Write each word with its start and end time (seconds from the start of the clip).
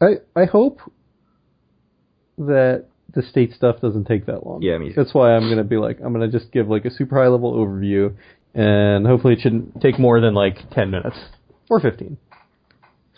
I 0.00 0.40
I 0.40 0.44
hope 0.44 0.80
that 2.38 2.86
the 3.14 3.22
state 3.22 3.52
stuff 3.52 3.80
doesn't 3.80 4.04
take 4.04 4.26
that 4.26 4.46
long. 4.46 4.62
Yeah, 4.62 4.78
me 4.78 4.88
too. 4.88 4.94
That's 4.96 5.14
why 5.14 5.34
I'm 5.34 5.48
gonna 5.48 5.64
be 5.64 5.76
like 5.76 5.98
I'm 6.04 6.12
gonna 6.12 6.30
just 6.30 6.52
give 6.52 6.68
like 6.68 6.84
a 6.84 6.90
super 6.90 7.16
high 7.16 7.28
level 7.28 7.54
overview, 7.54 8.14
and 8.54 9.06
hopefully 9.06 9.34
it 9.34 9.40
shouldn't 9.40 9.80
take 9.80 9.98
more 9.98 10.20
than 10.20 10.34
like 10.34 10.70
ten 10.70 10.90
minutes 10.90 11.16
or 11.70 11.80
fifteen. 11.80 12.18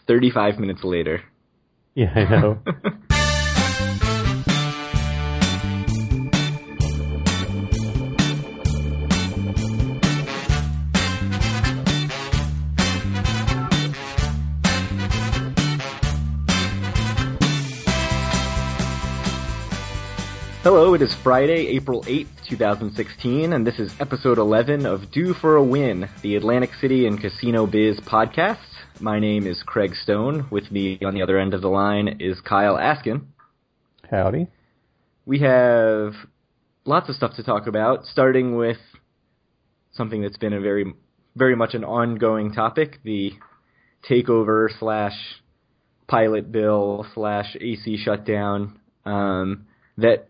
35 0.07 0.59
minutes 0.59 0.81
later. 0.85 1.23
Yeah, 1.95 2.13
I 2.15 2.41
know. 2.41 2.59
Hello, 20.65 20.93
it 20.95 21.03
is 21.03 21.15
Friday, 21.23 21.69
April 21.69 22.03
8th, 22.03 22.27
2016, 22.49 23.53
and 23.53 23.65
this 23.65 23.79
is 23.79 23.95
episode 24.01 24.39
11 24.39 24.87
of 24.87 25.13
Due 25.13 25.33
for 25.33 25.55
a 25.55 25.63
Win, 25.63 26.09
the 26.23 26.35
Atlantic 26.35 26.71
City 26.81 27.07
and 27.07 27.21
Casino 27.21 27.65
Biz 27.65 28.01
podcast. 28.01 28.59
My 28.99 29.21
name 29.21 29.47
is 29.47 29.63
Craig 29.65 29.95
Stone. 29.95 30.49
With 30.51 30.73
me 30.73 30.99
on 31.05 31.15
the 31.15 31.23
other 31.23 31.39
end 31.39 31.55
of 31.55 31.63
the 31.63 31.69
line 31.69 32.17
is 32.19 32.41
Kyle 32.41 32.77
Askin. 32.77 33.29
Howdy. 34.11 34.49
We 35.25 35.39
have 35.39 36.15
lots 36.85 37.09
of 37.09 37.15
stuff 37.15 37.37
to 37.37 37.45
talk 37.45 37.69
about, 37.69 38.07
starting 38.07 38.57
with 38.57 38.79
something 39.93 40.21
that's 40.23 40.39
been 40.39 40.53
a 40.53 40.61
very, 40.61 40.93
very 41.37 41.55
much 41.55 41.75
an 41.75 41.85
ongoing 41.85 42.53
topic, 42.53 42.99
the 43.05 43.31
takeover 44.11 44.77
slash 44.81 45.15
pilot 46.09 46.51
bill 46.51 47.07
slash 47.15 47.57
AC 47.61 47.97
shutdown, 48.05 48.81
um, 49.07 49.69
that 49.99 50.29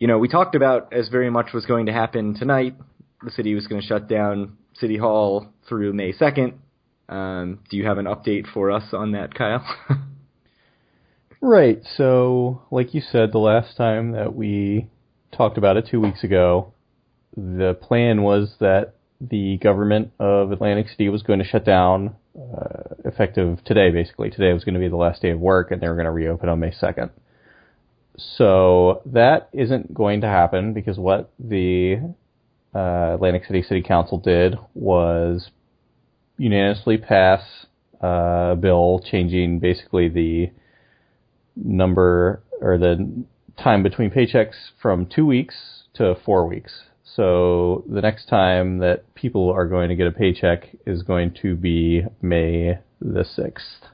you 0.00 0.08
know, 0.08 0.18
we 0.18 0.26
talked 0.26 0.56
about 0.56 0.92
as 0.92 1.08
very 1.08 1.30
much 1.30 1.52
was 1.52 1.66
going 1.66 1.86
to 1.86 1.92
happen 1.92 2.34
tonight. 2.34 2.74
The 3.22 3.30
city 3.30 3.54
was 3.54 3.68
going 3.68 3.80
to 3.80 3.86
shut 3.86 4.08
down 4.08 4.56
City 4.74 4.96
Hall 4.96 5.46
through 5.68 5.92
May 5.92 6.12
2nd. 6.12 6.54
Um, 7.08 7.60
do 7.70 7.76
you 7.76 7.86
have 7.86 7.98
an 7.98 8.06
update 8.06 8.46
for 8.52 8.70
us 8.70 8.92
on 8.92 9.12
that, 9.12 9.34
Kyle? 9.34 9.64
Right. 11.40 11.80
So, 11.96 12.62
like 12.70 12.92
you 12.92 13.00
said, 13.00 13.32
the 13.32 13.38
last 13.38 13.76
time 13.76 14.12
that 14.12 14.34
we 14.34 14.88
talked 15.32 15.56
about 15.56 15.78
it 15.78 15.88
two 15.90 16.00
weeks 16.00 16.22
ago, 16.22 16.74
the 17.34 17.78
plan 17.80 18.22
was 18.22 18.54
that 18.60 18.94
the 19.20 19.56
government 19.56 20.12
of 20.18 20.52
Atlantic 20.52 20.88
City 20.88 21.08
was 21.08 21.22
going 21.22 21.38
to 21.38 21.44
shut 21.44 21.64
down 21.64 22.14
uh, 22.36 22.94
effective 23.06 23.58
today, 23.64 23.90
basically. 23.90 24.28
Today 24.28 24.52
was 24.52 24.64
going 24.64 24.74
to 24.74 24.80
be 24.80 24.88
the 24.88 24.96
last 24.96 25.22
day 25.22 25.30
of 25.30 25.40
work, 25.40 25.70
and 25.70 25.80
they 25.80 25.88
were 25.88 25.94
going 25.94 26.04
to 26.04 26.10
reopen 26.10 26.48
on 26.50 26.60
May 26.60 26.72
2nd. 26.72 27.10
So 28.36 29.02
that 29.06 29.48
isn't 29.52 29.94
going 29.94 30.20
to 30.22 30.26
happen 30.26 30.72
because 30.72 30.98
what 30.98 31.30
the 31.38 31.96
uh, 32.74 33.14
Atlantic 33.14 33.44
City 33.44 33.62
City 33.62 33.82
Council 33.82 34.18
did 34.18 34.56
was 34.74 35.50
unanimously 36.36 36.98
pass 36.98 37.42
uh, 38.02 38.52
a 38.52 38.56
bill 38.56 39.02
changing 39.10 39.58
basically 39.58 40.08
the 40.08 40.50
number 41.56 42.42
or 42.60 42.78
the 42.78 43.24
time 43.62 43.82
between 43.82 44.10
paychecks 44.10 44.54
from 44.80 45.06
two 45.06 45.26
weeks 45.26 45.54
to 45.94 46.14
four 46.24 46.46
weeks. 46.46 46.72
So 47.04 47.84
the 47.88 48.00
next 48.00 48.26
time 48.26 48.78
that 48.78 49.14
people 49.14 49.50
are 49.50 49.66
going 49.66 49.88
to 49.88 49.96
get 49.96 50.06
a 50.06 50.12
paycheck 50.12 50.68
is 50.86 51.02
going 51.02 51.34
to 51.42 51.56
be 51.56 52.02
May 52.22 52.78
the 53.00 53.24
6th. 53.24 53.88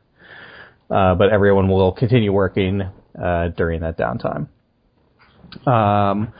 Uh, 0.88 1.14
but 1.14 1.32
everyone 1.32 1.68
will 1.68 1.92
continue 1.92 2.32
working 2.32 2.82
uh, 3.20 3.48
during 3.48 3.80
that 3.80 3.98
downtime. 3.98 4.48
Um, 5.66 6.32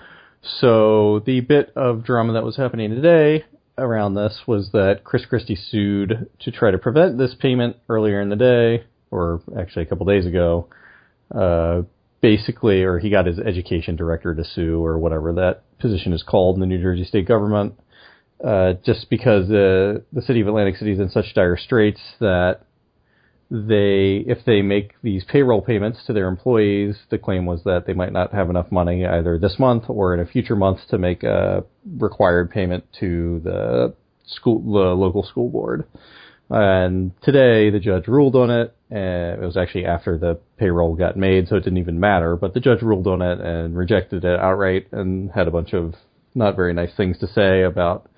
so 0.61 1.21
the 1.25 1.41
bit 1.41 1.73
of 1.77 2.05
drama 2.05 2.35
that 2.35 2.45
was 2.45 2.57
happening 2.57 2.91
today 2.91 3.45
around 3.79 4.15
this 4.15 4.41
was 4.47 4.71
that 4.73 5.03
Chris 5.05 5.27
Christie 5.27 5.57
sued 5.57 6.31
to 6.41 6.51
try 6.51 6.71
to 6.71 6.79
prevent 6.79 7.19
this 7.19 7.35
payment 7.39 7.77
earlier 7.89 8.21
in 8.21 8.29
the 8.29 8.37
day, 8.37 8.85
or 9.11 9.43
actually 9.59 9.83
a 9.83 9.87
couple 9.87 10.07
days 10.07 10.27
ago. 10.27 10.69
Uh, 11.35 11.83
basically, 12.21 12.83
or 12.83 12.99
he 12.99 13.11
got 13.11 13.27
his 13.27 13.39
education 13.39 13.97
director 13.97 14.35
to 14.35 14.45
sue, 14.45 14.85
or 14.85 14.99
whatever 14.99 15.33
that 15.35 15.63
position 15.79 16.13
is 16.13 16.23
called 16.23 16.57
in 16.57 16.61
the 16.61 16.67
New 16.67 16.81
Jersey 16.81 17.05
state 17.05 17.29
government, 17.29 17.75
uh, 18.45 18.75
just 18.85 19.11
because 19.11 19.45
uh, 19.51 20.01
the 20.13 20.23
city 20.23 20.41
of 20.41 20.49
Atlantic 20.49 20.77
City 20.77 20.93
is 20.93 21.01
in 21.01 21.11
such 21.11 21.35
dire 21.35 21.57
straits 21.57 22.01
that 22.21 22.61
they 23.51 24.25
if 24.27 24.45
they 24.45 24.63
make 24.63 24.95
these 25.03 25.25
payroll 25.25 25.63
payments 25.63 26.05
to 26.07 26.13
their 26.13 26.29
employees, 26.29 26.97
the 27.11 27.19
claim 27.19 27.47
was 27.47 27.63
that 27.65 27.85
they 27.87 27.93
might 27.93 28.13
not 28.13 28.33
have 28.33 28.51
enough 28.51 28.73
money 28.73 29.07
either 29.07 29.39
this 29.39 29.59
month 29.59 29.85
or 29.89 30.15
in 30.15 30.21
a 30.21 30.27
future 30.27 30.57
month 30.57 30.81
to 30.91 30.99
make 30.99 31.23
a 31.23 31.65
required 31.99 32.51
payment 32.51 32.85
to 33.01 33.41
the 33.45 33.95
school 34.27 34.61
the 34.61 34.95
local 34.95 35.23
school 35.23 35.49
board. 35.49 35.87
And 36.51 37.13
today 37.23 37.71
the 37.71 37.81
judge 37.81 38.09
ruled 38.09 38.37
on 38.37 38.51
it. 38.51 38.73
And 38.89 39.43
it 39.43 39.45
was 39.45 39.57
actually 39.57 39.85
after 39.85 40.17
the 40.17 40.39
payroll 40.59 40.95
got 40.95 41.17
made, 41.17 41.49
so 41.49 41.57
it 41.57 41.65
didn't 41.65 41.79
even 41.79 41.99
matter. 41.99 42.37
But 42.37 42.55
the 42.55 42.61
judge 42.61 42.83
ruled 42.83 43.09
on 43.09 43.21
it 43.21 43.41
and 43.41 43.77
rejected 43.77 44.25
it 44.25 44.39
outright, 44.39 44.87
and 44.93 45.31
had 45.33 45.49
a 45.49 45.51
bunch 45.51 45.73
of 45.73 45.95
not 46.37 46.55
very 46.55 46.73
nice 46.73 46.95
things 46.97 47.19
to 47.19 47.27
say 47.27 47.63
about 47.63 48.09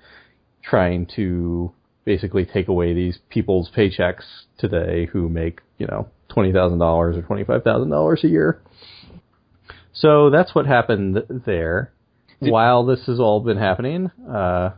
trying 0.61 1.07
to 1.15 1.73
basically 2.09 2.43
take 2.43 2.67
away 2.67 2.91
these 2.91 3.19
people's 3.29 3.69
paychecks 3.69 4.23
today 4.57 5.05
who 5.05 5.29
make, 5.29 5.61
you 5.77 5.85
know, 5.85 6.07
$20,000 6.31 6.81
or 6.81 7.21
$25,000 7.21 8.23
a 8.23 8.27
year. 8.27 8.59
So 9.93 10.31
that's 10.31 10.55
what 10.55 10.65
happened 10.65 11.21
there. 11.45 11.93
Did- 12.41 12.51
While 12.51 12.83
this 12.83 13.05
has 13.05 13.19
all 13.19 13.41
been 13.41 13.59
happening, 13.59 14.09
uh, 14.27 14.71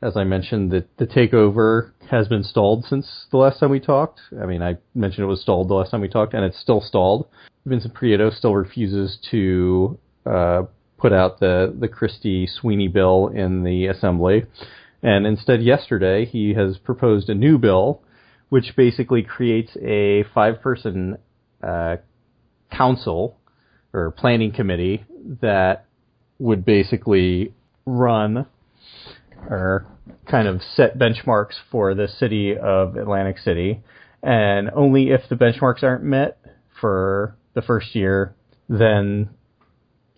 as 0.00 0.16
I 0.16 0.22
mentioned, 0.22 0.70
the, 0.70 0.84
the 0.98 1.06
takeover 1.08 1.90
has 2.12 2.28
been 2.28 2.44
stalled 2.44 2.84
since 2.84 3.26
the 3.32 3.38
last 3.38 3.58
time 3.58 3.70
we 3.70 3.80
talked. 3.80 4.20
I 4.40 4.46
mean, 4.46 4.62
I 4.62 4.76
mentioned 4.94 5.24
it 5.24 5.26
was 5.26 5.42
stalled 5.42 5.68
the 5.68 5.74
last 5.74 5.90
time 5.90 6.00
we 6.00 6.08
talked, 6.08 6.32
and 6.32 6.44
it's 6.44 6.60
still 6.60 6.80
stalled. 6.80 7.26
Vincent 7.66 7.92
Prieto 7.92 8.32
still 8.32 8.54
refuses 8.54 9.18
to 9.32 9.98
uh, 10.24 10.62
put 10.96 11.12
out 11.12 11.40
the 11.40 11.74
the 11.76 11.88
Christie 11.88 12.46
Sweeney 12.46 12.86
bill 12.86 13.28
in 13.34 13.64
the 13.64 13.86
assembly, 13.86 14.44
and 15.02 15.26
instead, 15.26 15.62
yesterday 15.62 16.24
he 16.24 16.54
has 16.54 16.78
proposed 16.78 17.28
a 17.28 17.34
new 17.34 17.58
bill, 17.58 18.02
which 18.48 18.74
basically 18.76 19.22
creates 19.22 19.76
a 19.82 20.24
five-person 20.34 21.18
uh, 21.62 21.96
council 22.70 23.38
or 23.92 24.10
planning 24.10 24.52
committee 24.52 25.04
that 25.40 25.86
would 26.38 26.64
basically 26.64 27.54
run 27.86 28.46
or 29.48 29.86
kind 30.30 30.48
of 30.48 30.60
set 30.74 30.98
benchmarks 30.98 31.54
for 31.70 31.94
the 31.94 32.08
city 32.08 32.56
of 32.56 32.96
Atlantic 32.96 33.38
City, 33.38 33.82
and 34.22 34.70
only 34.74 35.10
if 35.10 35.22
the 35.28 35.36
benchmarks 35.36 35.82
aren't 35.82 36.02
met 36.02 36.38
for 36.80 37.36
the 37.54 37.62
first 37.62 37.94
year, 37.94 38.34
then 38.68 39.30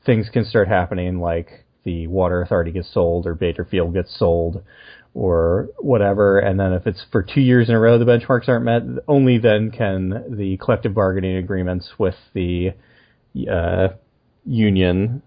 things 0.04 0.28
can 0.32 0.44
start 0.44 0.68
happening 0.68 1.20
like 1.20 1.64
the 1.84 2.06
water 2.06 2.42
authority 2.42 2.70
gets 2.70 2.92
sold 2.92 3.26
or 3.26 3.34
Baker 3.34 3.64
Field 3.64 3.94
gets 3.94 4.16
sold 4.16 4.62
or 5.14 5.68
whatever. 5.78 6.38
And 6.38 6.58
then 6.58 6.72
if 6.72 6.86
it's 6.86 7.04
for 7.10 7.22
two 7.22 7.40
years 7.40 7.68
in 7.68 7.74
a 7.74 7.80
row 7.80 7.98
the 7.98 8.04
benchmarks 8.04 8.48
aren't 8.48 8.64
met, 8.64 8.82
only 9.08 9.38
then 9.38 9.70
can 9.70 10.36
the 10.36 10.56
collective 10.58 10.94
bargaining 10.94 11.36
agreements 11.36 11.90
with 11.98 12.16
the 12.34 12.72
uh, 13.50 13.88
union 14.44 15.22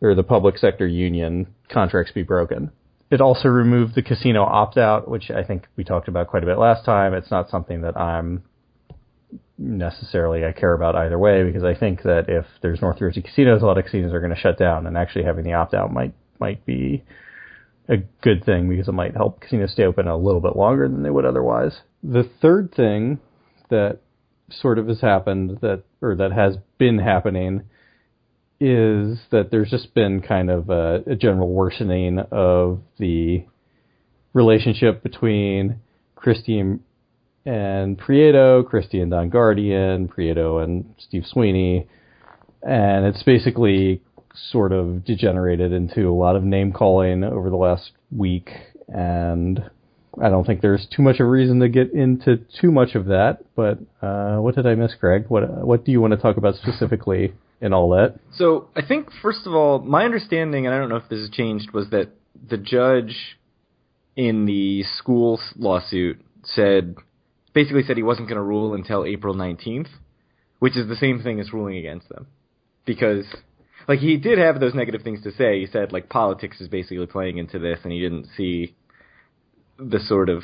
or 0.00 0.14
the 0.14 0.22
public 0.22 0.58
sector 0.58 0.86
union 0.86 1.46
contracts 1.68 2.12
be 2.12 2.22
broken. 2.22 2.70
It 3.10 3.20
also 3.20 3.48
removed 3.48 3.94
the 3.94 4.02
casino 4.02 4.44
opt 4.44 4.78
out, 4.78 5.08
which 5.08 5.30
I 5.30 5.42
think 5.42 5.66
we 5.76 5.84
talked 5.84 6.08
about 6.08 6.28
quite 6.28 6.42
a 6.44 6.46
bit 6.46 6.58
last 6.58 6.84
time. 6.84 7.12
It's 7.12 7.30
not 7.30 7.50
something 7.50 7.82
that 7.82 7.96
I'm 7.96 8.44
necessarily 9.60 10.44
I 10.44 10.52
care 10.52 10.72
about 10.72 10.96
either 10.96 11.18
way 11.18 11.44
because 11.44 11.62
I 11.62 11.74
think 11.74 12.02
that 12.02 12.24
if 12.28 12.46
there's 12.62 12.80
North 12.80 12.98
Jersey 12.98 13.20
casinos, 13.20 13.62
a 13.62 13.66
lot 13.66 13.78
of 13.78 13.84
casinos 13.84 14.12
are 14.12 14.20
going 14.20 14.34
to 14.34 14.40
shut 14.40 14.58
down, 14.58 14.86
and 14.86 14.96
actually 14.96 15.24
having 15.24 15.44
the 15.44 15.52
opt 15.52 15.74
out 15.74 15.92
might 15.92 16.14
might 16.40 16.64
be 16.64 17.04
a 17.88 17.98
good 18.22 18.44
thing 18.44 18.68
because 18.68 18.88
it 18.88 18.92
might 18.92 19.14
help 19.14 19.40
casinos 19.40 19.72
stay 19.72 19.84
open 19.84 20.08
a 20.08 20.16
little 20.16 20.40
bit 20.40 20.56
longer 20.56 20.88
than 20.88 21.02
they 21.02 21.10
would 21.10 21.26
otherwise. 21.26 21.80
The 22.02 22.28
third 22.40 22.72
thing 22.74 23.18
that 23.68 23.98
sort 24.50 24.78
of 24.78 24.88
has 24.88 25.00
happened 25.00 25.58
that 25.60 25.82
or 26.00 26.16
that 26.16 26.32
has 26.32 26.56
been 26.78 26.98
happening 26.98 27.62
is 28.58 29.18
that 29.30 29.50
there's 29.50 29.70
just 29.70 29.94
been 29.94 30.20
kind 30.20 30.50
of 30.50 30.70
a, 30.70 31.02
a 31.06 31.16
general 31.16 31.48
worsening 31.48 32.18
of 32.30 32.80
the 32.98 33.44
relationship 34.32 35.02
between 35.02 35.80
Christie 36.14 36.78
and, 37.44 37.98
Prieto, 37.98 38.66
Christie 38.66 39.00
and 39.00 39.10
Don 39.10 39.28
Guardian, 39.28 40.08
Prieto 40.08 40.62
and 40.62 40.94
Steve 40.98 41.24
Sweeney, 41.26 41.86
and 42.62 43.06
it's 43.06 43.22
basically 43.22 44.02
sort 44.50 44.72
of 44.72 45.04
degenerated 45.04 45.72
into 45.72 46.08
a 46.08 46.14
lot 46.14 46.36
of 46.36 46.44
name 46.44 46.72
calling 46.72 47.24
over 47.24 47.50
the 47.50 47.56
last 47.56 47.92
week 48.10 48.50
and 48.88 49.70
I 50.20 50.28
don't 50.28 50.44
think 50.44 50.60
there's 50.60 50.86
too 50.94 51.02
much 51.02 51.16
of 51.16 51.26
a 51.26 51.30
reason 51.30 51.60
to 51.60 51.68
get 51.68 51.92
into 51.92 52.38
too 52.60 52.72
much 52.72 52.94
of 52.94 53.06
that. 53.06 53.38
But 53.54 53.78
uh, 54.02 54.36
what 54.36 54.54
did 54.56 54.66
I 54.66 54.74
miss, 54.74 54.94
Greg? 54.98 55.26
What 55.28 55.64
what 55.64 55.84
do 55.84 55.92
you 55.92 56.00
want 56.00 56.12
to 56.12 56.16
talk 56.16 56.36
about 56.36 56.56
specifically 56.56 57.32
in 57.60 57.72
all 57.72 57.90
that? 57.90 58.18
So 58.34 58.68
I 58.74 58.84
think 58.84 59.08
first 59.22 59.46
of 59.46 59.54
all, 59.54 59.78
my 59.80 60.04
understanding, 60.04 60.66
and 60.66 60.74
I 60.74 60.78
don't 60.78 60.88
know 60.88 60.96
if 60.96 61.08
this 61.08 61.20
has 61.20 61.30
changed, 61.30 61.72
was 61.72 61.90
that 61.90 62.08
the 62.48 62.56
judge 62.56 63.38
in 64.16 64.46
the 64.46 64.82
school 64.98 65.40
lawsuit 65.56 66.20
said 66.42 66.96
basically 67.52 67.82
said 67.82 67.96
he 67.96 68.02
wasn't 68.02 68.28
going 68.28 68.36
to 68.36 68.42
rule 68.42 68.74
until 68.74 69.04
April 69.04 69.34
19th, 69.34 69.88
which 70.58 70.76
is 70.76 70.88
the 70.88 70.96
same 70.96 71.20
thing 71.22 71.40
as 71.40 71.52
ruling 71.52 71.76
against 71.76 72.08
them, 72.08 72.26
because 72.84 73.26
like 73.88 73.98
he 73.98 74.16
did 74.16 74.38
have 74.38 74.60
those 74.60 74.74
negative 74.74 75.02
things 75.02 75.22
to 75.24 75.32
say. 75.32 75.60
He 75.60 75.66
said 75.66 75.92
like 75.92 76.08
politics 76.08 76.60
is 76.60 76.68
basically 76.68 77.06
playing 77.06 77.38
into 77.38 77.58
this, 77.58 77.78
and 77.82 77.92
he 77.92 78.00
didn't 78.00 78.26
see 78.36 78.74
the 79.78 79.98
sort 80.00 80.28
of 80.28 80.42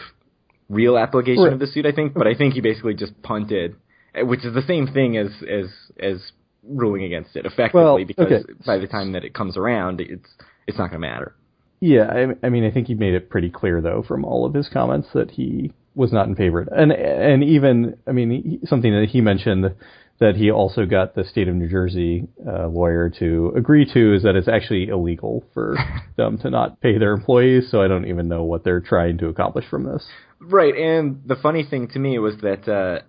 real 0.69 0.97
application 0.99 1.45
Right. 1.45 1.53
of 1.53 1.59
the 1.59 1.67
suit. 1.67 1.87
I 1.87 1.93
think, 1.93 2.15
but 2.15 2.27
I 2.27 2.35
think 2.35 2.55
he 2.55 2.61
basically 2.61 2.95
just 2.95 3.21
punted, 3.23 3.77
which 4.17 4.45
is 4.45 4.55
the 4.55 4.63
same 4.63 4.87
thing 4.89 5.17
as 5.17 5.29
as 5.49 5.67
as 6.01 6.33
ruling 6.69 7.05
against 7.05 7.37
it 7.37 7.47
effectively, 7.47 7.83
Well, 7.83 8.05
because 8.05 8.33
okay. 8.33 8.53
by 8.67 8.79
the 8.79 8.89
time 8.89 9.13
that 9.13 9.25
it 9.25 9.35
comes 9.35 9.57
around, 9.57 10.01
it's 10.01 10.29
it's 10.67 10.79
not 10.79 10.91
going 10.91 11.01
to 11.03 11.07
matter. 11.09 11.35
Yeah, 11.79 12.11
I, 12.43 12.47
I 12.47 12.49
mean, 12.49 12.65
I 12.65 12.71
think 12.71 12.87
he 12.89 12.95
made 12.95 13.13
it 13.15 13.29
pretty 13.29 13.51
clear 13.51 13.81
though 13.83 14.03
from 14.03 14.25
all 14.25 14.47
of 14.47 14.55
his 14.55 14.69
comments 14.73 15.09
that 15.13 15.31
he 15.33 15.73
was 15.97 16.13
not 16.13 16.29
in 16.29 16.37
favor, 16.37 16.61
and 16.61 16.93
and 16.93 17.43
even 17.43 17.97
I 18.07 18.13
mean 18.13 18.61
something 18.67 18.93
that 18.93 19.09
he 19.09 19.21
mentioned 19.21 19.75
that 20.19 20.37
he 20.37 20.51
also 20.51 20.87
got 20.87 21.15
the 21.15 21.25
state 21.25 21.49
of 21.49 21.55
New 21.55 21.69
Jersey 21.69 22.27
uh, 22.47 22.69
lawyer 22.69 23.11
to 23.19 23.53
agree 23.57 23.91
to 23.93 24.15
is 24.15 24.23
that 24.23 24.35
it's 24.35 24.49
actually 24.49 24.89
illegal 24.89 25.45
for 25.53 25.77
them 26.17 26.39
to 26.39 26.51
not 26.51 26.81
pay 26.81 26.99
their 26.99 27.13
employees. 27.13 27.69
So 27.71 27.83
I 27.83 27.89
don't 27.89 28.07
even 28.07 28.29
know 28.29 28.45
what 28.45 28.65
they're 28.65 28.81
trying 28.81 29.19
to 29.19 29.29
accomplish 29.29 29.67
from 29.69 29.85
this. 29.85 30.07
Right, 30.41 30.75
and 30.75 31.23
the 31.27 31.37
funny 31.37 31.65
thing 31.69 31.89
to 31.89 31.99
me 31.99 32.19
was 32.19 32.37
that 32.43 32.69
uh, 32.69 33.05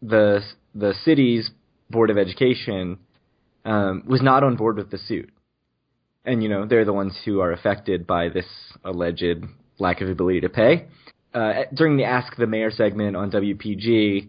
the 0.00 0.40
the 0.74 0.94
city's 1.04 1.50
board 1.90 2.10
of 2.10 2.18
education 2.18 2.98
um, 3.64 4.04
was 4.06 4.22
not 4.22 4.42
on 4.42 4.56
board 4.56 4.76
with 4.76 4.90
the 4.90 4.98
suit, 4.98 5.30
and 6.24 6.42
you 6.42 6.48
know 6.48 6.66
they're 6.66 6.84
the 6.84 6.92
ones 6.92 7.16
who 7.24 7.40
are 7.40 7.52
affected 7.52 8.06
by 8.06 8.28
this 8.28 8.46
alleged 8.84 9.44
lack 9.78 10.00
of 10.00 10.08
ability 10.08 10.40
to 10.40 10.48
pay. 10.48 10.86
Uh, 11.34 11.64
during 11.74 11.96
the 11.96 12.04
Ask 12.04 12.36
the 12.36 12.46
Mayor 12.46 12.70
segment 12.70 13.16
on 13.16 13.30
WPG, 13.30 14.28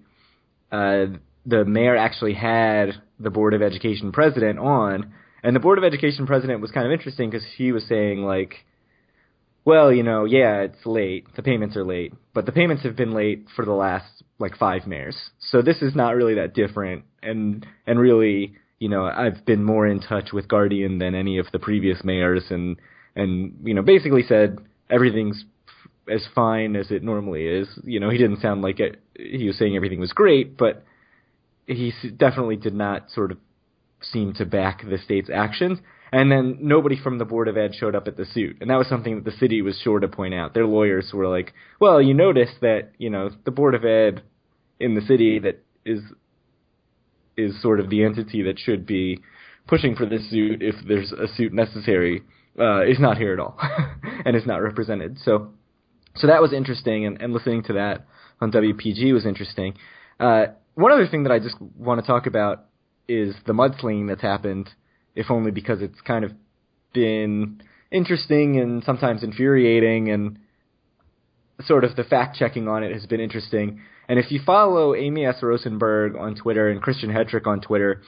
uh, 0.72 1.18
the 1.46 1.66
mayor 1.66 1.98
actually 1.98 2.34
had 2.34 2.94
the 3.20 3.30
board 3.30 3.54
of 3.54 3.62
education 3.62 4.12
president 4.12 4.60
on, 4.60 5.14
and 5.44 5.56
the 5.56 5.60
board 5.60 5.78
of 5.78 5.84
education 5.84 6.26
president 6.26 6.62
was 6.62 6.72
kind 6.72 6.86
of 6.86 6.94
interesting 6.94 7.30
because 7.30 7.46
he 7.58 7.72
was 7.72 7.86
saying 7.88 8.24
like 8.24 8.66
well, 9.66 9.94
you 9.94 10.04
know, 10.04 10.26
yeah, 10.26 10.62
it's 10.62 10.86
late. 10.86 11.26
The 11.36 11.44
payments 11.44 11.78
are 11.78 11.86
late, 11.86 12.14
but 12.34 12.46
the 12.46 12.52
payments 12.52 12.84
have 12.84 12.96
been 12.96 13.14
late 13.14 13.46
for 13.56 13.64
the 13.64 13.72
last 13.72 14.24
like 14.40 14.58
five 14.58 14.86
mayors. 14.86 15.16
So 15.40 15.62
this 15.62 15.82
is 15.82 15.96
not 15.96 16.16
really 16.16 16.36
that 16.36 16.54
different. 16.54 17.06
And 17.22 17.66
and 17.88 18.00
really, 18.00 18.56
you 18.80 18.90
know, 18.90 19.06
I've 19.06 19.46
been 19.46 19.64
more 19.64 19.88
in 19.88 20.02
touch 20.02 20.34
with 20.34 20.50
Guardian 20.50 21.00
than 21.00 21.16
any 21.16 21.38
of 21.38 21.48
the 21.54 21.60
previous 21.60 22.04
mayors, 22.04 22.44
and 22.50 22.78
and 23.16 23.58
you 23.64 23.74
know, 23.74 23.82
basically 23.82 24.24
said 24.24 24.58
everything's 24.90 25.46
as 26.12 26.26
fine 26.36 26.76
as 26.76 26.92
it 26.92 27.04
normally 27.04 27.48
is. 27.48 27.68
You 27.84 28.00
know, 28.00 28.10
he 28.10 28.18
didn't 28.18 28.42
sound 28.42 28.62
like 28.62 28.80
it. 28.80 29.02
He 29.18 29.48
was 29.48 29.58
saying 29.58 29.76
everything 29.76 30.00
was 30.00 30.12
great, 30.12 30.58
but 30.58 30.84
he 31.66 31.94
definitely 32.18 32.58
did 32.58 32.74
not 32.74 33.10
sort 33.12 33.32
of 33.32 33.38
seem 34.02 34.34
to 34.34 34.46
back 34.46 34.82
the 34.82 34.98
state's 34.98 35.30
actions. 35.34 35.80
And 36.12 36.32
then 36.32 36.60
nobody 36.62 36.96
from 37.02 37.18
the 37.18 37.26
Board 37.26 37.48
of 37.48 37.58
Ed 37.58 37.74
showed 37.74 37.96
up 37.96 38.08
at 38.08 38.18
the 38.18 38.26
suit. 38.26 38.58
And 38.62 38.70
that 38.70 38.78
was 38.78 38.88
something 38.88 39.16
that 39.16 39.26
the 39.26 39.38
city 39.38 39.64
was 39.64 39.80
sure 39.84 40.00
to 40.00 40.08
point 40.08 40.36
out. 40.36 40.54
Their 40.54 40.68
lawyers 40.68 41.10
were 41.12 41.28
like, 41.28 41.54
well, 41.80 42.00
you 42.02 42.14
notice 42.14 42.52
that, 42.62 42.92
you 43.00 43.10
know, 43.10 43.32
the 43.46 43.52
Board 43.52 43.74
of 43.74 43.84
Ed 43.84 44.22
in 44.80 44.94
the 44.94 45.02
city 45.02 45.40
that 45.40 45.64
is 45.86 46.02
is 47.36 47.60
sort 47.64 47.80
of 47.80 47.90
the 47.90 48.04
entity 48.04 48.44
that 48.44 48.60
should 48.60 48.86
be 48.86 49.20
pushing 49.68 49.96
for 49.96 50.06
this 50.06 50.30
suit 50.30 50.62
if 50.62 50.76
there's 50.88 51.12
a 51.12 51.28
suit 51.36 51.52
necessary, 51.52 52.22
uh, 52.60 52.84
is 52.84 53.00
not 53.00 53.18
here 53.18 53.34
at 53.34 53.40
all 53.40 53.58
and 54.26 54.36
is 54.36 54.46
not 54.46 54.58
represented. 54.58 55.18
So 55.24 55.52
so 56.16 56.28
that 56.28 56.42
was 56.42 56.54
interesting 56.54 57.06
and, 57.06 57.22
and 57.22 57.34
listening 57.34 57.64
to 57.64 57.74
that 57.74 58.06
on 58.42 58.52
WPG 58.52 59.14
was 59.14 59.26
interesting. 59.26 59.76
Uh, 60.20 60.46
one 60.76 60.92
other 60.92 61.08
thing 61.08 61.24
that 61.24 61.32
I 61.32 61.40
just 61.40 61.56
want 61.78 62.02
to 62.02 62.08
talk 62.08 62.26
about 62.26 62.66
is 63.08 63.36
the 63.46 63.54
mudslinging 63.54 64.08
that's 64.08 64.22
happened, 64.22 64.70
if 65.16 65.30
only 65.30 65.52
because 65.52 65.82
it's 65.82 66.00
kind 66.02 66.24
of 66.26 66.32
been 66.94 67.62
interesting 67.92 68.60
and 68.60 68.84
sometimes 68.84 69.24
infuriating, 69.24 70.10
and 70.10 70.40
sort 71.66 71.84
of 71.84 71.96
the 71.96 72.04
fact 72.04 72.38
checking 72.38 72.68
on 72.68 72.84
it 72.84 72.94
has 72.94 73.06
been 73.06 73.20
interesting. 73.20 73.82
And 74.08 74.20
if 74.20 74.32
you 74.32 74.40
follow 74.46 74.96
Amy 74.96 75.26
S. 75.26 75.36
Rosenberg 75.42 76.16
on 76.16 76.36
Twitter 76.36 76.70
and 76.70 76.82
Christian 76.82 77.10
Hetrick 77.10 77.48
on 77.48 77.62
Twitter, 77.62 78.02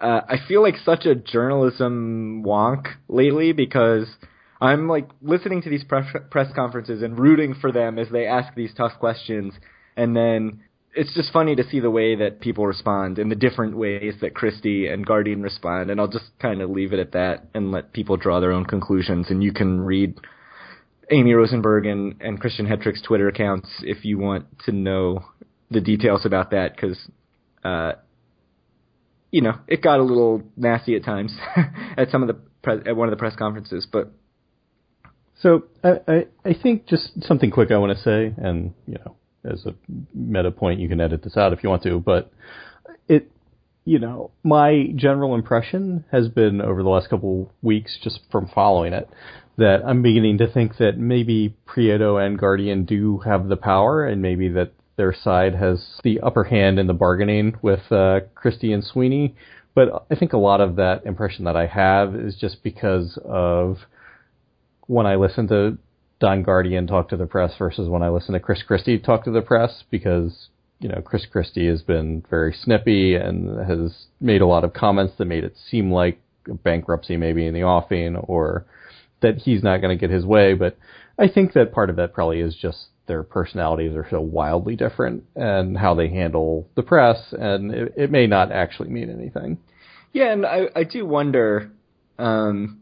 uh, 0.00 0.20
I 0.28 0.36
feel 0.48 0.62
like 0.62 0.76
such 0.84 1.04
a 1.04 1.14
journalism 1.14 2.42
wonk 2.44 2.86
lately 3.08 3.52
because 3.52 4.06
I'm 4.60 4.88
like 4.88 5.08
listening 5.20 5.62
to 5.62 5.70
these 5.70 5.84
press, 5.84 6.06
press 6.30 6.52
conferences 6.54 7.02
and 7.02 7.18
rooting 7.18 7.54
for 7.60 7.72
them 7.72 7.98
as 7.98 8.08
they 8.10 8.26
ask 8.26 8.54
these 8.54 8.72
tough 8.74 8.92
questions, 8.98 9.54
and 9.96 10.16
then 10.16 10.62
it's 10.94 11.12
just 11.14 11.32
funny 11.32 11.56
to 11.56 11.68
see 11.68 11.80
the 11.80 11.90
way 11.90 12.14
that 12.16 12.40
people 12.40 12.66
respond 12.66 13.18
in 13.18 13.28
the 13.28 13.34
different 13.34 13.76
ways 13.76 14.14
that 14.20 14.34
Christie 14.34 14.86
and 14.86 15.04
Guardian 15.04 15.42
respond, 15.42 15.90
and 15.90 16.00
I'll 16.00 16.08
just 16.08 16.26
kind 16.40 16.62
of 16.62 16.70
leave 16.70 16.92
it 16.92 17.00
at 17.00 17.12
that 17.12 17.48
and 17.54 17.72
let 17.72 17.92
people 17.92 18.16
draw 18.16 18.40
their 18.40 18.52
own 18.52 18.64
conclusions, 18.64 19.26
and 19.28 19.42
you 19.42 19.52
can 19.52 19.80
read 19.80 20.14
Amy 21.10 21.34
Rosenberg 21.34 21.86
and, 21.86 22.20
and 22.20 22.40
Christian 22.40 22.66
Hetrick's 22.66 23.02
Twitter 23.02 23.28
accounts 23.28 23.68
if 23.82 24.04
you 24.04 24.18
want 24.18 24.46
to 24.66 24.72
know 24.72 25.24
the 25.70 25.80
details 25.80 26.24
about 26.24 26.52
that, 26.52 26.74
because, 26.76 26.98
uh, 27.64 27.92
you 29.30 29.40
know, 29.40 29.58
it 29.66 29.82
got 29.82 29.98
a 29.98 30.02
little 30.02 30.42
nasty 30.56 30.94
at 30.94 31.04
times 31.04 31.36
at 31.96 32.10
some 32.10 32.22
of 32.22 32.28
the 32.28 32.34
pre- 32.62 32.88
at 32.88 32.96
one 32.96 33.08
of 33.08 33.12
the 33.12 33.18
press 33.18 33.34
conferences, 33.36 33.86
but 33.90 34.12
So 35.40 35.64
I, 35.82 36.00
I, 36.06 36.26
I 36.44 36.54
think 36.54 36.86
just 36.86 37.22
something 37.24 37.50
quick 37.50 37.70
I 37.70 37.78
want 37.78 37.96
to 37.96 38.02
say, 38.02 38.34
and 38.36 38.72
you 38.86 38.94
know, 38.94 39.16
as 39.44 39.66
a 39.66 39.74
meta 40.14 40.50
point, 40.50 40.80
you 40.80 40.88
can 40.88 41.00
edit 41.00 41.22
this 41.22 41.36
out 41.36 41.52
if 41.52 41.62
you 41.62 41.68
want 41.68 41.82
to, 41.82 42.00
but 42.00 42.32
it, 43.08 43.30
you 43.84 43.98
know, 43.98 44.30
my 44.42 44.92
general 44.96 45.34
impression 45.34 46.04
has 46.10 46.28
been 46.28 46.60
over 46.60 46.82
the 46.82 46.88
last 46.88 47.10
couple 47.10 47.52
weeks, 47.62 47.98
just 48.02 48.20
from 48.30 48.48
following 48.54 48.92
it, 48.92 49.08
that 49.58 49.82
I'm 49.86 50.02
beginning 50.02 50.38
to 50.38 50.50
think 50.50 50.78
that 50.78 50.98
maybe 50.98 51.54
Prieto 51.66 52.24
and 52.24 52.38
Guardian 52.38 52.84
do 52.84 53.18
have 53.18 53.48
the 53.48 53.56
power, 53.56 54.06
and 54.06 54.22
maybe 54.22 54.48
that 54.50 54.72
their 54.96 55.12
side 55.12 55.54
has 55.56 56.00
the 56.04 56.20
upper 56.20 56.44
hand 56.44 56.78
in 56.78 56.86
the 56.86 56.94
bargaining 56.94 57.56
with 57.60 57.90
uh, 57.92 58.20
Christie 58.34 58.72
and 58.72 58.84
Sweeney. 58.84 59.34
But 59.74 60.06
I 60.10 60.14
think 60.14 60.32
a 60.32 60.38
lot 60.38 60.60
of 60.60 60.76
that 60.76 61.04
impression 61.04 61.44
that 61.44 61.56
I 61.56 61.66
have 61.66 62.14
is 62.14 62.36
just 62.36 62.62
because 62.62 63.18
of 63.24 63.78
when 64.86 65.06
I 65.06 65.16
listen 65.16 65.48
to 65.48 65.78
Don 66.20 66.42
Guardian 66.42 66.86
talk 66.86 67.08
to 67.10 67.16
the 67.16 67.26
press 67.26 67.52
versus 67.58 67.88
when 67.88 68.02
I 68.02 68.08
listen 68.08 68.34
to 68.34 68.40
Chris 68.40 68.62
Christie 68.62 68.98
talk 68.98 69.24
to 69.24 69.30
the 69.30 69.42
press 69.42 69.84
because 69.90 70.48
you 70.78 70.88
know 70.88 71.00
Chris 71.02 71.26
Christie 71.30 71.68
has 71.68 71.82
been 71.82 72.24
very 72.30 72.52
snippy 72.52 73.14
and 73.14 73.58
has 73.68 74.06
made 74.20 74.40
a 74.40 74.46
lot 74.46 74.64
of 74.64 74.72
comments 74.72 75.14
that 75.18 75.26
made 75.26 75.44
it 75.44 75.54
seem 75.70 75.90
like 75.90 76.20
bankruptcy 76.62 77.16
maybe 77.16 77.46
in 77.46 77.54
the 77.54 77.62
offing 77.62 78.16
or 78.16 78.66
that 79.22 79.38
he's 79.38 79.62
not 79.62 79.78
going 79.78 79.96
to 79.96 80.00
get 80.00 80.14
his 80.14 80.24
way. 80.24 80.54
But 80.54 80.76
I 81.18 81.28
think 81.28 81.54
that 81.54 81.72
part 81.72 81.90
of 81.90 81.96
that 81.96 82.12
probably 82.12 82.40
is 82.40 82.54
just 82.54 82.86
their 83.06 83.22
personalities 83.22 83.94
are 83.94 84.06
so 84.10 84.20
wildly 84.20 84.76
different 84.76 85.24
and 85.34 85.76
how 85.76 85.94
they 85.94 86.08
handle 86.08 86.68
the 86.74 86.82
press, 86.82 87.18
and 87.32 87.72
it, 87.72 87.94
it 87.96 88.10
may 88.10 88.26
not 88.26 88.50
actually 88.52 88.88
mean 88.88 89.10
anything. 89.10 89.58
Yeah, 90.12 90.32
and 90.32 90.46
I, 90.46 90.68
I 90.74 90.84
do 90.84 91.04
wonder, 91.04 91.70
um, 92.18 92.80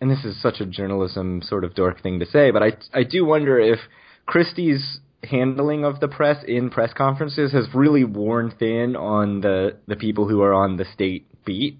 and 0.00 0.10
this 0.10 0.24
is 0.24 0.40
such 0.40 0.60
a 0.60 0.66
journalism 0.66 1.42
sort 1.42 1.64
of 1.64 1.74
dork 1.74 2.02
thing 2.02 2.20
to 2.20 2.26
say, 2.26 2.50
but 2.50 2.62
I, 2.62 2.76
I 2.92 3.02
do 3.02 3.24
wonder 3.24 3.58
if 3.58 3.78
Christie's 4.26 5.00
handling 5.22 5.84
of 5.84 6.00
the 6.00 6.08
press 6.08 6.44
in 6.46 6.70
press 6.70 6.92
conferences 6.92 7.52
has 7.52 7.66
really 7.74 8.04
worn 8.04 8.52
thin 8.58 8.96
on 8.96 9.40
the, 9.40 9.76
the 9.86 9.96
people 9.96 10.28
who 10.28 10.42
are 10.42 10.54
on 10.54 10.76
the 10.76 10.84
state 10.92 11.26
beat. 11.44 11.78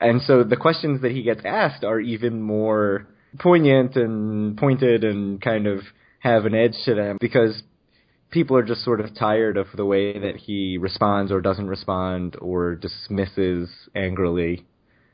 And 0.00 0.20
so 0.22 0.42
the 0.42 0.56
questions 0.56 1.02
that 1.02 1.12
he 1.12 1.22
gets 1.22 1.42
asked 1.44 1.84
are 1.84 2.00
even 2.00 2.42
more 2.42 3.06
poignant 3.38 3.96
and 3.96 4.56
pointed 4.56 5.04
and 5.04 5.40
kind 5.40 5.66
of 5.66 5.80
have 6.20 6.44
an 6.44 6.54
edge 6.54 6.74
to 6.84 6.94
them 6.94 7.18
because 7.20 7.62
people 8.30 8.56
are 8.56 8.64
just 8.64 8.84
sort 8.84 9.00
of 9.00 9.14
tired 9.14 9.56
of 9.56 9.66
the 9.74 9.84
way 9.84 10.18
that 10.18 10.36
he 10.36 10.78
responds 10.78 11.30
or 11.30 11.40
doesn't 11.40 11.68
respond 11.68 12.36
or 12.40 12.74
dismisses 12.74 13.68
angrily 13.94 14.66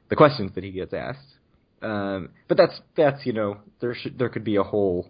the 0.09 0.17
questions 0.17 0.53
that 0.55 0.65
he 0.65 0.71
gets 0.71 0.95
asked. 0.95 1.38
Um, 1.83 2.31
but 2.49 2.57
that's 2.57 2.81
that's 2.97 3.25
you 3.27 3.33
know 3.33 3.59
there 3.81 3.95
should 3.95 4.19
there 4.19 4.29
could 4.29 4.45
be 4.45 4.57
a 4.57 4.63
whole 4.63 5.09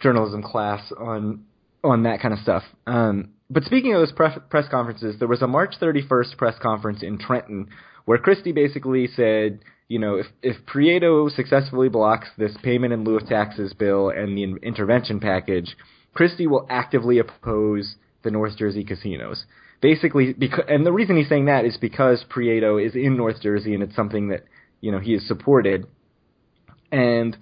journalism 0.00 0.42
class 0.42 0.92
on 0.98 1.44
on 1.82 2.02
that 2.04 2.20
kind 2.20 2.34
of 2.34 2.40
stuff. 2.40 2.62
Um, 2.86 3.30
but 3.48 3.64
speaking 3.64 3.94
of 3.94 4.00
those 4.00 4.12
press, 4.12 4.38
press 4.48 4.66
conferences, 4.70 5.16
there 5.18 5.28
was 5.28 5.42
a 5.42 5.46
March 5.46 5.74
31st 5.80 6.36
press 6.36 6.54
conference 6.60 7.02
in 7.02 7.18
Trenton 7.18 7.68
where 8.04 8.18
Christie 8.18 8.52
basically 8.52 9.08
said 9.08 9.60
you 9.90 9.98
know, 9.98 10.14
if 10.14 10.26
if 10.40 10.56
Prieto 10.66 11.28
successfully 11.34 11.88
blocks 11.88 12.28
this 12.38 12.56
payment 12.62 12.92
in 12.92 13.02
lieu 13.02 13.16
of 13.16 13.26
taxes 13.26 13.72
bill 13.72 14.08
and 14.08 14.38
the 14.38 14.56
intervention 14.62 15.18
package, 15.18 15.76
Christie 16.14 16.46
will 16.46 16.64
actively 16.70 17.18
oppose 17.18 17.96
the 18.22 18.30
North 18.30 18.56
Jersey 18.56 18.84
casinos. 18.84 19.44
Basically, 19.82 20.32
because 20.32 20.64
and 20.68 20.86
the 20.86 20.92
reason 20.92 21.16
he's 21.16 21.28
saying 21.28 21.46
that 21.46 21.64
is 21.64 21.76
because 21.76 22.24
Prieto 22.30 22.78
is 22.78 22.94
in 22.94 23.16
North 23.16 23.42
Jersey 23.42 23.74
and 23.74 23.82
it's 23.82 23.96
something 23.96 24.28
that 24.28 24.44
you 24.80 24.92
know 24.92 24.98
he 24.98 25.14
is 25.14 25.26
supported. 25.26 25.86
And 26.92 27.36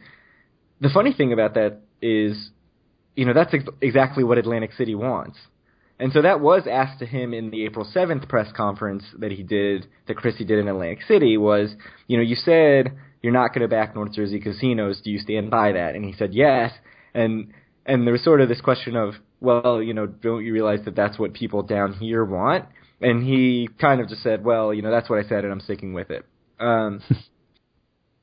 the 0.80 0.90
funny 0.90 1.12
thing 1.12 1.32
about 1.32 1.54
that 1.54 1.80
is, 2.02 2.50
you 3.16 3.24
know, 3.24 3.32
that's 3.32 3.52
ex- 3.54 3.64
exactly 3.80 4.24
what 4.24 4.38
Atlantic 4.38 4.72
City 4.74 4.94
wants. 4.94 5.38
And 6.00 6.12
so 6.12 6.22
that 6.22 6.40
was 6.40 6.62
asked 6.70 7.00
to 7.00 7.06
him 7.06 7.34
in 7.34 7.50
the 7.50 7.64
April 7.64 7.84
7th 7.92 8.28
press 8.28 8.52
conference 8.56 9.04
that 9.18 9.32
he 9.32 9.42
did, 9.42 9.86
that 10.06 10.16
Christie 10.16 10.44
did 10.44 10.58
in 10.58 10.68
Atlantic 10.68 11.00
City 11.08 11.36
was, 11.36 11.74
you 12.06 12.16
know, 12.16 12.22
you 12.22 12.36
said 12.36 12.96
you're 13.20 13.32
not 13.32 13.48
going 13.48 13.62
to 13.62 13.68
back 13.68 13.94
North 13.94 14.12
Jersey 14.12 14.38
casinos. 14.38 15.00
Do 15.02 15.10
you 15.10 15.18
stand 15.18 15.50
by 15.50 15.72
that? 15.72 15.96
And 15.96 16.04
he 16.04 16.12
said 16.12 16.34
yes. 16.34 16.72
And, 17.14 17.52
and 17.84 18.06
there 18.06 18.12
was 18.12 18.22
sort 18.22 18.40
of 18.40 18.48
this 18.48 18.60
question 18.60 18.94
of, 18.94 19.14
well, 19.40 19.82
you 19.82 19.92
know, 19.92 20.06
don't 20.06 20.44
you 20.44 20.52
realize 20.52 20.80
that 20.84 20.94
that's 20.94 21.18
what 21.18 21.34
people 21.34 21.62
down 21.62 21.94
here 21.94 22.24
want? 22.24 22.66
And 23.00 23.24
he 23.24 23.68
kind 23.80 24.00
of 24.00 24.08
just 24.08 24.22
said, 24.22 24.44
well, 24.44 24.72
you 24.72 24.82
know, 24.82 24.90
that's 24.90 25.10
what 25.10 25.24
I 25.24 25.28
said 25.28 25.44
and 25.44 25.52
I'm 25.52 25.60
sticking 25.60 25.94
with 25.94 26.10
it. 26.10 26.24
Um, 26.60 27.02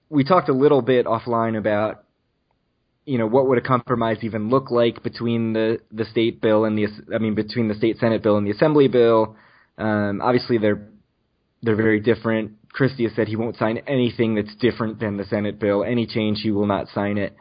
we 0.09 0.23
talked 0.23 0.49
a 0.49 0.53
little 0.53 0.81
bit 0.81 1.05
offline 1.05 1.57
about 1.57 2.05
you 3.05 3.19
know, 3.19 3.27
what 3.27 3.47
would 3.47 3.59
a 3.59 3.61
compromise 3.61 4.17
even 4.23 4.49
look 4.49 4.71
like 4.71 5.03
between 5.03 5.53
the 5.53 5.79
the 5.91 6.05
state 6.05 6.41
bill 6.41 6.65
and 6.65 6.77
the 6.77 6.87
I 7.13 7.19
mean 7.19 7.35
between 7.35 7.67
the 7.67 7.75
state 7.75 7.97
senate 7.99 8.23
bill 8.23 8.37
and 8.37 8.47
the 8.47 8.51
assembly 8.51 8.87
bill? 8.87 9.35
Um, 9.77 10.21
obviously, 10.23 10.57
they're 10.57 10.87
they're 11.61 11.75
very 11.75 11.99
different. 11.99 12.53
Christie 12.71 13.03
has 13.03 13.13
said 13.15 13.27
he 13.27 13.35
won't 13.35 13.57
sign 13.57 13.77
anything 13.87 14.35
that's 14.35 14.53
different 14.55 14.99
than 14.99 15.17
the 15.17 15.23
Senate 15.25 15.59
bill. 15.59 15.83
Any 15.83 16.05
change, 16.05 16.41
he 16.41 16.51
will 16.51 16.65
not 16.65 16.87
sign 16.93 17.17
it. 17.17 17.35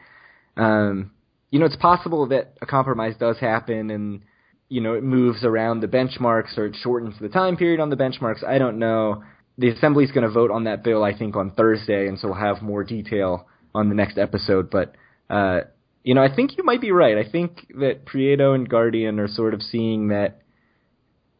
Um, 0.55 1.11
you 1.51 1.59
know, 1.59 1.65
it's 1.65 1.75
possible 1.75 2.27
that 2.27 2.53
a 2.61 2.65
compromise 2.65 3.15
does 3.19 3.37
happen, 3.39 3.89
and 3.89 4.21
you 4.69 4.81
know, 4.81 4.93
it 4.93 5.03
moves 5.03 5.43
around 5.43 5.81
the 5.81 5.87
benchmarks 5.87 6.57
or 6.57 6.67
it 6.67 6.75
shortens 6.81 7.15
the 7.19 7.29
time 7.29 7.57
period 7.57 7.79
on 7.79 7.89
the 7.89 7.95
benchmarks. 7.95 8.43
I 8.43 8.57
don't 8.57 8.79
know. 8.79 9.23
The 9.57 9.69
assembly's 9.69 10.11
going 10.11 10.27
to 10.27 10.33
vote 10.33 10.51
on 10.51 10.65
that 10.65 10.83
bill, 10.83 11.03
I 11.03 11.17
think, 11.17 11.35
on 11.35 11.51
Thursday, 11.51 12.07
and 12.07 12.19
so 12.19 12.29
we'll 12.29 12.37
have 12.37 12.61
more 12.61 12.83
detail 12.83 13.47
on 13.73 13.89
the 13.89 13.95
next 13.95 14.17
episode. 14.17 14.69
But 14.69 14.95
uh, 15.29 15.61
you 16.03 16.13
know, 16.13 16.23
I 16.23 16.33
think 16.33 16.57
you 16.57 16.63
might 16.63 16.81
be 16.81 16.91
right. 16.91 17.17
I 17.17 17.29
think 17.29 17.65
that 17.79 18.05
Prieto 18.05 18.53
and 18.53 18.69
Guardian 18.69 19.19
are 19.19 19.27
sort 19.27 19.53
of 19.53 19.61
seeing 19.61 20.09
that 20.09 20.41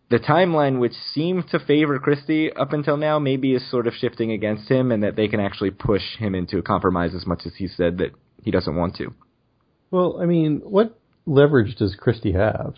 the 0.10 0.18
timeline, 0.18 0.80
which 0.80 0.94
seemed 1.14 1.50
to 1.50 1.60
favor 1.60 2.00
Christie 2.00 2.52
up 2.52 2.74
until 2.74 2.98
now, 2.98 3.20
maybe 3.20 3.54
is 3.54 3.70
sort 3.70 3.88
of 3.88 3.94
shifting 3.94 4.32
against 4.32 4.70
him, 4.70 4.92
and 4.92 5.04
that 5.04 5.16
they 5.16 5.28
can 5.28 5.40
actually 5.40 5.72
push 5.72 6.18
him 6.18 6.34
into 6.34 6.58
a 6.58 6.62
compromise 6.62 7.14
as 7.16 7.26
much 7.26 7.42
as 7.46 7.54
he 7.58 7.68
said 7.68 7.98
that 8.00 8.12
he 8.44 8.52
doesn't 8.52 8.76
want 8.76 8.96
to. 8.96 9.14
Well, 9.92 10.20
I 10.22 10.26
mean, 10.26 10.62
what 10.64 11.00
leverage 11.26 11.76
does 11.76 11.96
Christie 11.96 12.34
have? 12.34 12.76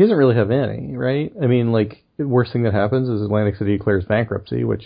He 0.00 0.04
doesn't 0.06 0.16
really 0.16 0.36
have 0.36 0.50
any, 0.50 0.96
right? 0.96 1.30
I 1.42 1.46
mean, 1.46 1.72
like, 1.72 2.02
the 2.16 2.26
worst 2.26 2.54
thing 2.54 2.62
that 2.62 2.72
happens 2.72 3.06
is 3.10 3.20
Atlantic 3.20 3.56
City 3.56 3.76
declares 3.76 4.06
bankruptcy, 4.06 4.64
which 4.64 4.82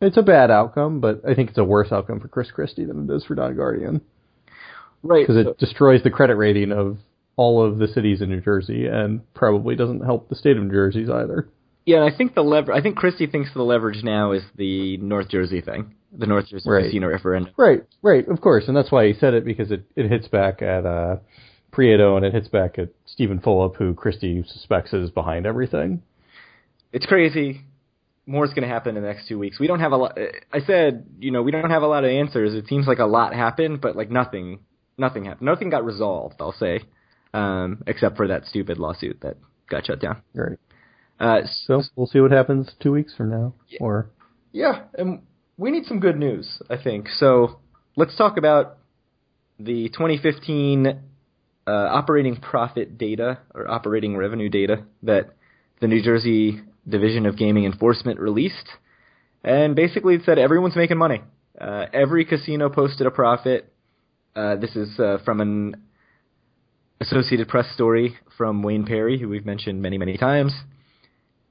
it's 0.00 0.16
a 0.16 0.22
bad 0.22 0.50
outcome, 0.50 1.00
but 1.00 1.20
I 1.28 1.34
think 1.34 1.50
it's 1.50 1.58
a 1.58 1.64
worse 1.64 1.92
outcome 1.92 2.18
for 2.18 2.28
Chris 2.28 2.50
Christie 2.50 2.86
than 2.86 3.10
it 3.10 3.14
is 3.14 3.26
for 3.26 3.34
Don 3.34 3.54
Guardian. 3.54 4.00
Right. 5.02 5.26
Because 5.26 5.46
it 5.46 5.58
destroys 5.58 6.02
the 6.02 6.08
credit 6.08 6.36
rating 6.36 6.72
of 6.72 6.96
all 7.36 7.62
of 7.62 7.76
the 7.76 7.88
cities 7.88 8.22
in 8.22 8.30
New 8.30 8.40
Jersey 8.40 8.86
and 8.86 9.20
probably 9.34 9.76
doesn't 9.76 10.02
help 10.02 10.30
the 10.30 10.34
state 10.34 10.56
of 10.56 10.62
New 10.62 10.72
Jersey 10.72 11.02
either. 11.02 11.46
Yeah, 11.84 12.02
I 12.02 12.16
think 12.16 12.34
the 12.34 12.40
lever. 12.40 12.72
I 12.72 12.80
think 12.80 12.96
Christie 12.96 13.26
thinks 13.26 13.50
the 13.52 13.60
leverage 13.60 14.02
now 14.02 14.32
is 14.32 14.44
the 14.56 14.96
North 14.96 15.28
Jersey 15.28 15.60
thing, 15.60 15.94
the 16.10 16.24
North 16.24 16.48
Jersey 16.48 16.70
right. 16.70 16.84
casino 16.84 17.08
referendum. 17.08 17.52
Right, 17.58 17.82
right, 18.00 18.26
of 18.26 18.40
course, 18.40 18.64
and 18.66 18.74
that's 18.74 18.90
why 18.90 19.08
he 19.08 19.12
said 19.12 19.34
it 19.34 19.44
because 19.44 19.70
it 19.70 19.84
it 19.94 20.10
hits 20.10 20.26
back 20.28 20.62
at 20.62 20.86
uh, 20.86 21.16
Prieto 21.70 22.16
and 22.16 22.24
it 22.24 22.32
hits 22.32 22.48
back 22.48 22.78
at 22.78 22.88
Stephen 23.18 23.40
Fulop, 23.40 23.74
who 23.74 23.94
Christie 23.94 24.44
suspects 24.46 24.92
is 24.92 25.10
behind 25.10 25.44
everything. 25.44 26.02
It's 26.92 27.04
crazy 27.04 27.64
more 28.28 28.44
is 28.44 28.52
going 28.52 28.62
to 28.62 28.68
happen 28.68 28.94
in 28.96 29.02
the 29.02 29.08
next 29.08 29.26
two 29.26 29.38
weeks. 29.38 29.58
We 29.58 29.66
don't 29.66 29.80
have 29.80 29.92
a 29.92 29.96
lot. 29.96 30.18
I 30.52 30.60
said, 30.60 31.06
you 31.18 31.30
know, 31.30 31.42
we 31.42 31.50
don't 31.50 31.70
have 31.70 31.82
a 31.82 31.86
lot 31.86 32.04
of 32.04 32.10
answers. 32.10 32.54
It 32.54 32.66
seems 32.68 32.86
like 32.86 32.98
a 32.98 33.06
lot 33.06 33.34
happened, 33.34 33.80
but 33.80 33.96
like 33.96 34.10
nothing, 34.10 34.60
nothing 34.98 35.24
happened. 35.24 35.46
Nothing 35.46 35.70
got 35.70 35.84
resolved. 35.84 36.34
I'll 36.38 36.52
say, 36.52 36.80
um, 37.32 37.82
except 37.86 38.18
for 38.18 38.28
that 38.28 38.44
stupid 38.44 38.76
lawsuit 38.76 39.22
that 39.22 39.38
got 39.70 39.86
shut 39.86 40.00
down. 40.00 40.22
Right. 40.34 40.58
Uh, 41.18 41.40
so 41.64 41.82
we'll 41.96 42.06
see 42.06 42.20
what 42.20 42.30
happens 42.30 42.70
two 42.82 42.92
weeks 42.92 43.14
from 43.16 43.30
now. 43.30 43.54
Yeah, 43.66 43.78
or 43.80 44.10
yeah, 44.52 44.82
and 44.96 45.22
we 45.56 45.70
need 45.70 45.86
some 45.86 45.98
good 45.98 46.18
news. 46.18 46.62
I 46.68 46.76
think 46.76 47.08
so. 47.08 47.60
Let's 47.96 48.16
talk 48.16 48.36
about 48.36 48.76
the 49.58 49.88
2015 49.88 51.00
uh, 51.68 51.88
operating 51.90 52.36
profit 52.36 52.96
data 52.96 53.38
or 53.54 53.70
operating 53.70 54.16
revenue 54.16 54.48
data 54.48 54.84
that 55.02 55.34
the 55.80 55.86
New 55.86 56.02
Jersey 56.02 56.62
Division 56.88 57.26
of 57.26 57.36
Gaming 57.36 57.66
Enforcement 57.66 58.18
released, 58.18 58.68
and 59.44 59.76
basically 59.76 60.14
it 60.14 60.22
said 60.24 60.38
everyone's 60.38 60.76
making 60.76 60.96
money. 60.96 61.20
Uh, 61.60 61.84
every 61.92 62.24
casino 62.24 62.70
posted 62.70 63.06
a 63.06 63.10
profit. 63.10 63.70
Uh, 64.34 64.56
this 64.56 64.74
is 64.76 64.98
uh, 64.98 65.18
from 65.24 65.42
an 65.42 65.76
Associated 67.00 67.48
Press 67.48 67.66
story 67.74 68.16
from 68.38 68.62
Wayne 68.62 68.86
Perry, 68.86 69.18
who 69.18 69.28
we've 69.28 69.44
mentioned 69.44 69.82
many, 69.82 69.98
many 69.98 70.16
times. 70.16 70.54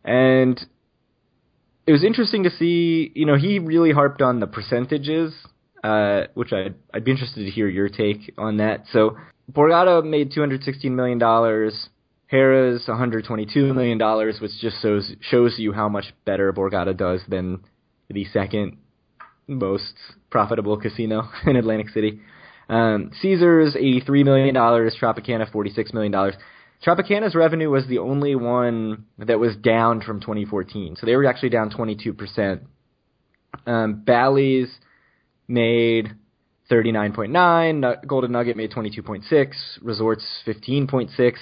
And 0.03 0.59
it 1.86 1.91
was 1.91 2.03
interesting 2.03 2.43
to 2.43 2.50
see, 2.50 3.12
you 3.13 3.25
know, 3.25 3.38
he 3.38 3.59
really 3.59 3.91
harped 3.91 4.21
on 4.21 4.39
the 4.39 4.47
percentages, 4.47 5.33
uh, 5.83 6.24
which 6.33 6.51
I'd, 6.51 6.75
I'd 6.93 7.03
be 7.03 7.12
interested 7.12 7.45
to 7.45 7.51
hear 7.51 7.67
your 7.67 7.88
take 7.88 8.33
on 8.38 8.57
that. 8.57 8.86
So 8.91 9.17
Borgata 9.51 10.03
made 10.03 10.31
$216 10.31 10.91
million. 10.91 11.19
Harrah's 12.31 12.87
122 12.87 13.73
million 13.73 13.97
dollars, 13.97 14.39
which 14.41 14.51
just 14.59 14.81
shows 14.81 15.09
shows 15.21 15.55
you 15.57 15.71
how 15.71 15.87
much 15.87 16.05
better 16.25 16.51
Borgata 16.51 16.95
does 16.95 17.21
than 17.29 17.61
the 18.09 18.25
second 18.25 18.77
most 19.47 19.93
profitable 20.29 20.77
casino 20.77 21.29
in 21.45 21.55
Atlantic 21.55 21.89
City. 21.89 22.19
Um, 22.69 23.11
Caesars 23.21 23.77
83 23.77 24.25
million 24.25 24.53
dollars, 24.53 24.95
Tropicana 25.01 25.49
46 25.49 25.93
million 25.93 26.11
dollars. 26.11 26.35
Tropicana's 26.85 27.33
revenue 27.33 27.69
was 27.69 27.87
the 27.87 27.99
only 27.99 28.35
one 28.35 29.05
that 29.17 29.39
was 29.39 29.55
down 29.55 30.01
from 30.01 30.19
2014, 30.19 30.97
so 30.99 31.05
they 31.05 31.15
were 31.15 31.25
actually 31.25 31.49
down 31.49 31.69
22 31.69 32.13
percent. 32.13 32.63
Um, 33.65 34.03
Bally's 34.05 34.69
made 35.47 36.11
39.9, 36.69 38.07
Golden 38.07 38.31
Nugget 38.31 38.57
made 38.57 38.71
22.6, 38.71 39.53
Resorts 39.81 40.25
15.6. 40.45 41.33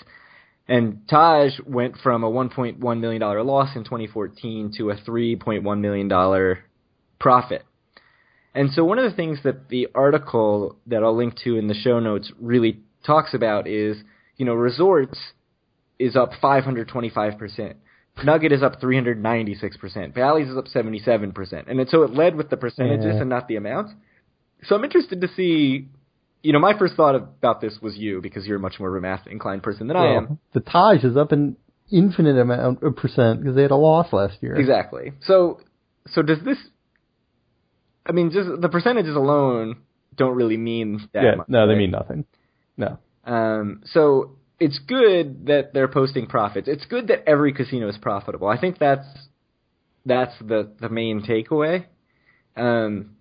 And 0.68 1.08
Taj 1.08 1.60
went 1.66 1.96
from 2.02 2.24
a 2.24 2.30
$1.1 2.30 3.00
million 3.00 3.22
loss 3.22 3.76
in 3.76 3.84
2014 3.84 4.74
to 4.78 4.90
a 4.90 4.96
$3.1 4.96 5.80
million 5.80 6.58
profit. 7.20 7.64
And 8.56 8.72
so 8.72 8.84
one 8.84 8.98
of 8.98 9.10
the 9.10 9.16
things 9.16 9.40
that 9.44 9.70
the 9.70 9.88
article 9.94 10.78
that 10.88 11.04
I'll 11.04 11.16
link 11.16 11.36
to 11.44 11.58
in 11.58 11.68
the 11.68 11.74
show 11.74 12.00
notes 12.00 12.32
really 12.40 12.80
talks 13.06 13.34
about 13.34 13.68
is, 13.68 13.98
you 14.38 14.46
know, 14.46 14.54
resorts 14.54 15.20
is 16.00 16.16
up 16.16 16.32
525%. 16.42 17.76
Nugget 18.24 18.54
is 18.54 18.64
up 18.64 18.80
396%. 18.82 20.16
Bally's 20.16 20.48
is 20.48 20.58
up 20.58 20.66
77%. 20.66 21.70
And 21.70 21.90
so 21.90 22.04
it 22.04 22.12
led 22.12 22.36
with 22.36 22.50
the 22.50 22.58
percentages 22.58 23.16
yeah. 23.16 23.22
and 23.22 23.30
not 23.30 23.48
the 23.48 23.58
amounts. 23.58 23.92
So 24.68 24.76
I'm 24.76 24.84
interested 24.84 25.22
to 25.22 25.28
see 25.36 25.90
you 26.46 26.54
know, 26.54 26.60
my 26.60 26.78
first 26.78 26.94
thought 26.94 27.16
about 27.16 27.60
this 27.60 27.80
was 27.82 27.96
you 27.96 28.22
because 28.22 28.46
you're 28.46 28.58
a 28.58 28.60
much 28.60 28.76
more 28.80 28.90
of 28.90 28.96
a 28.96 29.02
math 29.02 29.26
inclined 29.26 29.64
person 29.64 29.88
than 29.88 29.98
well, 29.98 30.06
I 30.06 30.16
am. 30.16 30.40
The 30.54 30.60
Taj 30.60 31.04
is 31.04 31.18
up 31.18 31.32
an 31.32 31.58
infinite 31.92 32.38
amount 32.38 32.84
of 32.84 32.96
percent 32.96 33.42
because 33.42 33.56
they 33.56 33.64
had 33.64 33.72
a 33.72 33.76
loss 33.76 34.14
last 34.14 34.38
year. 34.42 34.56
Exactly. 34.56 35.14
So, 35.24 35.60
so 36.12 36.22
does 36.22 36.38
this? 36.46 36.60
I 38.06 38.12
mean, 38.12 38.30
just 38.30 38.62
the 38.62 38.70
percentages 38.70 39.16
alone 39.16 39.78
don't 40.16 40.36
really 40.36 40.58
mean 40.58 41.10
that 41.14 41.24
yeah, 41.24 41.36
much. 41.36 41.50
No, 41.50 41.62
right? 41.62 41.74
they 41.74 41.76
mean 41.76 41.90
nothing. 41.90 42.26
No. 42.78 43.00
Um, 43.26 43.82
so 43.86 44.38
it's 44.60 44.78
good 44.78 45.48
that 45.48 45.74
they're 45.74 45.88
posting 45.88 46.28
profits. 46.28 46.68
It's 46.68 46.86
good 46.86 47.08
that 47.08 47.28
every 47.28 47.54
casino 47.54 47.90
is 47.90 47.98
profitable. 47.98 48.48
I 48.48 48.60
think 48.62 48.78
that's 48.78 49.08
that's 50.06 50.34
the 50.40 50.72
the 50.80 50.90
main 50.90 51.24
takeaway. 51.24 51.86
Um, 52.56 53.16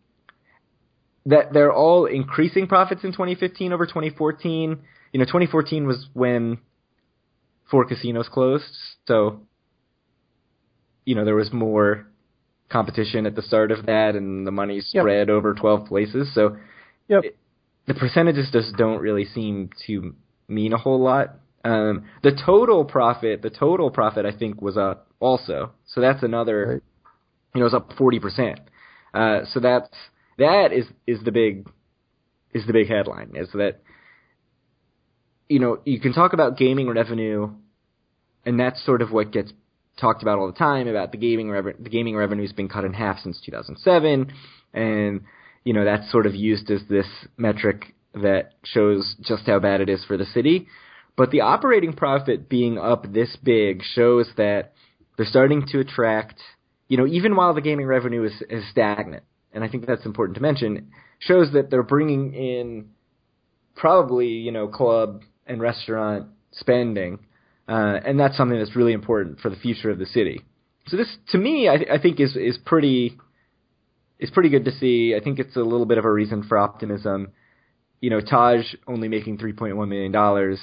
that 1.27 1.53
they're 1.53 1.73
all 1.73 2.07
increasing 2.07 2.67
profits 2.67 3.05
in 3.05 3.13
2015 3.13 3.73
over 3.73 3.87
2014. 3.87 4.79
You 5.13 5.19
know, 5.19 5.25
2014 5.25 5.87
was 5.87 6.07
when 6.13 6.59
four 7.71 7.85
casinos 7.85 8.29
closed, 8.29 8.65
so 9.07 9.41
you 11.05 11.15
know 11.15 11.25
there 11.25 11.35
was 11.35 11.53
more 11.53 12.07
competition 12.69 13.27
at 13.27 13.35
the 13.35 13.43
start 13.43 13.71
of 13.71 13.87
that, 13.87 14.17
and 14.17 14.47
the 14.47 14.51
money 14.51 14.81
spread 14.81 15.29
yep. 15.29 15.35
over 15.35 15.55
12 15.55 15.87
places. 15.87 16.35
So 16.35 16.57
yep. 17.09 17.25
it, 17.25 17.37
the 17.87 17.95
percentages 17.95 18.49
just 18.53 18.77
don't 18.77 19.01
really 19.01 19.25
seem 19.25 19.71
to 19.87 20.15
mean 20.49 20.73
a 20.73 20.79
whole 20.79 21.03
lot. 21.03 21.37
Um, 21.65 22.05
the 22.23 22.39
total 22.45 22.85
profit, 22.85 23.41
the 23.41 23.51
total 23.51 23.91
profit, 23.91 24.27
I 24.27 24.37
think 24.37 24.61
was 24.61 24.77
up 24.77 25.09
also. 25.21 25.73
So 25.87 26.01
that's 26.01 26.23
another, 26.23 26.67
right. 26.67 26.83
you 27.55 27.61
know, 27.61 27.67
it's 27.67 27.75
up 27.75 27.93
40 27.97 28.21
percent. 28.21 28.61
Uh, 29.15 29.41
so 29.51 29.61
that's 29.61 29.89
that 30.39 30.73
is 30.73 30.87
is 31.07 31.23
the 31.25 31.33
big 31.33 31.69
is 32.53 32.67
the 32.67 32.73
big 32.73 32.89
headline 32.89 33.33
is 33.35 33.49
that 33.53 33.83
you 35.49 35.59
know 35.59 35.81
you 35.85 36.01
can 36.01 36.13
talk 36.13 36.33
about 36.33 36.57
gaming 36.57 36.89
revenue, 36.89 37.51
and 38.45 38.59
that's 38.59 38.85
sort 38.85 39.03
of 39.03 39.13
what 39.13 39.33
gets 39.33 39.53
talked 40.01 40.23
about 40.23 40.39
all 40.39 40.47
the 40.47 40.59
time 40.59 40.89
about 40.89 41.13
the 41.13 41.19
gaming 41.19 41.51
revenue. 41.51 41.77
The 41.81 41.91
gaming 41.91 42.17
revenue's 42.17 42.53
been 42.53 42.69
cut 42.69 42.85
in 42.85 42.93
half 42.93 43.19
since 43.21 43.41
2007, 43.45 44.33
and 44.73 45.21
you 45.65 45.73
know 45.73 45.85
that's 45.85 46.11
sort 46.11 46.27
of 46.27 46.35
used 46.35 46.71
as 46.71 46.83
this 46.89 47.07
metric 47.37 47.95
that 48.15 48.53
shows 48.65 49.17
just 49.21 49.47
how 49.47 49.59
bad 49.59 49.81
it 49.81 49.89
is 49.89 50.05
for 50.05 50.17
the 50.17 50.27
city. 50.27 50.69
But 51.17 51.31
the 51.31 51.43
operating 51.43 51.93
profit 51.93 52.49
being 52.49 52.79
up 52.79 53.13
this 53.13 53.37
big 53.43 53.83
shows 53.83 54.29
that 54.37 54.73
they're 55.17 55.27
starting 55.27 55.67
to 55.69 55.81
attract, 55.81 56.41
you 56.89 56.97
know, 56.97 57.07
even 57.07 57.37
while 57.37 57.55
the 57.55 57.61
gaming 57.61 57.87
revenue 57.87 58.25
is, 58.25 58.43
is 58.51 58.69
stagnant, 58.71 59.23
and 59.55 59.65
I 59.65 59.69
think 59.69 59.87
that's 59.87 60.05
important 60.05 60.37
to 60.37 60.43
mention, 60.43 60.91
shows 61.21 61.53
that 61.53 61.71
they're 61.71 61.83
bringing 61.83 62.35
in 62.35 62.91
probably, 63.77 64.29
you 64.29 64.53
know, 64.53 64.69
club 64.69 65.23
and 65.47 65.61
restaurant 65.61 66.27
spending, 66.53 67.21
uh, 67.69 68.01
and 68.05 68.19
that's 68.19 68.37
something 68.37 68.59
that's 68.59 68.77
really 68.77 68.93
important 68.93 69.41
for 69.41 69.49
the 69.49 69.57
future 69.57 69.91
of 69.91 69.99
the 69.99 70.07
city. 70.07 70.43
So 70.89 70.97
this, 70.97 71.17
to 71.33 71.39
me, 71.39 71.69
I, 71.69 71.95
I 71.95 71.99
think 71.99 72.21
is 72.21 72.37
is 72.37 72.59
pretty 72.59 73.17
is 74.19 74.31
pretty 74.31 74.51
good 74.51 74.67
to 74.67 74.73
see. 74.73 75.15
I 75.19 75.23
think 75.23 75.39
it's 75.39 75.57
a 75.57 75.61
little 75.61 75.87
bit 75.87 75.99
of 75.99 76.05
a 76.05 76.13
reason 76.13 76.43
for 76.43 76.59
optimism. 76.59 77.33
You 78.01 78.11
know, 78.11 78.21
Taj 78.21 78.75
only 78.87 79.09
making 79.09 79.39
three 79.39 79.55
point 79.55 79.77
one 79.77 79.89
million 79.89 80.13
dollars 80.13 80.59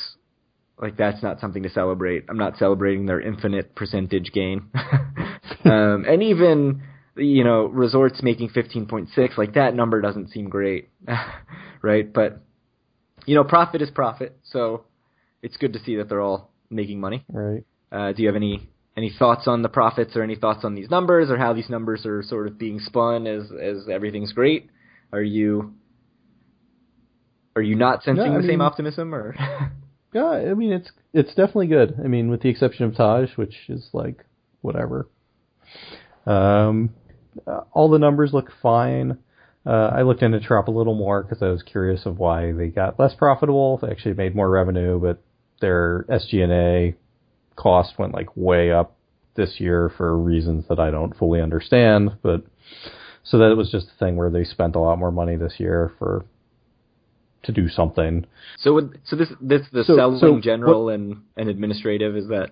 like 0.82 0.98
that's 0.98 1.22
not 1.22 1.40
something 1.40 1.64
to 1.64 1.70
celebrate. 1.70 2.26
I'm 2.28 2.38
not 2.38 2.58
celebrating 2.58 3.06
their 3.06 3.22
infinite 3.22 3.76
percentage 3.76 4.32
gain. 4.34 4.64
um, 5.64 6.06
and 6.08 6.24
even 6.24 6.82
you 7.16 7.44
know 7.44 7.66
resorts 7.66 8.22
making 8.24 8.50
15.6 8.50 9.38
like 9.38 9.54
that 9.56 9.76
number 9.76 10.02
doesn't 10.02 10.30
seem 10.32 10.50
great, 10.50 10.90
right? 11.82 12.12
But 12.12 12.42
you 13.26 13.36
know 13.36 13.44
profit 13.44 13.82
is 13.82 13.90
profit, 13.90 14.38
so 14.44 14.86
it's 15.42 15.58
good 15.58 15.74
to 15.74 15.80
see 15.80 15.96
that 15.98 16.10
they're 16.10 16.22
all 16.22 16.52
making 16.70 17.00
money. 17.00 17.26
Right. 17.30 17.64
Uh, 17.92 18.14
do 18.14 18.22
you 18.22 18.28
have 18.28 18.36
any 18.36 18.70
any 18.98 19.14
thoughts 19.18 19.48
on 19.48 19.62
the 19.62 19.70
profits 19.70 20.16
or 20.16 20.24
any 20.24 20.36
thoughts 20.36 20.64
on 20.64 20.76
these 20.76 20.90
numbers 20.90 21.30
or 21.30 21.38
how 21.38 21.54
these 21.54 21.70
numbers 21.70 22.06
are 22.06 22.24
sort 22.24 22.48
of 22.48 22.58
being 22.58 22.80
spun 22.80 23.28
as 23.28 23.44
as 23.52 23.88
everything's 23.90 24.34
great? 24.34 24.70
Are 25.14 25.24
you 25.24 25.74
are 27.56 27.62
you 27.62 27.76
not 27.76 28.04
sensing 28.04 28.34
No, 28.34 28.42
the 28.42 28.48
same 28.48 28.62
optimism 28.62 29.14
or 29.14 29.36
Yeah, 30.14 30.30
I 30.30 30.54
mean 30.54 30.74
it's 30.74 30.92
it's 31.14 31.30
definitely 31.30 31.68
good. 31.68 31.96
I 32.04 32.08
mean, 32.08 32.30
with 32.30 32.42
the 32.42 32.50
exception 32.50 32.86
of 32.86 32.96
Taj, 32.96 33.36
which 33.38 33.56
is 33.70 33.90
like 33.94 34.26
whatever. 34.62 35.08
Um, 36.26 36.92
uh, 37.48 37.62
all 37.74 37.90
the 37.90 38.00
numbers 38.00 38.34
look 38.34 38.52
fine. 38.62 39.18
Uh, 39.66 39.92
I 39.94 40.02
looked 40.02 40.24
into 40.24 40.40
Trop 40.40 40.68
a 40.68 40.72
little 40.72 40.96
more 40.96 41.22
because 41.24 41.42
I 41.44 41.48
was 41.50 41.62
curious 41.64 42.06
of 42.06 42.18
why 42.18 42.52
they 42.52 42.68
got 42.68 43.00
less 43.00 43.14
profitable. 43.14 43.78
They 43.78 43.90
actually 43.90 44.16
made 44.16 44.36
more 44.36 44.50
revenue, 44.50 45.00
but 45.00 45.22
their 45.60 46.04
SG&A 46.10 46.96
cost 47.56 48.00
went 48.00 48.14
like 48.14 48.36
way 48.36 48.72
up 48.72 48.96
this 49.36 49.60
year 49.60 49.92
for 49.98 50.18
reasons 50.18 50.66
that 50.68 50.80
I 50.80 50.90
don't 50.90 51.16
fully 51.16 51.42
understand. 51.42 52.18
But 52.24 52.44
so 53.24 53.38
that 53.38 53.52
it 53.52 53.56
was 53.56 53.70
just 53.72 53.88
a 53.88 54.00
thing 54.04 54.16
where 54.16 54.32
they 54.32 54.44
spent 54.44 54.76
a 54.76 54.80
lot 54.80 54.98
more 54.98 55.12
money 55.12 55.36
this 55.36 55.54
year 55.58 55.92
for 56.00 56.26
to 57.44 57.52
do 57.52 57.68
something. 57.70 58.26
So 58.60 58.74
would, 58.74 59.00
so 59.06 59.16
this 59.16 59.30
this 59.42 59.62
the 59.72 59.84
So- 59.84 59.96
selling 59.96 60.20
so 60.20 60.40
general 60.40 60.90
and 60.90 61.22
and 61.38 61.50
administrative 61.50 62.16
is 62.18 62.28
that 62.30 62.52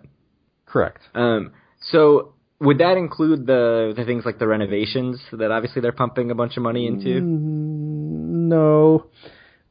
Correct. 0.67 1.01
um 1.15 1.51
so 1.91 2.33
would 2.59 2.79
that 2.79 2.97
include 2.97 3.45
the 3.45 3.93
the 3.95 4.03
things 4.05 4.25
like 4.25 4.39
the 4.39 4.47
renovations 4.47 5.19
that 5.31 5.51
obviously 5.51 5.81
they're 5.81 5.91
pumping 5.91 6.31
a 6.31 6.35
bunch 6.35 6.57
of 6.57 6.63
money 6.63 6.87
into? 6.87 7.21
Mm, 7.21 8.49
No, 8.49 9.05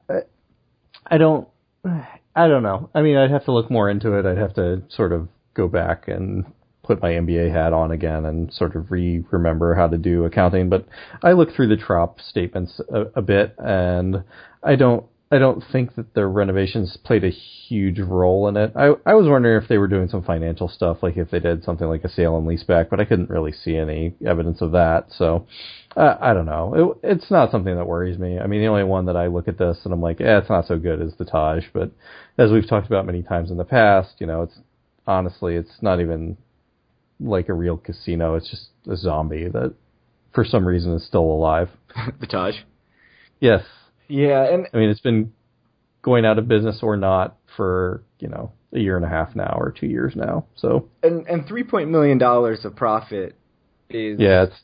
I, 0.08 0.20
I 1.06 1.18
don't. 1.18 1.48
I 1.84 2.46
don't 2.46 2.62
know. 2.62 2.90
I 2.94 3.02
mean, 3.02 3.16
I'd 3.16 3.30
have 3.30 3.44
to 3.46 3.52
look 3.52 3.70
more 3.70 3.90
into 3.90 4.12
it. 4.18 4.24
I'd 4.26 4.38
have 4.38 4.54
to 4.54 4.82
sort 4.88 5.12
of 5.12 5.28
go 5.54 5.66
back 5.68 6.06
and 6.06 6.44
put 6.84 7.02
my 7.02 7.10
MBA 7.10 7.52
hat 7.52 7.72
on 7.72 7.90
again 7.90 8.24
and 8.24 8.52
sort 8.52 8.74
of 8.76 8.90
re 8.90 9.24
remember 9.30 9.74
how 9.74 9.88
to 9.88 9.98
do 9.98 10.24
accounting. 10.24 10.68
But 10.68 10.86
I 11.22 11.32
look 11.32 11.52
through 11.54 11.68
the 11.68 11.76
trop 11.76 12.20
statements 12.20 12.80
a, 12.92 13.06
a 13.16 13.22
bit, 13.22 13.54
and 13.58 14.22
I 14.62 14.76
don't. 14.76 15.04
I 15.30 15.38
don't 15.38 15.62
think 15.72 15.94
that 15.96 16.14
the 16.14 16.26
renovations 16.26 16.96
played 17.04 17.22
a 17.22 17.30
huge 17.30 17.98
role 17.98 18.48
in 18.48 18.56
it. 18.56 18.72
I 18.74 18.92
I 19.04 19.14
was 19.14 19.28
wondering 19.28 19.62
if 19.62 19.68
they 19.68 19.76
were 19.76 19.88
doing 19.88 20.08
some 20.08 20.22
financial 20.22 20.68
stuff, 20.68 20.98
like 21.02 21.18
if 21.18 21.30
they 21.30 21.38
did 21.38 21.64
something 21.64 21.86
like 21.86 22.04
a 22.04 22.08
sale 22.08 22.38
and 22.38 22.48
leaseback, 22.48 22.88
but 22.88 22.98
I 22.98 23.04
couldn't 23.04 23.28
really 23.28 23.52
see 23.52 23.76
any 23.76 24.14
evidence 24.26 24.62
of 24.62 24.72
that. 24.72 25.06
So 25.10 25.46
uh, 25.96 26.16
I 26.18 26.32
don't 26.32 26.46
know. 26.46 26.98
It, 27.02 27.10
it's 27.12 27.30
not 27.30 27.50
something 27.50 27.74
that 27.74 27.86
worries 27.86 28.18
me. 28.18 28.38
I 28.38 28.46
mean, 28.46 28.62
the 28.62 28.68
only 28.68 28.84
one 28.84 29.04
that 29.06 29.16
I 29.16 29.26
look 29.26 29.48
at 29.48 29.58
this 29.58 29.78
and 29.84 29.92
I'm 29.92 30.00
like, 30.00 30.20
eh, 30.20 30.38
it's 30.38 30.48
not 30.48 30.66
so 30.66 30.78
good 30.78 31.02
as 31.02 31.14
the 31.16 31.26
Taj. 31.26 31.64
But 31.74 31.90
as 32.38 32.50
we've 32.50 32.68
talked 32.68 32.86
about 32.86 33.04
many 33.04 33.22
times 33.22 33.50
in 33.50 33.58
the 33.58 33.64
past, 33.64 34.14
you 34.18 34.26
know, 34.26 34.42
it's 34.42 34.58
honestly, 35.06 35.56
it's 35.56 35.82
not 35.82 36.00
even 36.00 36.38
like 37.20 37.50
a 37.50 37.54
real 37.54 37.76
casino. 37.76 38.34
It's 38.34 38.48
just 38.48 38.68
a 38.88 38.96
zombie 38.96 39.48
that, 39.48 39.74
for 40.32 40.44
some 40.44 40.66
reason, 40.66 40.94
is 40.94 41.06
still 41.06 41.24
alive. 41.24 41.68
the 42.20 42.26
Taj. 42.26 42.54
Yes, 43.40 43.62
Yeah, 44.08 44.44
and 44.44 44.66
I 44.72 44.76
mean, 44.76 44.88
it's 44.88 45.00
been 45.00 45.32
going 46.02 46.24
out 46.24 46.38
of 46.38 46.48
business 46.48 46.78
or 46.82 46.96
not 46.96 47.36
for 47.56 48.02
you 48.18 48.28
know 48.28 48.52
a 48.72 48.78
year 48.78 48.96
and 48.96 49.04
a 49.04 49.08
half 49.08 49.34
now 49.34 49.56
or 49.58 49.72
two 49.72 49.86
years 49.86 50.14
now. 50.16 50.46
So 50.56 50.88
and 51.02 51.26
and 51.26 51.46
three 51.46 51.64
point 51.64 51.90
million 51.90 52.18
dollars 52.18 52.64
of 52.64 52.76
profit 52.76 53.36
is 53.90 54.18
yeah, 54.18 54.44
it's 54.44 54.56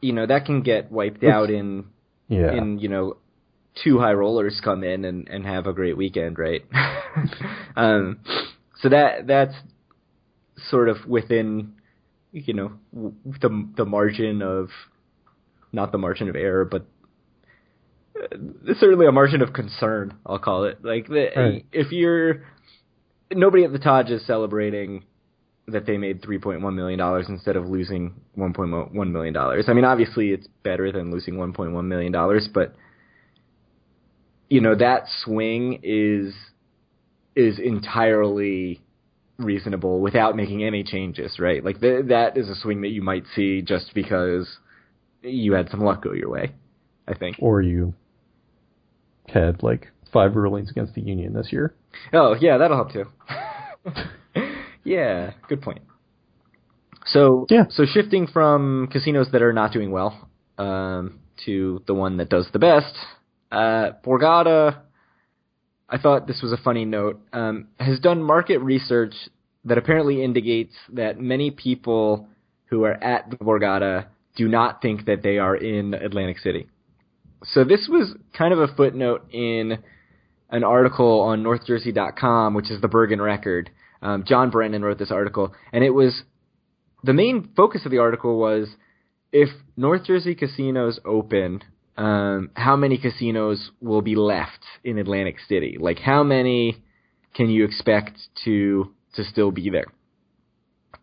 you 0.00 0.12
know 0.12 0.26
that 0.26 0.44
can 0.46 0.62
get 0.62 0.90
wiped 0.90 1.24
out 1.24 1.50
in 1.50 1.86
yeah. 2.28 2.52
in 2.52 2.78
you 2.78 2.88
know 2.88 3.16
two 3.82 3.98
high 3.98 4.12
rollers 4.12 4.60
come 4.62 4.84
in 4.84 5.04
and 5.04 5.28
and 5.28 5.44
have 5.46 5.66
a 5.66 5.72
great 5.72 5.96
weekend, 5.96 6.38
right? 6.38 6.64
um, 7.76 8.20
so 8.80 8.88
that 8.88 9.26
that's 9.26 9.54
sort 10.70 10.88
of 10.88 11.06
within 11.06 11.74
you 12.32 12.54
know 12.54 12.72
the 12.92 13.68
the 13.76 13.84
margin 13.84 14.42
of 14.42 14.68
not 15.72 15.92
the 15.92 15.98
margin 15.98 16.28
of 16.28 16.36
error, 16.36 16.64
but 16.64 16.86
Uh, 18.20 18.74
certainly 18.80 19.06
a 19.06 19.12
margin 19.12 19.42
of 19.42 19.52
concern. 19.52 20.14
I'll 20.26 20.38
call 20.38 20.64
it 20.64 20.84
like 20.84 21.06
the, 21.08 21.28
Right. 21.36 21.66
if 21.72 21.92
you're 21.92 22.42
nobody 23.32 23.64
at 23.64 23.72
the 23.72 23.78
Taj 23.78 24.10
is 24.10 24.24
celebrating 24.26 25.04
that 25.66 25.84
they 25.86 25.98
made 25.98 26.22
three 26.22 26.38
point 26.38 26.62
one 26.62 26.74
million 26.74 26.98
dollars 26.98 27.26
instead 27.28 27.56
of 27.56 27.66
losing 27.66 28.14
one 28.34 28.52
point 28.54 28.70
one 28.94 29.12
million 29.12 29.34
dollars. 29.34 29.66
I 29.68 29.74
mean, 29.74 29.84
obviously 29.84 30.30
it's 30.30 30.46
better 30.62 30.90
than 30.90 31.10
losing 31.12 31.36
one 31.36 31.52
point 31.52 31.72
one 31.72 31.88
million 31.88 32.10
dollars, 32.12 32.48
but 32.52 32.74
you 34.48 34.60
know 34.60 34.74
that 34.74 35.04
swing 35.24 35.80
is 35.82 36.34
is 37.36 37.58
entirely 37.58 38.80
reasonable 39.38 40.00
without 40.00 40.34
making 40.34 40.64
any 40.64 40.82
changes, 40.82 41.38
right? 41.38 41.62
Like 41.64 41.80
th- 41.80 42.06
that 42.06 42.36
is 42.36 42.48
a 42.48 42.54
swing 42.56 42.80
that 42.80 42.88
you 42.88 43.02
might 43.02 43.24
see 43.36 43.62
just 43.62 43.92
because 43.94 44.48
you 45.22 45.52
had 45.52 45.68
some 45.70 45.80
luck 45.80 46.02
go 46.02 46.12
your 46.12 46.30
way. 46.30 46.54
I 47.06 47.14
think. 47.14 47.36
or 47.40 47.62
you 47.62 47.94
had 49.30 49.62
like 49.62 49.88
five 50.12 50.36
rulings 50.36 50.70
against 50.70 50.94
the 50.94 51.00
union 51.02 51.32
this 51.32 51.52
year. 51.52 51.74
Oh 52.12 52.34
yeah, 52.38 52.58
that'll 52.58 52.76
help 52.76 52.92
too. 52.92 53.04
yeah, 54.84 55.32
good 55.48 55.62
point. 55.62 55.82
So 57.06 57.46
Yeah. 57.50 57.64
so 57.70 57.84
shifting 57.86 58.26
from 58.26 58.88
casinos 58.92 59.28
that 59.32 59.42
are 59.42 59.52
not 59.52 59.72
doing 59.72 59.90
well 59.90 60.28
um, 60.58 61.20
to 61.46 61.82
the 61.86 61.94
one 61.94 62.18
that 62.18 62.28
does 62.28 62.48
the 62.52 62.58
best, 62.58 62.94
uh, 63.50 63.90
Borgata. 64.04 64.78
I 65.90 65.96
thought 65.96 66.26
this 66.26 66.40
was 66.42 66.52
a 66.52 66.58
funny 66.58 66.84
note. 66.84 67.18
Um, 67.32 67.68
has 67.80 67.98
done 67.98 68.22
market 68.22 68.58
research 68.58 69.14
that 69.64 69.78
apparently 69.78 70.22
indicates 70.22 70.74
that 70.92 71.18
many 71.18 71.50
people 71.50 72.28
who 72.66 72.84
are 72.84 72.92
at 73.02 73.30
the 73.30 73.36
Borgata 73.36 74.06
do 74.36 74.48
not 74.48 74.82
think 74.82 75.06
that 75.06 75.22
they 75.22 75.38
are 75.38 75.56
in 75.56 75.94
Atlantic 75.94 76.38
City. 76.38 76.68
So 77.44 77.64
this 77.64 77.88
was 77.88 78.14
kind 78.36 78.52
of 78.52 78.58
a 78.58 78.74
footnote 78.74 79.28
in 79.32 79.78
an 80.50 80.64
article 80.64 81.20
on 81.20 81.42
NorthJersey.com, 81.42 82.54
which 82.54 82.70
is 82.70 82.80
the 82.80 82.88
Bergen 82.88 83.20
Record. 83.20 83.70
Um, 84.02 84.24
John 84.26 84.50
Brennan 84.50 84.82
wrote 84.82 84.98
this 84.98 85.10
article, 85.10 85.52
and 85.72 85.84
it 85.84 85.90
was 85.90 86.22
the 87.02 87.12
main 87.12 87.50
focus 87.56 87.84
of 87.84 87.90
the 87.90 87.98
article 87.98 88.38
was 88.38 88.68
if 89.32 89.48
North 89.76 90.04
Jersey 90.04 90.34
casinos 90.34 90.98
open, 91.04 91.62
um, 91.96 92.50
how 92.54 92.76
many 92.76 92.96
casinos 92.98 93.70
will 93.80 94.02
be 94.02 94.14
left 94.14 94.64
in 94.84 94.98
Atlantic 94.98 95.36
City? 95.48 95.76
Like, 95.78 95.98
how 95.98 96.22
many 96.22 96.82
can 97.34 97.50
you 97.50 97.64
expect 97.64 98.18
to 98.44 98.92
to 99.14 99.24
still 99.24 99.50
be 99.50 99.70
there? 99.70 99.86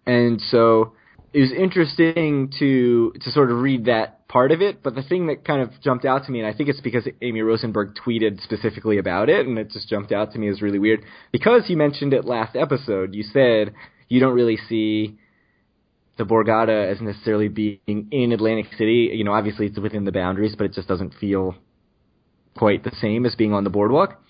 And 0.05 0.39
so 0.41 0.93
it 1.35 1.41
was 1.41 1.51
interesting 1.51 2.49
to 2.59 3.11
to 3.21 3.31
sort 3.31 3.51
of 3.51 3.57
read 3.57 3.85
that 3.85 4.25
part 4.29 4.53
of 4.53 4.61
it. 4.61 4.81
But 4.81 4.95
the 4.95 5.03
thing 5.03 5.27
that 5.27 5.43
kind 5.43 5.61
of 5.61 5.69
jumped 5.81 6.05
out 6.05 6.25
to 6.25 6.31
me, 6.31 6.39
and 6.39 6.47
I 6.47 6.53
think 6.55 6.69
it's 6.69 6.79
because 6.79 7.05
Amy 7.21 7.41
Rosenberg 7.41 7.93
tweeted 7.93 8.41
specifically 8.41 8.99
about 8.99 9.27
it, 9.27 9.45
and 9.45 9.57
it 9.59 9.69
just 9.69 9.89
jumped 9.89 10.13
out 10.13 10.31
to 10.31 10.39
me 10.39 10.47
as 10.47 10.61
really 10.61 10.79
weird 10.79 11.03
because 11.33 11.63
you 11.67 11.75
mentioned 11.75 12.13
it 12.13 12.23
last 12.23 12.55
episode. 12.55 13.13
You 13.13 13.23
said 13.23 13.73
you 14.07 14.21
don't 14.21 14.33
really 14.33 14.55
see 14.69 15.17
the 16.17 16.23
Borgata 16.23 16.89
as 16.89 17.01
necessarily 17.01 17.49
being 17.49 18.07
in 18.11 18.31
Atlantic 18.31 18.67
City. 18.77 19.11
You 19.13 19.25
know, 19.25 19.33
obviously 19.33 19.65
it's 19.65 19.77
within 19.77 20.05
the 20.05 20.13
boundaries, 20.13 20.55
but 20.57 20.63
it 20.63 20.71
just 20.71 20.87
doesn't 20.87 21.15
feel 21.15 21.53
quite 22.57 22.85
the 22.85 22.95
same 23.01 23.25
as 23.25 23.35
being 23.35 23.51
on 23.51 23.65
the 23.65 23.69
boardwalk. 23.69 24.21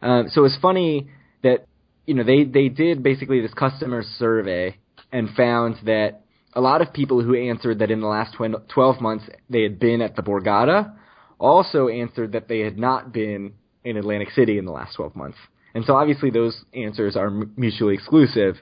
Uh, 0.00 0.22
so 0.30 0.46
it's 0.46 0.56
funny 0.62 1.10
that 1.42 1.66
you 2.06 2.14
know 2.14 2.24
they 2.24 2.44
they 2.44 2.70
did 2.70 3.02
basically 3.02 3.42
this 3.42 3.52
customer 3.52 4.02
survey 4.18 4.78
and 5.12 5.28
found 5.36 5.76
that 5.84 6.22
a 6.56 6.60
lot 6.60 6.80
of 6.80 6.92
people 6.92 7.22
who 7.22 7.34
answered 7.34 7.80
that 7.80 7.90
in 7.90 8.00
the 8.00 8.06
last 8.06 8.34
12 8.34 9.00
months 9.00 9.26
they 9.50 9.62
had 9.62 9.78
been 9.78 10.00
at 10.00 10.16
the 10.16 10.22
Borgata 10.22 10.96
also 11.38 11.88
answered 11.88 12.32
that 12.32 12.48
they 12.48 12.60
had 12.60 12.78
not 12.78 13.12
been 13.12 13.52
in 13.84 13.98
Atlantic 13.98 14.30
City 14.30 14.56
in 14.58 14.64
the 14.64 14.72
last 14.72 14.96
12 14.96 15.14
months. 15.14 15.38
And 15.74 15.84
so 15.84 15.94
obviously 15.94 16.30
those 16.30 16.64
answers 16.74 17.14
are 17.14 17.30
mutually 17.30 17.92
exclusive, 17.92 18.56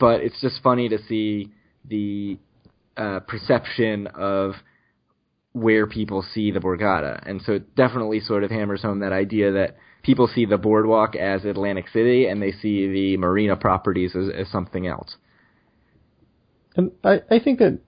but 0.00 0.20
it's 0.20 0.40
just 0.40 0.60
funny 0.62 0.88
to 0.88 0.98
see 1.08 1.52
the 1.84 2.38
uh, 2.96 3.20
perception 3.20 4.08
of 4.08 4.54
where 5.52 5.86
people 5.86 6.24
see 6.34 6.50
the 6.50 6.58
Borgata. 6.58 7.22
And 7.24 7.40
so 7.42 7.52
it 7.52 7.76
definitely 7.76 8.18
sort 8.18 8.42
of 8.42 8.50
hammers 8.50 8.82
home 8.82 8.98
that 8.98 9.12
idea 9.12 9.52
that 9.52 9.76
people 10.02 10.26
see 10.26 10.44
the 10.44 10.58
boardwalk 10.58 11.14
as 11.14 11.44
Atlantic 11.44 11.88
City 11.92 12.26
and 12.26 12.42
they 12.42 12.50
see 12.50 12.88
the 12.88 13.16
marina 13.16 13.54
properties 13.56 14.16
as, 14.16 14.28
as 14.28 14.50
something 14.50 14.88
else. 14.88 15.16
And 16.78 16.92
I, 17.04 17.20
I 17.30 17.40
think 17.40 17.58
that 17.58 17.80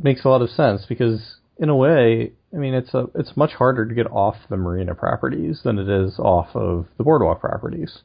makes 0.00 0.24
a 0.24 0.28
lot 0.28 0.42
of 0.42 0.50
sense 0.50 0.86
because 0.88 1.36
in 1.58 1.68
a 1.68 1.76
way, 1.76 2.32
I 2.52 2.56
mean, 2.56 2.74
it's 2.74 2.92
a 2.94 3.06
it's 3.14 3.36
much 3.36 3.52
harder 3.52 3.86
to 3.86 3.94
get 3.94 4.10
off 4.10 4.34
the 4.48 4.56
marina 4.56 4.94
properties 4.94 5.60
than 5.62 5.78
it 5.78 5.88
is 5.88 6.18
off 6.18 6.48
of 6.54 6.86
the 6.96 7.04
boardwalk 7.04 7.40
properties. 7.40 7.98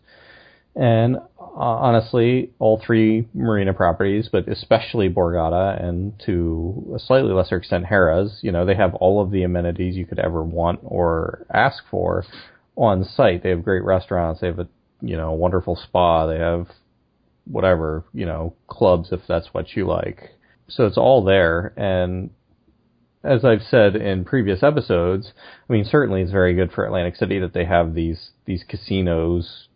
And 0.76 1.16
uh, 1.16 1.20
honestly, 1.40 2.52
all 2.60 2.82
three 2.86 3.30
marina 3.34 3.74
properties, 3.74 4.28
but 4.30 4.50
especially 4.50 5.10
Borgata 5.10 5.82
and 5.82 6.22
to 6.26 6.94
a 6.94 7.00
slightly 7.00 7.32
lesser 7.32 7.56
extent 7.56 7.86
Harrah's, 7.86 8.40
you 8.42 8.52
know, 8.52 8.66
they 8.66 8.76
have 8.76 8.94
all 8.96 9.22
of 9.22 9.32
the 9.32 9.44
amenities 9.44 9.96
you 9.96 10.06
could 10.06 10.20
ever 10.20 10.44
want 10.44 10.82
or 10.84 11.48
ask 11.54 11.82
for 11.90 12.26
on 12.76 13.06
site. 13.06 13.42
They 13.42 13.52
have 13.52 13.64
great 13.64 13.86
restaurants. 13.86 14.42
They 14.42 14.48
have 14.48 14.60
a 14.60 14.68
you 15.02 15.16
know 15.16 15.32
wonderful 15.32 15.78
spa. 15.78 16.28
They 16.28 16.40
have 16.40 16.68
whatever 17.46 18.04
you 18.14 18.26
know 18.26 18.54
clubs 18.68 19.10
if 19.12 19.22
that's 19.28 19.48
what 19.54 19.76
you 19.76 19.88
like. 19.88 20.32
So 20.68 20.86
it's 20.86 20.98
all 20.98 21.24
there, 21.24 21.74
and 21.78 22.32
as 23.24 23.44
I've 23.44 23.62
said 23.62 23.96
in 23.96 24.24
previous 24.24 24.64
episodes, 24.64 25.32
I 25.70 25.74
mean, 25.74 25.86
certainly 25.86 26.22
it's 26.22 26.32
very 26.32 26.54
good 26.54 26.72
for 26.72 26.86
Atlantic 26.86 27.16
City 27.16 27.40
that 27.40 27.54
they 27.54 27.66
have 27.66 27.94
these 27.94 28.30
these 28.46 28.64
casinos 28.68 29.68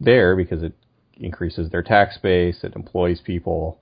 there 0.00 0.36
because 0.36 0.62
it 0.62 0.74
increases 1.16 1.70
their 1.70 1.82
tax 1.82 2.18
base, 2.18 2.62
it 2.62 2.74
employs 2.74 3.20
people, 3.20 3.80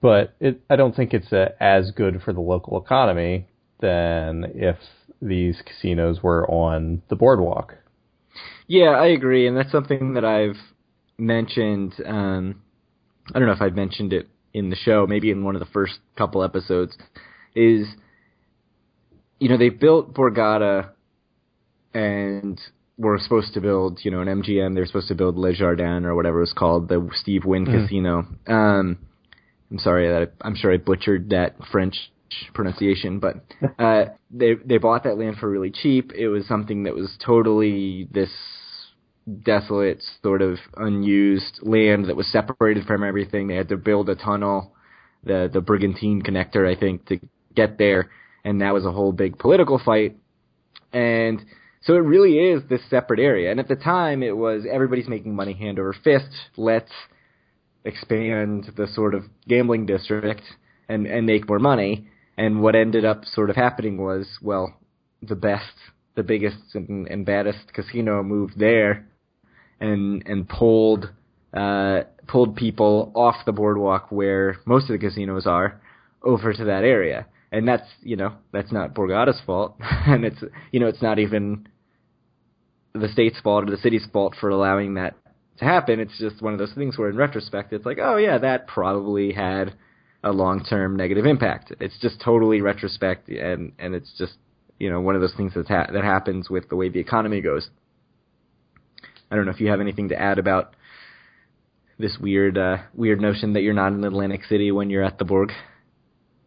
but 0.00 0.34
it, 0.40 0.60
I 0.70 0.76
don't 0.76 0.94
think 0.94 1.12
it's 1.12 1.32
a, 1.32 1.50
as 1.60 1.90
good 1.90 2.22
for 2.22 2.32
the 2.32 2.40
local 2.40 2.82
economy 2.82 3.46
than 3.80 4.52
if 4.54 4.76
these 5.20 5.62
casinos 5.64 6.22
were 6.22 6.50
on 6.50 7.02
the 7.08 7.16
boardwalk. 7.16 7.76
Yeah, 8.66 8.90
I 8.90 9.06
agree, 9.06 9.46
and 9.46 9.56
that's 9.56 9.72
something 9.72 10.14
that 10.14 10.24
I've 10.24 10.56
mentioned. 11.18 11.94
Um, 12.06 12.62
I 13.34 13.38
don't 13.38 13.46
know 13.46 13.54
if 13.54 13.62
I've 13.62 13.76
mentioned 13.76 14.12
it 14.12 14.28
in 14.52 14.70
the 14.70 14.76
show, 14.76 15.06
maybe 15.06 15.30
in 15.30 15.44
one 15.44 15.54
of 15.54 15.60
the 15.60 15.72
first 15.72 15.98
couple 16.16 16.42
episodes. 16.42 16.96
Is 17.54 17.86
you 19.40 19.48
know, 19.48 19.56
they 19.56 19.70
built 19.70 20.14
Borgata 20.14 20.90
and 21.94 22.60
were 22.98 23.18
supposed 23.18 23.54
to 23.54 23.60
build, 23.60 24.00
you 24.02 24.10
know, 24.10 24.20
an 24.20 24.28
MGM. 24.28 24.74
They 24.74 24.80
were 24.80 24.86
supposed 24.86 25.08
to 25.08 25.14
build 25.14 25.36
Le 25.36 25.54
Jardin 25.54 26.04
or 26.04 26.14
whatever 26.14 26.38
it 26.38 26.42
was 26.42 26.52
called, 26.52 26.88
the 26.88 27.08
Steve 27.14 27.44
Wynn 27.44 27.66
mm. 27.66 27.82
Casino. 27.82 28.26
Um, 28.46 28.98
I'm 29.70 29.78
sorry 29.78 30.08
that 30.08 30.22
I, 30.22 30.46
I'm 30.46 30.54
sure 30.54 30.72
I 30.72 30.76
butchered 30.76 31.30
that 31.30 31.56
French 31.72 32.12
pronunciation, 32.52 33.18
but 33.18 33.36
uh, 33.78 34.04
they 34.30 34.54
they 34.64 34.78
bought 34.78 35.04
that 35.04 35.18
land 35.18 35.36
for 35.38 35.48
really 35.48 35.70
cheap. 35.70 36.12
It 36.12 36.28
was 36.28 36.46
something 36.46 36.84
that 36.84 36.94
was 36.94 37.10
totally 37.24 38.06
this 38.12 38.30
desolate, 39.42 40.02
sort 40.22 40.42
of 40.42 40.58
unused 40.76 41.60
land 41.62 42.06
that 42.06 42.16
was 42.16 42.30
separated 42.30 42.86
from 42.86 43.04
everything. 43.04 43.46
They 43.46 43.56
had 43.56 43.68
to 43.68 43.76
build 43.76 44.08
a 44.08 44.16
tunnel, 44.16 44.74
the 45.24 45.50
the 45.52 45.60
Brigantine 45.60 46.22
connector, 46.22 46.66
I 46.66 46.78
think, 46.78 47.06
to 47.06 47.20
get 47.54 47.78
there 47.78 48.10
and 48.44 48.60
that 48.60 48.74
was 48.74 48.84
a 48.84 48.92
whole 48.92 49.12
big 49.12 49.38
political 49.38 49.80
fight. 49.84 50.16
And 50.92 51.44
so 51.82 51.94
it 51.94 51.98
really 51.98 52.38
is 52.38 52.62
this 52.68 52.80
separate 52.88 53.20
area. 53.20 53.50
And 53.50 53.60
at 53.60 53.68
the 53.68 53.76
time, 53.76 54.22
it 54.22 54.36
was 54.36 54.64
everybody's 54.70 55.08
making 55.08 55.34
money 55.34 55.52
hand 55.52 55.78
over 55.78 55.94
fist. 56.04 56.30
Let's 56.56 56.90
expand 57.84 58.72
the 58.76 58.86
sort 58.94 59.14
of 59.14 59.24
gambling 59.48 59.86
district 59.86 60.42
and 60.88 61.06
and 61.06 61.26
make 61.26 61.48
more 61.48 61.58
money. 61.58 62.06
And 62.36 62.62
what 62.62 62.74
ended 62.74 63.04
up 63.04 63.24
sort 63.24 63.50
of 63.50 63.56
happening 63.56 63.98
was, 63.98 64.26
well, 64.40 64.74
the 65.22 65.34
best, 65.34 65.74
the 66.16 66.22
biggest 66.22 66.56
and, 66.74 67.06
and 67.08 67.26
baddest 67.26 67.72
casino 67.74 68.22
moved 68.22 68.58
there, 68.58 69.06
and 69.80 70.22
and 70.26 70.48
pulled 70.48 71.10
uh, 71.54 72.02
pulled 72.26 72.56
people 72.56 73.12
off 73.14 73.36
the 73.46 73.52
boardwalk 73.52 74.10
where 74.10 74.58
most 74.66 74.90
of 74.90 74.98
the 74.98 74.98
casinos 74.98 75.46
are 75.46 75.80
over 76.22 76.52
to 76.52 76.64
that 76.64 76.84
area 76.84 77.26
and 77.52 77.66
that's 77.66 77.86
you 78.02 78.16
know 78.16 78.34
that's 78.52 78.72
not 78.72 78.94
Borgata's 78.94 79.40
fault, 79.44 79.76
and 79.80 80.24
it's 80.24 80.42
you 80.72 80.80
know 80.80 80.86
it's 80.86 81.02
not 81.02 81.18
even 81.18 81.68
the 82.94 83.08
state's 83.08 83.40
fault 83.40 83.64
or 83.64 83.70
the 83.70 83.82
city's 83.82 84.06
fault 84.12 84.34
for 84.40 84.50
allowing 84.50 84.94
that 84.94 85.16
to 85.58 85.64
happen. 85.64 86.00
It's 86.00 86.18
just 86.18 86.42
one 86.42 86.52
of 86.52 86.58
those 86.58 86.72
things 86.74 86.98
where, 86.98 87.08
in 87.08 87.16
retrospect, 87.16 87.72
it's 87.72 87.86
like, 87.86 87.98
oh 88.00 88.16
yeah, 88.16 88.38
that 88.38 88.66
probably 88.66 89.32
had 89.32 89.74
a 90.22 90.32
long-term 90.32 90.96
negative 90.96 91.24
impact. 91.24 91.72
It's 91.80 91.98
just 92.00 92.20
totally 92.20 92.60
retrospect, 92.60 93.28
and 93.28 93.72
and 93.78 93.94
it's 93.94 94.12
just 94.16 94.34
you 94.78 94.90
know 94.90 95.00
one 95.00 95.14
of 95.14 95.20
those 95.20 95.34
things 95.34 95.54
that 95.54 95.68
ha- 95.68 95.90
that 95.92 96.04
happens 96.04 96.50
with 96.50 96.68
the 96.68 96.76
way 96.76 96.88
the 96.88 97.00
economy 97.00 97.40
goes. 97.40 97.70
I 99.30 99.36
don't 99.36 99.44
know 99.44 99.52
if 99.52 99.60
you 99.60 99.68
have 99.68 99.80
anything 99.80 100.08
to 100.08 100.20
add 100.20 100.38
about 100.38 100.74
this 101.98 102.16
weird 102.20 102.58
uh, 102.58 102.78
weird 102.94 103.20
notion 103.20 103.52
that 103.52 103.60
you're 103.60 103.74
not 103.74 103.92
in 103.92 104.02
Atlantic 104.04 104.44
City 104.44 104.72
when 104.72 104.90
you're 104.90 105.04
at 105.04 105.18
the 105.18 105.24
Borg. 105.24 105.52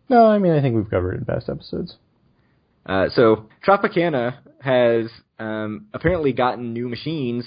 No, 0.09 0.25
I 0.25 0.39
mean 0.39 0.53
I 0.53 0.61
think 0.61 0.75
we've 0.75 0.89
covered 0.89 1.15
it 1.15 1.19
in 1.19 1.25
past 1.25 1.49
episodes. 1.49 1.95
Uh, 2.85 3.05
so 3.13 3.47
Tropicana 3.65 4.37
has 4.59 5.09
um, 5.39 5.87
apparently 5.93 6.33
gotten 6.33 6.73
new 6.73 6.89
machines 6.89 7.45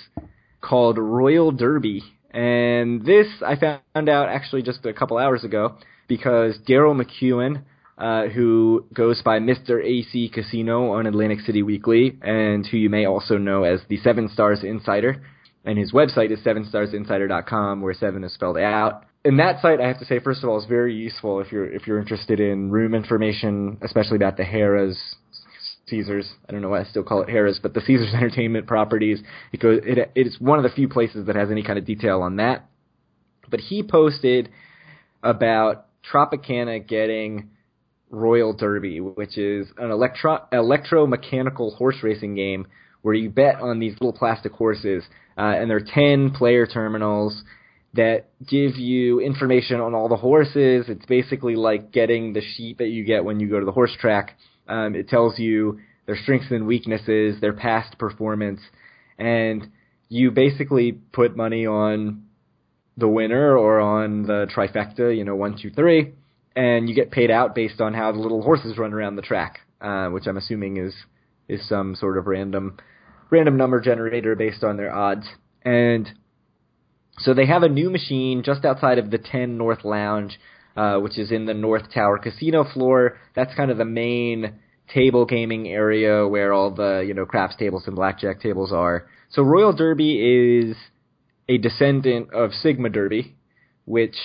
called 0.63 0.99
Royal 0.99 1.53
Derby, 1.53 2.03
and 2.31 3.05
this 3.05 3.27
I 3.45 3.57
found 3.57 4.09
out 4.09 4.29
actually 4.29 4.63
just 4.63 4.87
a 4.87 4.95
couple 4.95 5.19
hours 5.19 5.45
ago 5.45 5.77
because 6.09 6.57
Daryl 6.67 6.99
McEwen, 6.99 7.63
uh, 7.99 8.27
who 8.27 8.87
goes 8.93 9.23
by 9.23 9.39
Mr. 9.39 9.83
AC 9.85 10.31
Casino 10.33 10.93
on 10.93 11.07
Atlantic 11.07 11.41
City 11.41 11.63
Weekly, 11.63 12.19
and 12.23 12.67
who 12.67 12.77
you 12.77 12.91
may 12.91 13.07
also 13.07 13.39
know 13.39 13.65
as 13.65 13.81
the 13.89 13.97
Seven 13.99 14.29
Stars 14.29 14.63
Insider, 14.63 15.23
and 15.65 15.79
his 15.79 15.93
website 15.93 16.31
is 16.31 16.39
sevenstarsinsider.com, 16.41 17.81
where 17.81 17.95
seven 17.95 18.23
is 18.25 18.33
spelled 18.35 18.59
out 18.59 19.05
and 19.27 19.41
that 19.41 19.61
site, 19.61 19.81
I 19.81 19.89
have 19.89 19.99
to 19.99 20.05
say, 20.05 20.21
first 20.21 20.45
of 20.45 20.49
all, 20.49 20.57
is 20.61 20.67
very 20.67 20.95
useful 20.95 21.41
if 21.41 21.51
you're 21.51 21.67
if 21.67 21.85
you're 21.89 21.99
interested 21.99 22.39
in 22.39 22.71
room 22.71 22.95
information, 22.95 23.77
especially 23.83 24.15
about 24.15 24.37
the 24.37 24.45
Harrah's, 24.45 24.97
Caesars. 25.89 26.31
I 26.49 26.53
don't 26.53 26.63
know 26.63 26.69
why 26.69 26.83
I 26.83 26.85
still 26.85 27.03
call 27.03 27.23
it 27.23 27.29
Harrah's, 27.29 27.59
but 27.61 27.75
the 27.75 27.81
Caesars 27.81 28.11
Entertainment 28.15 28.69
properties. 28.69 29.21
It 29.53 29.59
goes. 29.59 29.81
It 29.83 30.13
it's 30.15 30.41
one 30.41 30.59
of 30.59 30.63
the 30.63 30.71
few 30.71 30.89
places 30.89 31.27
that 31.27 31.35
has 31.35 31.51
any 31.51 31.65
kind 31.65 31.77
of 31.77 31.85
detail 31.85 32.23
on 32.23 32.37
that. 32.37 32.67
But 33.51 33.59
he 33.59 33.83
posted 33.83 34.49
about 35.25 35.87
Tropicana 36.09 36.87
getting 36.87 37.51
Royal 38.11 38.53
Derby, 38.53 39.01
which 39.01 39.37
is 39.37 39.69
an 39.79 39.91
electro 39.91 40.47
electromechanical 40.53 41.77
horse 41.77 41.97
racing 42.03 42.35
game 42.35 42.67
where 43.03 43.15
you 43.15 43.31
bet 43.31 43.57
on 43.57 43.79
these 43.79 43.93
little 43.95 44.13
plastic 44.13 44.53
horses, 44.53 45.05
uh, 45.37 45.41
and 45.41 45.71
there 45.71 45.77
are 45.79 45.81
ten 45.81 46.31
player 46.31 46.67
terminals 46.67 47.43
that 47.95 48.29
give 48.47 48.77
you 48.77 49.21
information 49.21 49.81
on 49.81 49.95
all 49.95 50.09
the 50.09 50.17
horses. 50.17 50.87
It's 50.89 51.07
basically 51.07 51.57
like 51.57 51.93
getting 51.93 52.33
the 52.33 52.43
sheet 52.43 52.79
that 52.79 52.89
you 52.89 53.05
get 53.05 53.25
when 53.25 53.41
you 53.41 53.49
go 53.49 53.59
to 53.59 53.67
the 53.67 53.73
horse 53.73 53.97
track. 53.99 54.37
Um, 54.69 54.95
it 54.95 55.09
tells 55.09 55.39
you 55.39 55.81
their 56.07 56.17
strengths 56.17 56.51
and 56.51 56.67
weaknesses, 56.67 57.41
their 57.41 57.53
past 57.53 57.99
performance, 57.99 58.61
and 59.19 59.69
you 60.09 60.31
basically 60.31 60.93
put 60.93 61.37
money 61.37 61.67
on 61.67 62.25
the 62.97 63.09
winner 63.09 63.57
or 63.57 63.81
on 63.81 64.23
the 64.23 64.47
trifecta, 64.55 65.17
you 65.17 65.25
know, 65.25 65.35
one, 65.35 65.59
two, 65.61 65.71
three, 65.71 66.13
and 66.57 66.89
you 66.89 66.95
get 66.95 67.11
paid 67.11 67.31
out 67.31 67.55
based 67.55 67.81
on 67.81 67.93
how 67.93 68.11
the 68.11 68.19
little 68.19 68.43
horses 68.43 68.79
run 68.79 68.95
around 68.95 69.17
the 69.17 69.23
track, 69.23 69.61
uh, 69.81 70.09
which 70.09 70.27
I'm 70.27 70.39
assuming 70.39 70.79
is 70.79 70.95
is 71.49 71.69
some 71.69 71.95
sort 71.95 72.19
of 72.19 72.27
random 72.27 72.79
random 73.31 73.57
number 73.57 73.81
generator 73.81 74.35
based 74.35 74.65
on 74.65 74.77
their 74.77 74.93
odds. 74.93 75.27
And 75.63 76.09
so 77.19 77.35
they 77.35 77.47
have 77.47 77.63
a 77.63 77.69
new 77.69 77.91
machine 77.91 78.43
just 78.43 78.65
outside 78.65 78.99
of 78.99 79.11
the 79.11 79.19
10 79.19 79.57
North 79.57 79.85
Lounge, 79.85 80.39
uh, 80.77 80.99
which 80.99 81.19
is 81.19 81.31
in 81.31 81.47
the 81.47 81.55
North 81.55 81.93
Tower 81.93 82.19
casino 82.19 82.65
floor. 82.65 83.19
That's 83.35 83.55
kind 83.55 83.71
of 83.71 83.79
the 83.79 83.85
main 83.85 84.61
table 84.93 85.27
gaming 85.27 85.67
area 85.69 86.27
where 86.27 86.53
all 86.53 86.71
the, 86.71 87.05
you 87.07 87.15
know, 87.15 87.27
craps 87.27 87.57
tables 87.57 87.85
and 87.87 87.97
blackjack 87.97 88.41
tables 88.41 88.73
are. 88.73 89.09
So 89.31 89.43
Royal 89.43 89.73
Derby 89.73 90.69
is 90.71 90.77
a 91.49 91.59
descendant 91.59 92.33
of 92.33 92.53
Sigma 92.53 92.91
Derby, 92.91 93.35
which 93.85 94.17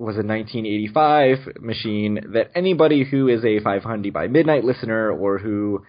was 0.00 0.16
a 0.16 0.24
1985 0.24 1.60
machine 1.60 2.20
that 2.32 2.50
anybody 2.54 3.04
who 3.04 3.28
is 3.28 3.44
a 3.44 3.60
500 3.60 4.12
by 4.14 4.28
midnight 4.28 4.64
listener 4.64 5.10
or 5.10 5.36
who 5.36 5.84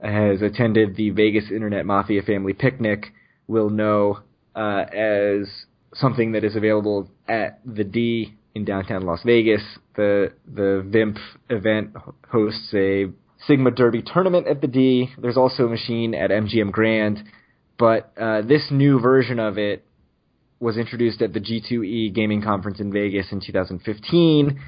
has 0.00 0.40
attended 0.40 0.96
the 0.96 1.10
Vegas 1.10 1.50
Internet 1.50 1.84
Mafia 1.84 2.22
family 2.22 2.54
picnic 2.54 3.12
will 3.46 3.68
know 3.68 4.20
uh, 4.56 4.84
as 4.90 5.46
something 5.92 6.32
that 6.32 6.42
is 6.42 6.56
available 6.56 7.10
at 7.28 7.60
the 7.66 7.84
D 7.84 8.34
in 8.54 8.64
downtown 8.64 9.02
Las 9.04 9.20
Vegas. 9.26 9.62
The 9.94 10.32
the 10.46 10.82
VIMP 10.86 11.18
event 11.50 11.90
hosts 12.30 12.72
a 12.72 13.06
Sigma 13.46 13.72
Derby 13.72 14.02
tournament 14.02 14.46
at 14.46 14.62
the 14.62 14.68
D. 14.68 15.10
There's 15.18 15.36
also 15.36 15.66
a 15.66 15.68
machine 15.68 16.14
at 16.14 16.30
MGM 16.30 16.72
Grand, 16.72 17.22
but 17.78 18.10
uh, 18.18 18.40
this 18.40 18.68
new 18.70 19.00
version 19.00 19.38
of 19.38 19.58
it 19.58 19.84
was 20.64 20.78
introduced 20.78 21.20
at 21.20 21.34
the 21.34 21.40
G2E 21.40 22.14
gaming 22.14 22.42
conference 22.42 22.80
in 22.80 22.90
Vegas 22.90 23.30
in 23.30 23.40
2015. 23.40 24.58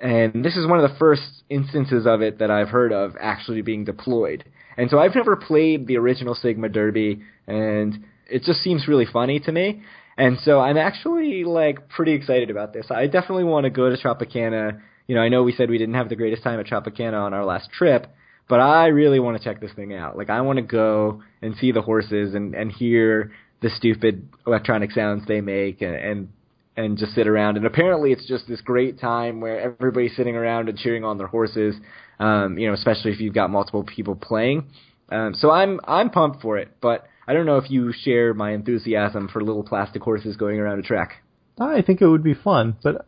And 0.00 0.44
this 0.44 0.56
is 0.56 0.66
one 0.66 0.80
of 0.82 0.90
the 0.90 0.96
first 0.96 1.44
instances 1.50 2.06
of 2.06 2.22
it 2.22 2.38
that 2.38 2.50
I've 2.50 2.68
heard 2.68 2.92
of 2.92 3.12
actually 3.20 3.60
being 3.60 3.84
deployed. 3.84 4.44
And 4.78 4.88
so 4.88 4.98
I've 4.98 5.14
never 5.14 5.36
played 5.36 5.86
the 5.86 5.98
original 5.98 6.34
Sigma 6.34 6.70
Derby, 6.70 7.22
and 7.46 8.04
it 8.28 8.42
just 8.42 8.62
seems 8.62 8.88
really 8.88 9.04
funny 9.04 9.38
to 9.40 9.52
me. 9.52 9.82
And 10.16 10.38
so 10.40 10.60
I'm 10.60 10.78
actually 10.78 11.44
like 11.44 11.90
pretty 11.90 12.12
excited 12.12 12.50
about 12.50 12.72
this. 12.72 12.86
I 12.90 13.06
definitely 13.06 13.44
want 13.44 13.64
to 13.64 13.70
go 13.70 13.90
to 13.90 13.96
Tropicana. 13.96 14.80
You 15.06 15.14
know, 15.14 15.20
I 15.20 15.28
know 15.28 15.42
we 15.42 15.52
said 15.52 15.68
we 15.68 15.78
didn't 15.78 15.94
have 15.94 16.08
the 16.08 16.16
greatest 16.16 16.42
time 16.42 16.58
at 16.58 16.66
Tropicana 16.66 17.20
on 17.20 17.34
our 17.34 17.44
last 17.44 17.70
trip, 17.70 18.06
but 18.48 18.60
I 18.60 18.86
really 18.86 19.20
want 19.20 19.36
to 19.36 19.44
check 19.44 19.60
this 19.60 19.72
thing 19.72 19.92
out. 19.92 20.16
Like 20.16 20.30
I 20.30 20.40
want 20.40 20.56
to 20.56 20.62
go 20.62 21.22
and 21.42 21.54
see 21.56 21.70
the 21.70 21.82
horses 21.82 22.34
and 22.34 22.54
and 22.54 22.72
hear 22.72 23.32
the 23.60 23.70
stupid 23.70 24.28
electronic 24.46 24.92
sounds 24.92 25.26
they 25.26 25.40
make 25.40 25.82
and 25.82 25.94
and 25.94 26.28
and 26.76 26.98
just 26.98 27.14
sit 27.14 27.28
around. 27.28 27.56
And 27.56 27.66
apparently, 27.66 28.12
it's 28.12 28.26
just 28.26 28.48
this 28.48 28.60
great 28.60 29.00
time 29.00 29.40
where 29.40 29.60
everybody's 29.60 30.16
sitting 30.16 30.34
around 30.34 30.68
and 30.68 30.76
cheering 30.76 31.04
on 31.04 31.18
their 31.18 31.26
horses. 31.26 31.76
Um, 32.18 32.58
you 32.58 32.68
know, 32.68 32.74
especially 32.74 33.12
if 33.12 33.20
you've 33.20 33.34
got 33.34 33.50
multiple 33.50 33.84
people 33.84 34.14
playing. 34.14 34.68
Um, 35.10 35.34
so 35.34 35.50
I'm 35.50 35.80
I'm 35.86 36.10
pumped 36.10 36.42
for 36.42 36.58
it, 36.58 36.76
but 36.80 37.06
I 37.26 37.32
don't 37.32 37.46
know 37.46 37.58
if 37.58 37.70
you 37.70 37.92
share 37.92 38.34
my 38.34 38.52
enthusiasm 38.52 39.28
for 39.32 39.42
little 39.42 39.64
plastic 39.64 40.02
horses 40.02 40.36
going 40.36 40.58
around 40.58 40.78
a 40.78 40.82
track. 40.82 41.22
I 41.58 41.82
think 41.82 42.00
it 42.00 42.08
would 42.08 42.22
be 42.22 42.34
fun, 42.34 42.76
but 42.82 43.06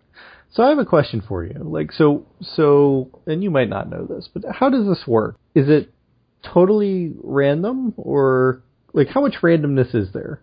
so 0.52 0.62
I 0.62 0.68
have 0.68 0.78
a 0.78 0.84
question 0.84 1.22
for 1.26 1.44
you. 1.44 1.54
Like 1.58 1.92
so 1.92 2.26
so 2.40 3.10
and 3.26 3.42
you 3.42 3.50
might 3.50 3.68
not 3.68 3.90
know 3.90 4.06
this, 4.06 4.28
but 4.32 4.44
how 4.50 4.70
does 4.70 4.86
this 4.86 5.06
work? 5.06 5.36
Is 5.54 5.68
it 5.68 5.92
totally 6.42 7.12
random 7.22 7.94
or 7.96 8.62
like 8.96 9.08
how 9.08 9.20
much 9.20 9.34
randomness 9.42 9.94
is 9.94 10.12
there? 10.12 10.40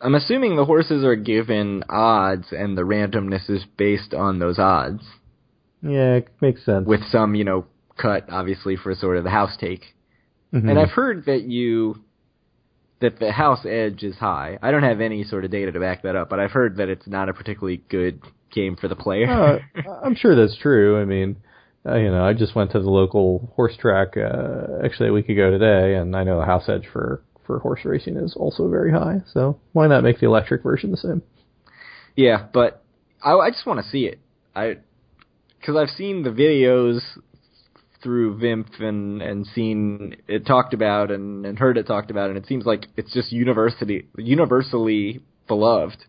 I'm 0.00 0.14
assuming 0.14 0.56
the 0.56 0.64
horses 0.64 1.04
are 1.04 1.16
given 1.16 1.84
odds 1.88 2.46
and 2.50 2.78
the 2.78 2.82
randomness 2.82 3.50
is 3.50 3.64
based 3.76 4.14
on 4.14 4.38
those 4.38 4.58
odds. 4.58 5.02
Yeah, 5.82 6.14
it 6.14 6.28
makes 6.40 6.64
sense. 6.64 6.86
With 6.86 7.02
some, 7.10 7.34
you 7.34 7.44
know, 7.44 7.66
cut 8.00 8.26
obviously 8.30 8.76
for 8.76 8.94
sort 8.94 9.16
of 9.16 9.24
the 9.24 9.30
house 9.30 9.56
take. 9.60 9.82
Mm-hmm. 10.54 10.68
And 10.68 10.78
I've 10.78 10.90
heard 10.90 11.26
that 11.26 11.42
you 11.42 12.02
that 13.00 13.18
the 13.18 13.32
house 13.32 13.66
edge 13.66 14.04
is 14.04 14.16
high. 14.16 14.58
I 14.62 14.70
don't 14.70 14.84
have 14.84 15.00
any 15.00 15.24
sort 15.24 15.44
of 15.44 15.50
data 15.50 15.72
to 15.72 15.80
back 15.80 16.04
that 16.04 16.14
up, 16.14 16.30
but 16.30 16.38
I've 16.38 16.52
heard 16.52 16.76
that 16.76 16.88
it's 16.88 17.06
not 17.08 17.28
a 17.28 17.32
particularly 17.32 17.82
good 17.88 18.20
game 18.52 18.76
for 18.76 18.86
the 18.86 18.94
player. 18.94 19.28
uh, 19.28 19.90
I'm 20.04 20.14
sure 20.14 20.36
that's 20.36 20.56
true. 20.56 21.00
I 21.00 21.04
mean, 21.04 21.36
uh, 21.84 21.96
you 21.96 22.12
know, 22.12 22.24
I 22.24 22.32
just 22.32 22.54
went 22.54 22.70
to 22.72 22.80
the 22.80 22.90
local 22.90 23.52
horse 23.56 23.76
track 23.76 24.16
uh, 24.16 24.84
actually 24.84 25.08
a 25.08 25.12
week 25.12 25.28
ago 25.28 25.50
today, 25.50 25.96
and 25.96 26.14
I 26.14 26.22
know 26.22 26.38
the 26.38 26.46
house 26.46 26.68
edge 26.68 26.86
for 26.92 27.24
for 27.46 27.58
horse 27.58 27.80
racing 27.84 28.16
is 28.16 28.34
also 28.36 28.68
very 28.68 28.92
high. 28.92 29.22
So 29.32 29.58
why 29.72 29.86
not 29.86 30.02
make 30.02 30.20
the 30.20 30.26
electric 30.26 30.62
version 30.62 30.90
the 30.90 30.96
same? 30.96 31.22
Yeah, 32.16 32.46
but 32.52 32.82
I, 33.22 33.32
I 33.32 33.50
just 33.50 33.66
want 33.66 33.84
to 33.84 33.90
see 33.90 34.04
it. 34.04 34.20
I 34.54 34.78
because 35.58 35.76
I've 35.76 35.94
seen 35.96 36.22
the 36.22 36.30
videos 36.30 37.00
through 38.02 38.38
VIMP 38.38 38.68
and 38.80 39.22
and 39.22 39.46
seen 39.46 40.16
it 40.28 40.46
talked 40.46 40.74
about 40.74 41.10
and 41.10 41.46
and 41.46 41.58
heard 41.58 41.78
it 41.78 41.86
talked 41.86 42.10
about, 42.10 42.28
and 42.28 42.36
it 42.36 42.46
seems 42.46 42.66
like 42.66 42.86
it's 42.96 43.12
just 43.12 43.32
university 43.32 44.08
universally 44.16 45.20
beloved 45.46 46.04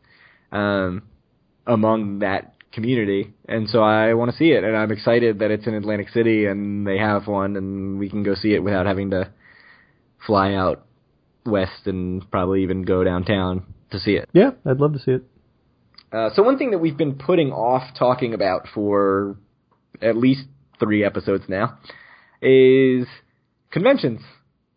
um, 0.51 1.03
among 1.65 2.19
that 2.19 2.53
community. 2.71 3.33
And 3.47 3.69
so 3.69 3.81
I 3.81 4.15
want 4.15 4.31
to 4.31 4.37
see 4.37 4.51
it, 4.51 4.63
and 4.63 4.75
I'm 4.75 4.91
excited 4.91 5.39
that 5.39 5.51
it's 5.51 5.67
in 5.67 5.75
Atlantic 5.75 6.09
City 6.09 6.45
and 6.45 6.85
they 6.85 6.97
have 6.97 7.27
one, 7.27 7.55
and 7.55 7.99
we 7.99 8.09
can 8.09 8.23
go 8.23 8.35
see 8.35 8.53
it 8.53 8.63
without 8.63 8.85
having 8.85 9.11
to 9.11 9.31
fly 10.25 10.53
out 10.53 10.85
west 11.45 11.85
and 11.85 12.29
probably 12.31 12.63
even 12.63 12.83
go 12.83 13.03
downtown 13.03 13.65
to 13.91 13.99
see 13.99 14.11
it. 14.11 14.29
Yeah, 14.33 14.51
I'd 14.65 14.79
love 14.79 14.93
to 14.93 14.99
see 14.99 15.11
it. 15.11 15.23
Uh, 16.11 16.29
so 16.35 16.43
one 16.43 16.57
thing 16.57 16.71
that 16.71 16.77
we've 16.77 16.97
been 16.97 17.15
putting 17.15 17.51
off 17.51 17.95
talking 17.97 18.33
about 18.33 18.67
for 18.73 19.37
at 20.01 20.15
least 20.15 20.43
three 20.79 21.03
episodes 21.03 21.45
now 21.47 21.77
is 22.41 23.07
conventions. 23.71 24.21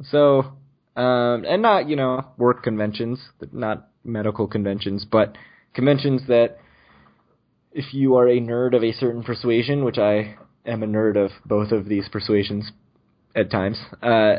So, 0.04 0.56
um, 0.96 1.44
and 1.46 1.62
not 1.62 1.88
you 1.88 1.96
know 1.96 2.24
work 2.38 2.62
conventions, 2.62 3.20
not 3.52 3.88
medical 4.04 4.46
conventions, 4.46 5.04
but 5.10 5.36
conventions 5.74 6.22
that 6.28 6.58
if 7.72 7.92
you 7.92 8.16
are 8.16 8.28
a 8.28 8.40
nerd 8.40 8.74
of 8.74 8.82
a 8.82 8.92
certain 8.92 9.22
persuasion, 9.22 9.84
which 9.84 9.98
I 9.98 10.36
am 10.64 10.82
a 10.82 10.86
nerd 10.86 11.22
of 11.22 11.30
both 11.44 11.72
of 11.72 11.86
these 11.86 12.08
persuasions 12.08 12.72
at 13.34 13.50
times, 13.50 13.78
uh, 14.02 14.36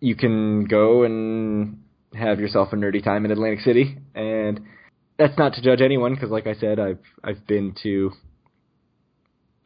you 0.00 0.14
can 0.16 0.64
go 0.64 1.04
and 1.04 1.82
have 2.14 2.40
yourself 2.40 2.72
a 2.72 2.76
nerdy 2.76 3.02
time 3.02 3.24
in 3.24 3.30
Atlantic 3.30 3.60
City, 3.60 3.98
and 4.14 4.60
that's 5.18 5.36
not 5.38 5.54
to 5.54 5.62
judge 5.62 5.80
anyone 5.80 6.14
because, 6.14 6.30
like 6.30 6.46
I 6.46 6.54
said, 6.54 6.78
I've 6.78 7.00
I've 7.24 7.46
been 7.46 7.74
to 7.82 8.12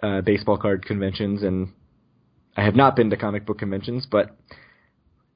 uh, 0.02 0.20
baseball 0.22 0.56
card 0.56 0.84
conventions 0.84 1.42
and 1.42 1.72
I 2.56 2.64
have 2.64 2.74
not 2.74 2.96
been 2.96 3.10
to 3.10 3.16
comic 3.16 3.46
book 3.46 3.58
conventions, 3.58 4.06
but 4.10 4.36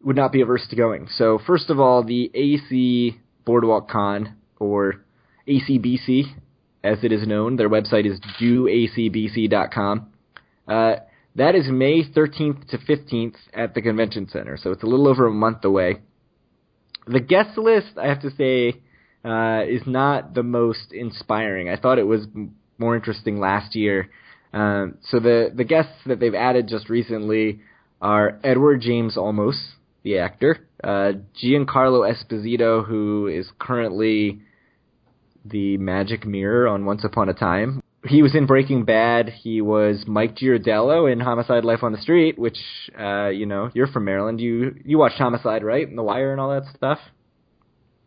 would 0.02 0.16
not 0.16 0.32
be 0.32 0.40
averse 0.40 0.66
to 0.70 0.76
going. 0.76 1.08
So 1.16 1.38
first 1.46 1.70
of 1.70 1.80
all, 1.80 2.04
the 2.04 2.30
AC 2.34 3.18
Boardwalk 3.44 3.88
Con 3.88 4.36
or 4.58 5.04
ACBC, 5.48 6.24
as 6.82 6.98
it 7.02 7.12
is 7.12 7.26
known, 7.26 7.56
their 7.56 7.70
website 7.70 8.06
is 8.06 8.20
doacbc.com. 8.40 10.12
Uh, 10.66 10.96
that 11.36 11.54
is 11.54 11.68
May 11.68 12.04
13th 12.04 12.68
to 12.68 12.78
15th 12.78 13.36
at 13.52 13.74
the 13.74 13.82
convention 13.82 14.28
center, 14.28 14.56
so 14.56 14.70
it's 14.70 14.82
a 14.82 14.86
little 14.86 15.08
over 15.08 15.26
a 15.26 15.32
month 15.32 15.64
away. 15.64 16.00
The 17.06 17.20
guest 17.20 17.58
list, 17.58 17.98
I 18.00 18.06
have 18.06 18.22
to 18.22 18.30
say, 18.30 18.80
uh, 19.24 19.62
is 19.66 19.82
not 19.86 20.34
the 20.34 20.42
most 20.42 20.92
inspiring. 20.92 21.68
I 21.68 21.76
thought 21.76 21.98
it 21.98 22.06
was 22.06 22.26
more 22.78 22.96
interesting 22.96 23.40
last 23.40 23.74
year. 23.74 24.10
Um, 24.52 24.98
so 25.10 25.18
the 25.18 25.50
the 25.54 25.64
guests 25.64 25.94
that 26.06 26.20
they've 26.20 26.34
added 26.34 26.68
just 26.68 26.88
recently 26.88 27.60
are 28.00 28.38
Edward 28.44 28.80
James 28.80 29.16
Olmos, 29.16 29.56
the 30.02 30.18
actor, 30.18 30.68
uh, 30.82 31.12
Giancarlo 31.42 32.08
Esposito, 32.08 32.86
who 32.86 33.26
is 33.26 33.50
currently 33.58 34.40
the 35.44 35.76
Magic 35.78 36.24
Mirror 36.24 36.68
on 36.68 36.84
Once 36.84 37.04
Upon 37.04 37.28
a 37.28 37.34
Time. 37.34 37.82
He 38.06 38.22
was 38.22 38.34
in 38.34 38.46
Breaking 38.46 38.84
Bad. 38.84 39.30
He 39.30 39.60
was 39.60 40.04
Mike 40.06 40.36
Giardello 40.36 41.10
in 41.10 41.20
Homicide: 41.20 41.64
Life 41.64 41.82
on 41.82 41.92
the 41.92 42.00
Street, 42.00 42.38
which 42.38 42.58
uh, 42.98 43.28
you 43.28 43.46
know 43.46 43.70
you're 43.74 43.86
from 43.86 44.04
Maryland. 44.04 44.40
You 44.40 44.76
you 44.84 44.98
watched 44.98 45.16
Homicide, 45.16 45.64
right? 45.64 45.86
And 45.86 45.96
The 45.96 46.02
Wire 46.02 46.32
and 46.32 46.40
all 46.40 46.50
that 46.50 46.64
stuff. 46.74 46.98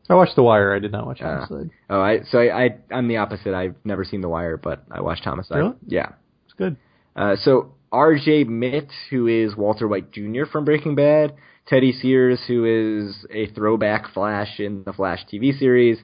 I 0.10 0.16
watched 0.16 0.36
The 0.36 0.44
Wire. 0.44 0.74
I 0.74 0.80
did 0.80 0.92
not 0.92 1.06
watch 1.06 1.20
Homicide. 1.20 1.72
Uh, 1.90 1.94
oh, 1.94 2.02
I 2.02 2.20
so 2.30 2.40
I, 2.40 2.66
I 2.66 2.70
I'm 2.92 3.08
the 3.08 3.18
opposite. 3.18 3.54
I've 3.54 3.76
never 3.84 4.06
seen 4.06 4.22
The 4.22 4.30
Wire, 4.30 4.58
but 4.58 4.84
I 4.92 5.02
watched 5.02 5.24
Homicide. 5.24 5.58
Really? 5.58 5.76
Yeah, 5.88 6.10
it's 6.46 6.54
good. 6.54 6.78
Uh, 7.16 7.36
so 7.36 7.74
R.J. 7.92 8.46
Mitte, 8.46 8.92
who 9.10 9.28
is 9.28 9.56
Walter 9.56 9.88
White 9.88 10.12
Jr. 10.12 10.46
from 10.52 10.66
Breaking 10.66 10.96
Bad, 10.96 11.34
Teddy 11.68 11.92
Sears, 11.92 12.40
who 12.48 12.66
is 12.66 13.26
a 13.32 13.48
throwback 13.54 14.14
Flash 14.14 14.60
in 14.60 14.84
the 14.84 14.94
Flash 14.94 15.26
TV 15.32 15.58
series, 15.58 15.98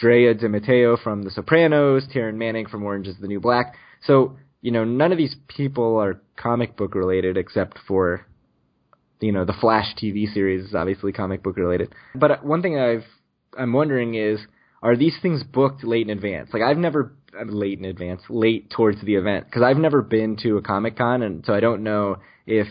Drea 0.00 0.32
De 0.34 0.48
Matteo 0.48 0.96
from 0.96 1.22
The 1.22 1.30
Sopranos, 1.30 2.08
Taryn 2.12 2.36
Manning 2.36 2.66
from 2.66 2.82
Orange 2.82 3.06
Is 3.06 3.16
the 3.20 3.28
New 3.28 3.40
Black. 3.40 3.74
So 4.02 4.36
you 4.62 4.72
know 4.72 4.84
none 4.84 5.12
of 5.12 5.18
these 5.18 5.36
people 5.48 5.98
are 5.98 6.20
comic 6.36 6.76
book 6.76 6.94
related 6.94 7.36
except 7.36 7.78
for 7.86 8.26
you 9.20 9.32
know 9.32 9.44
the 9.44 9.52
Flash 9.52 9.94
TV 10.02 10.32
series 10.32 10.68
is 10.68 10.74
obviously 10.74 11.12
comic 11.12 11.42
book 11.42 11.56
related. 11.56 11.94
But 12.14 12.44
one 12.44 12.62
thing 12.62 12.78
I've 12.78 13.04
I'm 13.58 13.72
wondering 13.72 14.14
is, 14.14 14.40
are 14.82 14.96
these 14.96 15.16
things 15.20 15.42
booked 15.42 15.84
late 15.84 16.08
in 16.08 16.16
advance? 16.16 16.50
Like 16.52 16.62
I've 16.62 16.78
never 16.78 17.12
uh, 17.38 17.44
late 17.44 17.78
in 17.78 17.84
advance, 17.84 18.22
late 18.30 18.70
towards 18.70 19.04
the 19.04 19.16
event, 19.16 19.46
because 19.46 19.62
I've 19.62 19.76
never 19.76 20.00
been 20.00 20.36
to 20.42 20.56
a 20.56 20.62
Comic 20.62 20.96
Con, 20.96 21.22
and 21.22 21.44
so 21.44 21.52
I 21.52 21.60
don't 21.60 21.82
know 21.82 22.16
if 22.46 22.66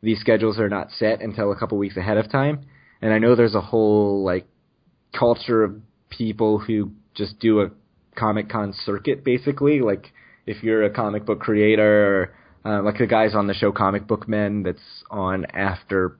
these 0.00 0.20
schedules 0.20 0.60
are 0.60 0.68
not 0.68 0.92
set 0.92 1.20
until 1.22 1.50
a 1.50 1.56
couple 1.56 1.76
weeks 1.76 1.96
ahead 1.96 2.18
of 2.18 2.30
time. 2.30 2.66
And 3.02 3.12
I 3.12 3.18
know 3.18 3.34
there's 3.34 3.56
a 3.56 3.60
whole 3.60 4.24
like 4.24 4.46
culture 5.12 5.64
of 5.64 5.74
people 6.10 6.58
who 6.58 6.92
just 7.14 7.38
do 7.38 7.60
a 7.60 7.70
Comic 8.16 8.48
Con 8.48 8.74
circuit, 8.84 9.24
basically. 9.24 9.80
Like 9.80 10.12
if 10.46 10.62
you're 10.62 10.84
a 10.84 10.90
comic 10.90 11.26
book 11.26 11.40
creator, 11.40 12.32
or, 12.64 12.70
uh, 12.70 12.82
like 12.82 12.98
the 12.98 13.06
guys 13.06 13.34
on 13.34 13.46
the 13.46 13.54
show 13.54 13.72
Comic 13.72 14.06
Book 14.06 14.28
Men, 14.28 14.62
that's 14.62 15.04
on 15.10 15.46
after 15.46 16.16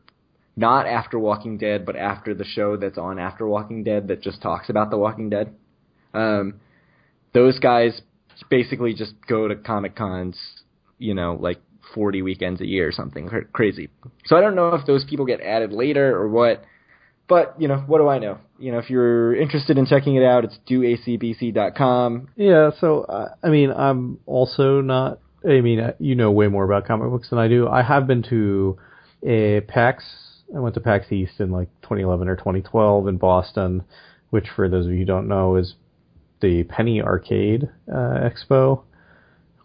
not 0.56 0.86
after 0.86 1.18
Walking 1.18 1.56
Dead, 1.56 1.86
but 1.86 1.94
after 1.94 2.34
the 2.34 2.44
show 2.44 2.76
that's 2.76 2.98
on 2.98 3.18
after 3.18 3.46
Walking 3.46 3.84
Dead 3.84 4.08
that 4.08 4.22
just 4.22 4.42
talks 4.42 4.68
about 4.68 4.90
The 4.90 4.98
Walking 4.98 5.30
Dead. 5.30 5.54
Um, 6.12 6.60
those 7.32 7.60
guys 7.60 8.00
basically 8.50 8.92
just 8.92 9.14
go 9.28 9.46
to 9.46 9.54
Comic 9.54 9.94
Cons, 9.94 10.36
you 10.98 11.14
know, 11.14 11.38
like 11.40 11.60
40 11.94 12.22
weekends 12.22 12.60
a 12.60 12.66
year 12.66 12.88
or 12.88 12.92
something 12.92 13.30
crazy. 13.52 13.88
So 14.26 14.36
I 14.36 14.40
don't 14.40 14.56
know 14.56 14.74
if 14.74 14.84
those 14.84 15.04
people 15.04 15.26
get 15.26 15.40
added 15.40 15.72
later 15.72 16.16
or 16.16 16.28
what. 16.28 16.64
But, 17.28 17.54
you 17.58 17.68
know, 17.68 17.78
what 17.86 17.98
do 17.98 18.08
I 18.08 18.18
know? 18.18 18.38
You 18.58 18.72
know, 18.72 18.78
if 18.78 18.88
you're 18.88 19.36
interested 19.36 19.76
in 19.76 19.86
checking 19.86 20.16
it 20.16 20.24
out, 20.24 20.44
it's 20.44 20.58
doacbc.com. 20.68 22.28
Yeah, 22.36 22.70
so, 22.80 23.02
uh, 23.02 23.34
I 23.42 23.48
mean, 23.48 23.70
I'm 23.70 24.18
also 24.26 24.80
not, 24.80 25.20
I 25.44 25.60
mean, 25.60 25.78
uh, 25.78 25.92
you 25.98 26.14
know 26.14 26.30
way 26.30 26.48
more 26.48 26.64
about 26.64 26.86
comic 26.86 27.10
books 27.10 27.30
than 27.30 27.38
I 27.38 27.46
do. 27.46 27.68
I 27.68 27.82
have 27.82 28.06
been 28.06 28.22
to 28.30 28.78
a 29.22 29.60
PAX, 29.60 30.04
I 30.56 30.60
went 30.60 30.74
to 30.74 30.80
PAX 30.80 31.12
East 31.12 31.38
in 31.38 31.50
like 31.50 31.68
2011 31.82 32.28
or 32.28 32.36
2012 32.36 33.08
in 33.08 33.18
Boston, 33.18 33.84
which 34.30 34.46
for 34.56 34.68
those 34.68 34.86
of 34.86 34.92
you 34.92 34.98
who 34.98 35.04
don't 35.04 35.28
know 35.28 35.56
is 35.56 35.74
the 36.40 36.64
Penny 36.64 37.02
Arcade 37.02 37.68
uh, 37.92 38.28
Expo, 38.28 38.82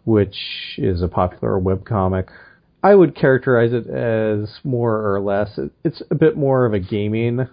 which 0.04 0.36
is 0.76 1.02
a 1.02 1.08
popular 1.08 1.58
webcomic 1.58 2.28
I 2.84 2.94
would 2.94 3.16
characterize 3.16 3.72
it 3.72 3.86
as 3.86 4.60
more 4.62 5.14
or 5.14 5.18
less. 5.18 5.58
It's 5.84 6.02
a 6.10 6.14
bit 6.14 6.36
more 6.36 6.66
of 6.66 6.74
a 6.74 6.78
gaming 6.78 7.48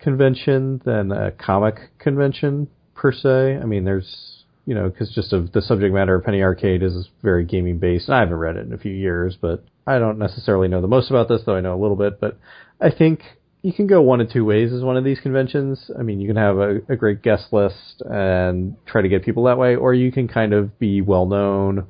convention 0.00 0.82
than 0.84 1.12
a 1.12 1.30
comic 1.30 1.76
convention 2.00 2.66
per 2.92 3.12
se. 3.12 3.58
I 3.62 3.64
mean, 3.64 3.84
there's 3.84 4.42
you 4.66 4.74
know 4.74 4.90
because 4.90 5.14
just 5.14 5.32
of 5.32 5.52
the 5.52 5.62
subject 5.62 5.94
matter 5.94 6.16
of 6.16 6.24
Penny 6.24 6.42
Arcade 6.42 6.82
is 6.82 7.08
very 7.22 7.44
gaming 7.44 7.78
based. 7.78 8.08
And 8.08 8.16
I 8.16 8.20
haven't 8.20 8.34
read 8.34 8.56
it 8.56 8.66
in 8.66 8.72
a 8.72 8.78
few 8.78 8.92
years, 8.92 9.38
but 9.40 9.64
I 9.86 10.00
don't 10.00 10.18
necessarily 10.18 10.66
know 10.66 10.80
the 10.80 10.88
most 10.88 11.10
about 11.10 11.28
this, 11.28 11.42
though 11.46 11.54
I 11.54 11.60
know 11.60 11.78
a 11.78 11.80
little 11.80 11.96
bit. 11.96 12.18
But 12.18 12.40
I 12.80 12.90
think 12.90 13.20
you 13.62 13.72
can 13.72 13.86
go 13.86 14.02
one 14.02 14.20
of 14.20 14.32
two 14.32 14.44
ways 14.44 14.72
as 14.72 14.82
one 14.82 14.96
of 14.96 15.04
these 15.04 15.20
conventions. 15.20 15.92
I 15.96 16.02
mean, 16.02 16.20
you 16.20 16.26
can 16.26 16.36
have 16.36 16.58
a, 16.58 16.80
a 16.88 16.96
great 16.96 17.22
guest 17.22 17.52
list 17.52 18.02
and 18.04 18.74
try 18.84 19.02
to 19.02 19.08
get 19.08 19.24
people 19.24 19.44
that 19.44 19.58
way, 19.58 19.76
or 19.76 19.94
you 19.94 20.10
can 20.10 20.26
kind 20.26 20.52
of 20.52 20.76
be 20.80 21.02
well 21.02 21.26
known 21.26 21.86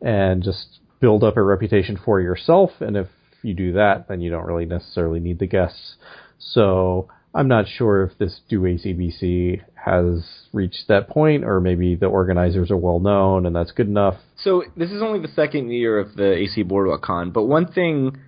and 0.00 0.44
just 0.44 0.78
build 1.00 1.24
up 1.24 1.36
a 1.36 1.42
reputation 1.42 1.98
for 2.02 2.20
yourself, 2.20 2.70
and 2.80 2.96
if 2.96 3.08
you 3.42 3.54
do 3.54 3.72
that, 3.74 4.08
then 4.08 4.20
you 4.20 4.30
don't 4.30 4.46
really 4.46 4.66
necessarily 4.66 5.20
need 5.20 5.38
the 5.38 5.46
guests. 5.46 5.96
So 6.38 7.08
I'm 7.34 7.48
not 7.48 7.66
sure 7.68 8.04
if 8.04 8.18
this 8.18 8.40
Do 8.48 8.62
ACBC 8.62 9.60
has 9.74 10.24
reached 10.52 10.88
that 10.88 11.08
point, 11.08 11.44
or 11.44 11.60
maybe 11.60 11.94
the 11.94 12.06
organizers 12.06 12.70
are 12.70 12.76
well 12.76 13.00
known 13.00 13.44
and 13.44 13.54
that's 13.54 13.72
good 13.72 13.88
enough. 13.88 14.14
So 14.36 14.64
this 14.76 14.90
is 14.90 15.02
only 15.02 15.20
the 15.20 15.32
second 15.34 15.70
year 15.70 15.98
of 15.98 16.14
the 16.14 16.32
AC 16.32 16.62
Boardwalk 16.62 17.02
Con, 17.02 17.32
but 17.32 17.44
one 17.44 17.70
thing 17.70 18.18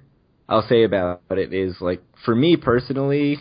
I'll 0.48 0.66
say 0.68 0.84
about 0.84 1.22
it 1.30 1.52
is 1.52 1.76
like 1.80 2.02
for 2.24 2.34
me 2.34 2.56
personally, 2.56 3.38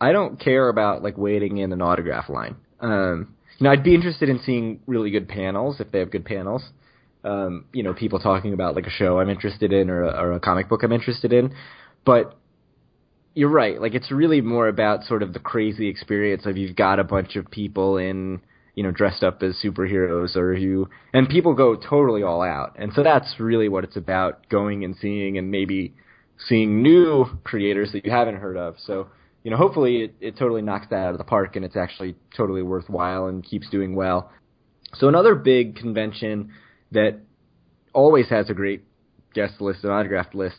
I 0.00 0.12
don't 0.12 0.40
care 0.40 0.68
about 0.68 1.02
like 1.02 1.18
waiting 1.18 1.58
in 1.58 1.72
an 1.72 1.82
autograph 1.82 2.28
line. 2.28 2.56
Um, 2.80 3.34
you 3.58 3.64
know, 3.64 3.70
I'd 3.70 3.84
be 3.84 3.94
interested 3.94 4.28
in 4.28 4.40
seeing 4.40 4.80
really 4.86 5.10
good 5.10 5.28
panels 5.28 5.78
if 5.78 5.92
they 5.92 5.98
have 5.98 6.10
good 6.10 6.24
panels 6.24 6.62
um, 7.24 7.66
you 7.72 7.82
know, 7.82 7.94
people 7.94 8.18
talking 8.18 8.52
about 8.52 8.74
like 8.74 8.86
a 8.86 8.90
show 8.90 9.18
I'm 9.20 9.30
interested 9.30 9.72
in 9.72 9.90
or 9.90 10.02
a, 10.02 10.20
or 10.20 10.32
a 10.32 10.40
comic 10.40 10.68
book 10.68 10.82
I'm 10.82 10.92
interested 10.92 11.32
in. 11.32 11.54
But 12.04 12.36
you're 13.34 13.48
right. 13.48 13.80
Like 13.80 13.94
it's 13.94 14.10
really 14.10 14.40
more 14.40 14.68
about 14.68 15.04
sort 15.04 15.22
of 15.22 15.32
the 15.32 15.38
crazy 15.38 15.88
experience 15.88 16.46
of 16.46 16.56
you've 16.56 16.76
got 16.76 16.98
a 16.98 17.04
bunch 17.04 17.36
of 17.36 17.50
people 17.50 17.96
in, 17.96 18.40
you 18.74 18.82
know, 18.82 18.90
dressed 18.90 19.22
up 19.22 19.42
as 19.42 19.56
superheroes 19.64 20.36
or 20.36 20.54
you, 20.54 20.88
and 21.12 21.28
people 21.28 21.54
go 21.54 21.76
totally 21.76 22.22
all 22.22 22.42
out. 22.42 22.76
And 22.78 22.92
so 22.92 23.02
that's 23.02 23.34
really 23.38 23.68
what 23.68 23.84
it's 23.84 23.96
about 23.96 24.48
going 24.48 24.84
and 24.84 24.96
seeing 25.00 25.38
and 25.38 25.50
maybe 25.50 25.94
seeing 26.48 26.82
new 26.82 27.26
creators 27.44 27.92
that 27.92 28.04
you 28.04 28.10
haven't 28.10 28.36
heard 28.36 28.56
of. 28.56 28.76
So, 28.84 29.08
you 29.44 29.50
know, 29.50 29.56
hopefully 29.56 30.02
it, 30.02 30.14
it 30.20 30.36
totally 30.36 30.62
knocks 30.62 30.86
that 30.90 30.96
out 30.96 31.12
of 31.12 31.18
the 31.18 31.24
park 31.24 31.56
and 31.56 31.64
it's 31.64 31.76
actually 31.76 32.16
totally 32.36 32.62
worthwhile 32.62 33.26
and 33.26 33.44
keeps 33.44 33.68
doing 33.70 33.94
well. 33.94 34.30
So 34.94 35.08
another 35.08 35.34
big 35.34 35.76
convention 35.76 36.52
that 36.92 37.20
always 37.92 38.28
has 38.28 38.48
a 38.50 38.54
great 38.54 38.84
guest 39.34 39.60
list 39.60 39.84
and 39.84 39.92
autograph 39.92 40.34
list 40.34 40.56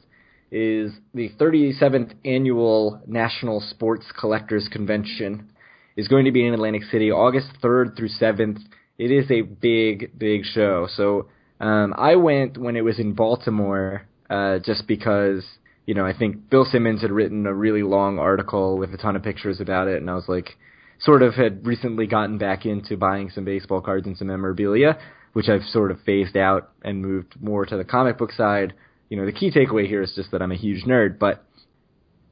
is 0.52 0.92
the 1.14 1.30
37th 1.40 2.14
annual 2.26 3.02
National 3.08 3.60
Sports 3.60 4.06
Collectors 4.20 4.70
Convention 4.72 5.50
is 5.96 6.08
going 6.08 6.26
to 6.26 6.32
be 6.32 6.46
in 6.46 6.54
Atlantic 6.54 6.84
City 6.92 7.12
August 7.12 7.48
3rd 7.64 7.98
through 7.98 8.10
7th. 8.10 8.60
It 8.98 9.12
is 9.12 9.30
a 9.32 9.42
big, 9.42 10.18
big 10.18 10.44
show. 10.46 10.88
So 10.96 11.28
um, 11.60 11.94
I 11.98 12.16
went 12.16 12.58
when 12.58 12.76
it 12.76 12.84
was 12.84 13.00
in 13.00 13.14
Baltimore 13.14 14.06
uh, 14.30 14.60
just 14.60 14.88
because, 14.88 15.44
you 15.88 15.96
know, 15.96 16.06
I 16.06 16.16
think 16.16 16.50
Bill 16.50 16.66
Simmons 16.66 17.02
had 17.02 17.12
written 17.12 17.48
a 17.48 17.54
really 17.54 17.84
long 17.84 18.20
article 18.20 18.78
with 18.78 18.94
a 18.94 18.98
ton 18.98 19.16
of 19.16 19.24
pictures 19.24 19.60
about 19.60 19.88
it, 19.88 20.02
and 20.02 20.10
I 20.10 20.16
was 20.16 20.28
like, 20.28 20.52
sort 21.00 21.24
of 21.24 21.34
had 21.34 21.66
recently 21.66 22.06
gotten 22.06 22.38
back 22.38 22.66
into 22.66 22.96
buying 22.96 23.30
some 23.30 23.44
baseball 23.44 23.82
cards 23.82 24.06
and 24.06 24.18
some 24.18 24.28
memorabilia 24.28 24.98
which 25.34 25.50
I've 25.50 25.64
sort 25.64 25.92
of 25.92 26.00
phased 26.06 26.38
out 26.38 26.72
and 26.84 27.02
moved 27.02 27.36
more 27.42 27.66
to 27.66 27.78
the 27.78 27.84
comic 27.84 28.18
book 28.18 28.32
side. 28.32 28.74
You 29.10 29.18
know, 29.18 29.26
the 29.26 29.32
key 29.32 29.52
takeaway 29.52 29.88
here 29.88 30.02
is 30.02 30.14
just 30.16 30.32
that 30.32 30.42
I'm 30.42 30.52
a 30.52 30.58
huge 30.58 30.86
nerd, 30.86 31.20
but 31.20 31.44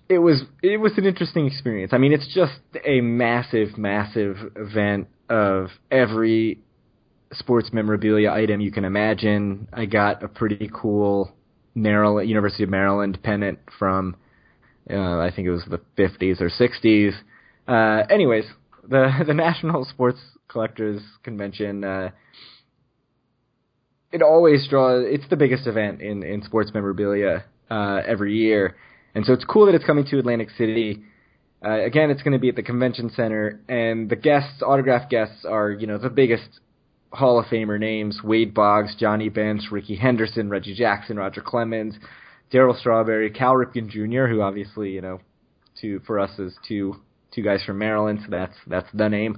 it 0.08 0.20
was 0.20 0.44
it 0.62 0.80
was 0.80 0.94
an 0.98 1.06
interesting 1.06 1.48
experience. 1.48 1.94
I 1.94 1.98
mean, 1.98 2.14
it's 2.14 2.28
just 2.34 2.60
a 2.86 3.02
massive, 3.02 3.78
massive 3.78 4.38
event 4.56 5.08
of 5.30 5.68
every 5.90 6.60
sports 7.34 7.70
memorabilia 7.72 8.32
item 8.32 8.62
you 8.62 8.72
can 8.72 8.86
imagine. 8.86 9.68
I 9.72 9.86
got 9.86 10.24
a 10.24 10.28
pretty 10.28 10.70
cool 10.74 11.34
Maryland 11.74 12.28
University 12.28 12.64
of 12.64 12.70
Maryland 12.70 13.20
pennant 13.24 13.60
from 13.80 14.16
uh, 14.90 15.20
I 15.20 15.32
think 15.34 15.48
it 15.48 15.52
was 15.52 15.64
the 15.70 15.80
50s 15.98 16.42
or 16.42 16.50
60s. 16.50 17.14
Uh, 17.68 18.06
anyways, 18.10 18.46
the 18.88 19.10
the 19.26 19.34
National 19.34 19.86
Sports 19.86 20.20
Collectors 20.48 21.02
Convention 21.24 21.84
uh, 21.84 22.10
it 24.12 24.22
always 24.22 24.68
draws. 24.68 25.06
It's 25.08 25.28
the 25.30 25.38
biggest 25.38 25.68
event 25.68 26.02
in 26.02 26.24
in 26.24 26.44
sports 26.44 26.72
memorabilia 26.74 27.46
uh, 27.70 28.02
every 28.06 28.36
year, 28.36 28.76
and 29.16 29.26
so 29.26 29.34
it's 29.34 29.46
cool 29.46 29.66
that 29.68 29.76
it's 29.76 29.86
coming 29.86 30.06
to 30.06 30.20
Atlantic 30.20 30.50
City. 30.58 31.04
Uh, 31.64 31.84
again, 31.84 32.10
it's 32.10 32.24
going 32.24 32.34
to 32.34 32.40
be 32.40 32.50
at 32.50 32.56
the 32.56 32.64
convention 32.64 33.12
center, 33.16 33.62
and 33.70 34.10
the 34.10 34.16
guests, 34.16 34.64
autograph 34.66 35.10
guests, 35.10 35.46
are 35.46 35.72
you 35.72 35.88
know 35.88 35.98
the 35.98 36.10
biggest 36.10 36.60
Hall 37.12 37.40
of 37.40 37.46
Famer 37.46 37.80
names: 37.80 38.20
Wade 38.24 38.54
Boggs, 38.54 38.96
Johnny 39.00 39.30
Bench, 39.30 39.64
Rickey 39.72 39.96
Henderson, 39.96 40.50
Reggie 40.50 40.76
Jackson, 40.76 41.18
Roger 41.18 41.42
Clemens, 41.42 41.96
Darryl 42.52 42.78
Strawberry, 42.78 43.32
Cal 43.32 43.54
Ripken 43.54 43.90
Jr., 43.90 44.28
who 44.28 44.42
obviously 44.42 44.92
you 44.92 45.02
know, 45.02 45.20
two 45.80 46.02
for 46.06 46.20
us 46.20 46.38
is 46.38 46.54
two 46.68 46.96
two 47.34 47.44
guys 47.44 47.64
from 47.64 47.78
Maryland, 47.78 48.20
so 48.24 48.28
that's 48.30 48.56
that's 48.68 48.90
the 48.94 49.08
name 49.08 49.38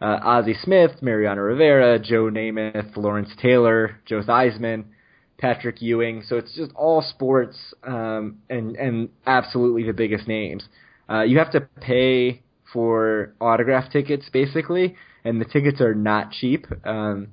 uh, 0.00 0.18
Ozzie 0.22 0.56
Smith, 0.62 1.02
Mariano 1.02 1.40
Rivera, 1.40 1.98
Joe 1.98 2.30
Namath, 2.30 2.96
Lawrence 2.96 3.30
Taylor, 3.40 4.00
Joe 4.06 4.22
Theismann, 4.22 4.84
Patrick 5.38 5.80
Ewing. 5.80 6.22
So 6.26 6.36
it's 6.36 6.54
just 6.54 6.72
all 6.74 7.02
sports 7.02 7.56
um, 7.82 8.38
and 8.48 8.76
and 8.76 9.08
absolutely 9.26 9.84
the 9.84 9.92
biggest 9.92 10.26
names. 10.28 10.64
Uh, 11.08 11.22
you 11.22 11.38
have 11.38 11.52
to 11.52 11.60
pay 11.80 12.42
for 12.72 13.34
autograph 13.40 13.90
tickets 13.92 14.28
basically, 14.32 14.96
and 15.24 15.40
the 15.40 15.44
tickets 15.44 15.80
are 15.80 15.94
not 15.94 16.32
cheap. 16.32 16.66
Um, 16.84 17.28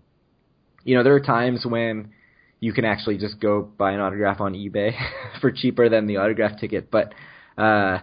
you 0.84 0.95
know, 0.95 1.04
there 1.04 1.15
are 1.15 1.21
times 1.21 1.65
when 1.65 2.12
you 2.60 2.74
can 2.74 2.86
actually 2.86 3.17
just 3.17 3.39
go 3.39 3.62
buy 3.62 3.91
an 3.91 4.00
autograph 4.00 4.39
on 4.39 4.54
eBay 4.54 4.93
for 5.41 5.52
cheaper 5.52 5.89
than 5.89 6.08
the 6.08 6.17
autograph 6.17 6.60
ticket, 6.60 6.91
but 6.91 7.13
uh, 7.58 8.00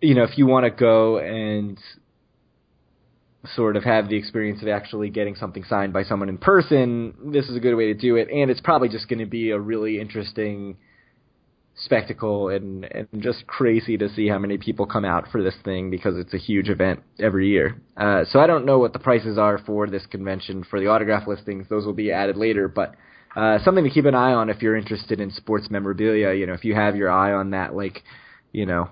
you 0.00 0.14
know, 0.14 0.24
if 0.24 0.36
you 0.36 0.46
want 0.46 0.64
to 0.64 0.70
go 0.70 1.18
and 1.18 1.78
sort 3.54 3.76
of 3.76 3.84
have 3.84 4.08
the 4.08 4.16
experience 4.16 4.62
of 4.62 4.68
actually 4.68 5.10
getting 5.10 5.34
something 5.34 5.64
signed 5.64 5.92
by 5.92 6.02
someone 6.02 6.28
in 6.28 6.38
person, 6.38 7.32
this 7.32 7.48
is 7.48 7.56
a 7.56 7.60
good 7.60 7.74
way 7.74 7.86
to 7.86 7.94
do 7.94 8.16
it. 8.16 8.28
And 8.30 8.50
it's 8.50 8.60
probably 8.60 8.88
just 8.88 9.08
going 9.08 9.18
to 9.18 9.26
be 9.26 9.50
a 9.50 9.58
really 9.58 10.00
interesting 10.00 10.76
spectacle 11.76 12.50
and 12.50 12.84
and 12.84 13.08
just 13.18 13.46
crazy 13.46 13.96
to 13.98 14.08
see 14.08 14.28
how 14.28 14.38
many 14.38 14.56
people 14.56 14.86
come 14.86 15.04
out 15.04 15.26
for 15.32 15.42
this 15.42 15.56
thing 15.64 15.90
because 15.90 16.16
it's 16.16 16.32
a 16.32 16.38
huge 16.38 16.68
event 16.68 17.00
every 17.18 17.48
year. 17.48 17.80
Uh, 17.96 18.24
so 18.30 18.38
I 18.38 18.46
don't 18.46 18.64
know 18.64 18.78
what 18.78 18.92
the 18.92 18.98
prices 18.98 19.38
are 19.38 19.58
for 19.58 19.88
this 19.88 20.06
convention 20.06 20.64
for 20.64 20.78
the 20.78 20.86
autograph 20.86 21.26
listings; 21.26 21.66
those 21.68 21.84
will 21.84 21.92
be 21.92 22.12
added 22.12 22.36
later. 22.36 22.68
But 22.68 22.94
uh, 23.34 23.58
something 23.64 23.84
to 23.84 23.90
keep 23.90 24.04
an 24.04 24.14
eye 24.14 24.32
on 24.32 24.50
if 24.50 24.62
you're 24.62 24.76
interested 24.76 25.20
in 25.20 25.32
sports 25.32 25.68
memorabilia. 25.68 26.32
You 26.32 26.46
know, 26.46 26.54
if 26.54 26.64
you 26.64 26.74
have 26.74 26.94
your 26.94 27.10
eye 27.10 27.32
on 27.32 27.50
that, 27.50 27.74
like 27.74 28.04
you 28.52 28.66
know 28.66 28.90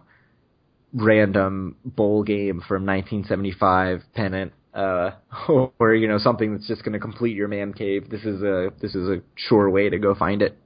random 0.92 1.76
bowl 1.84 2.22
game 2.22 2.62
from 2.66 2.84
1975 2.84 4.02
pennant 4.14 4.52
uh, 4.74 5.10
or 5.78 5.94
you 5.94 6.08
know 6.08 6.18
something 6.18 6.54
that's 6.54 6.66
just 6.66 6.82
going 6.82 6.92
to 6.92 6.98
complete 6.98 7.36
your 7.36 7.48
man 7.48 7.72
cave. 7.72 8.08
This 8.10 8.22
is 8.22 8.42
a 8.42 8.72
this 8.80 8.94
is 8.94 9.08
a 9.08 9.22
sure 9.34 9.68
way 9.70 9.90
to 9.90 9.98
go 9.98 10.14
find 10.14 10.42
it. 10.42 10.56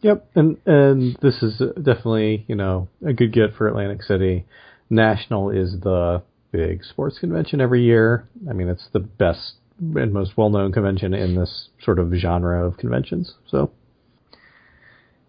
Yep, 0.00 0.30
and 0.34 0.58
and 0.66 1.16
this 1.22 1.42
is 1.42 1.58
definitely 1.76 2.44
you 2.48 2.54
know 2.54 2.88
a 3.06 3.12
good 3.12 3.32
get 3.32 3.54
for 3.56 3.68
Atlantic 3.68 4.02
City. 4.02 4.46
National 4.90 5.50
is 5.50 5.80
the 5.80 6.22
big 6.52 6.84
sports 6.84 7.18
convention 7.18 7.60
every 7.60 7.82
year. 7.82 8.28
I 8.48 8.52
mean, 8.52 8.68
it's 8.68 8.86
the 8.92 9.00
best 9.00 9.54
and 9.78 10.12
most 10.12 10.36
well 10.36 10.50
known 10.50 10.72
convention 10.72 11.14
in 11.14 11.34
this 11.34 11.68
sort 11.82 11.98
of 11.98 12.12
genre 12.14 12.66
of 12.66 12.76
conventions. 12.76 13.34
So. 13.48 13.70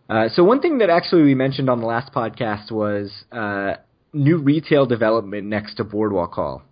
Uh, 0.07 0.29
so 0.29 0.43
one 0.43 0.61
thing 0.61 0.77
that 0.77 0.89
actually 0.91 1.23
we 1.23 1.33
mentioned 1.33 1.67
on 1.67 1.79
the 1.79 1.87
last 1.87 2.13
podcast 2.13 2.71
was 2.71 3.11
uh, 3.31 3.73
new 4.15 4.37
retail 4.37 4.85
development 4.85 5.45
next 5.47 5.75
to 5.75 5.83
Boardwalk 5.83 6.33
Hall. 6.33 6.63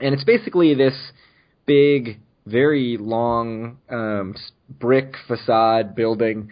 And 0.00 0.14
it's 0.14 0.24
basically 0.24 0.74
this 0.74 0.94
big 1.66 2.20
very 2.46 2.96
long 2.98 3.78
um, 3.90 4.34
brick 4.68 5.14
facade 5.26 5.94
building, 5.94 6.50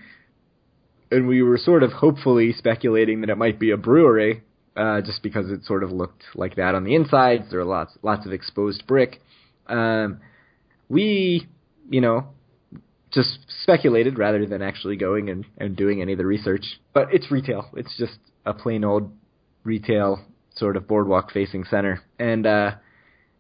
and 1.11 1.29
we 1.29 1.43
were 1.43 1.59
sort 1.59 1.83
of 1.83 1.93
hopefully 1.93 2.53
speculating 2.53 3.21
that 3.21 3.31
it 3.31 3.39
might 3.39 3.59
be 3.59 3.71
a 3.71 3.77
brewery, 3.77 4.43
uh, 4.77 5.01
just 5.03 5.23
because 5.23 5.51
it 5.51 5.65
sort 5.65 5.83
of 5.83 5.93
looked 5.93 6.23
like 6.35 6.57
that 6.57 6.75
on 6.75 6.85
the 6.85 6.95
insides. 6.95 7.45
There 7.51 7.61
are 7.61 7.65
lots 7.65 7.97
lots 8.03 8.27
of 8.27 8.33
exposed 8.33 8.87
brick. 8.87 9.21
Um, 9.67 10.21
we, 10.89 11.47
you 11.91 12.01
know, 12.01 12.29
just 13.13 13.39
speculated 13.63 14.19
rather 14.19 14.47
than 14.47 14.63
actually 14.63 14.97
going 14.97 15.29
and, 15.29 15.45
and 15.59 15.77
doing 15.77 16.01
any 16.01 16.13
of 16.13 16.19
the 16.19 16.27
research. 16.27 16.65
But 16.95 17.09
it's 17.13 17.31
retail. 17.31 17.69
It's 17.77 17.95
just 17.99 18.19
a 18.47 18.55
plain 18.55 18.85
old 18.85 19.13
retail 19.65 20.25
sort 20.57 20.77
of 20.77 20.87
boardwalk 20.87 21.33
facing 21.33 21.65
center. 21.65 22.03
And 22.19 22.47
uh, 22.47 22.73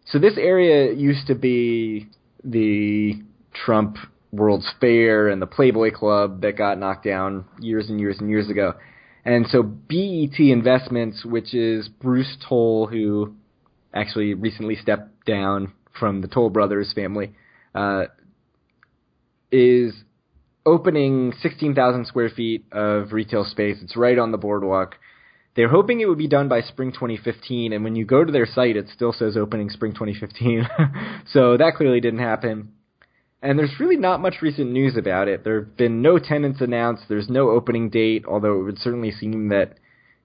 so 0.07 0.19
this 0.19 0.37
area 0.37 0.93
used 0.93 1.27
to 1.29 1.35
be 1.35 2.09
the 2.45 3.23
Trump 3.53 3.97
World's 4.33 4.71
Fair 4.81 5.29
and 5.29 5.41
the 5.41 5.47
Playboy 5.47 5.93
Club 5.93 6.41
that 6.43 6.57
got 6.57 6.79
knocked 6.79 7.05
down 7.05 7.45
years 7.61 7.89
and 7.89 8.01
years 8.01 8.19
and 8.19 8.31
years 8.31 8.49
ago. 8.49 8.75
And 9.25 9.47
so 9.47 9.63
BET 9.63 10.39
Investments, 10.39 11.25
which 11.25 11.55
is 11.55 11.89
Bruce 11.89 12.37
Toll, 12.49 12.87
who 12.87 13.35
actually 13.95 14.35
recently 14.35 14.75
stepped 14.75 15.25
down 15.27 15.73
from 15.99 16.23
the 16.23 16.29
Toll 16.29 16.51
brothers 16.51 16.93
family, 16.95 17.35
uh, 17.75 18.05
is 19.53 19.95
opening 20.65 21.33
16,000 21.41 22.07
square 22.07 22.31
feet 22.31 22.65
of 22.73 23.13
retail 23.13 23.45
space. 23.45 23.77
It's 23.83 23.97
right 23.97 24.19
on 24.19 24.33
the 24.33 24.39
boardwalk. 24.39 24.97
They're 25.55 25.69
hoping 25.69 26.01
it 26.01 26.09
would 26.09 26.19
be 26.19 26.29
done 26.29 26.49
by 26.49 26.63
spring 26.63 26.93
2015, 26.93 27.73
and 27.73 27.85
when 27.85 27.95
you 27.95 28.07
go 28.07 28.25
to 28.25 28.33
their 28.33 28.47
site, 28.47 28.77
it 28.77 28.89
still 28.89 29.13
says 29.13 29.37
opening 29.37 29.69
spring 29.69 29.93
2015. 29.93 30.67
so 31.33 31.57
that 31.57 31.75
clearly 31.77 32.01
didn't 32.01 32.21
happen. 32.21 32.73
And 33.43 33.59
there's 33.59 33.81
really 33.81 33.97
not 33.97 34.21
much 34.21 34.37
recent 34.41 34.71
news 34.71 34.97
about 34.97 35.29
it. 35.29 35.45
There 35.45 35.61
have 35.61 35.77
been 35.77 36.01
no 36.01 36.19
tenants 36.19 36.61
announced. 36.61 37.05
There's 37.09 37.29
no 37.29 37.51
opening 37.51 37.91
date, 37.91 38.25
although 38.27 38.61
it 38.61 38.63
would 38.63 38.79
certainly 38.79 39.11
seem 39.11 39.49
that, 39.49 39.75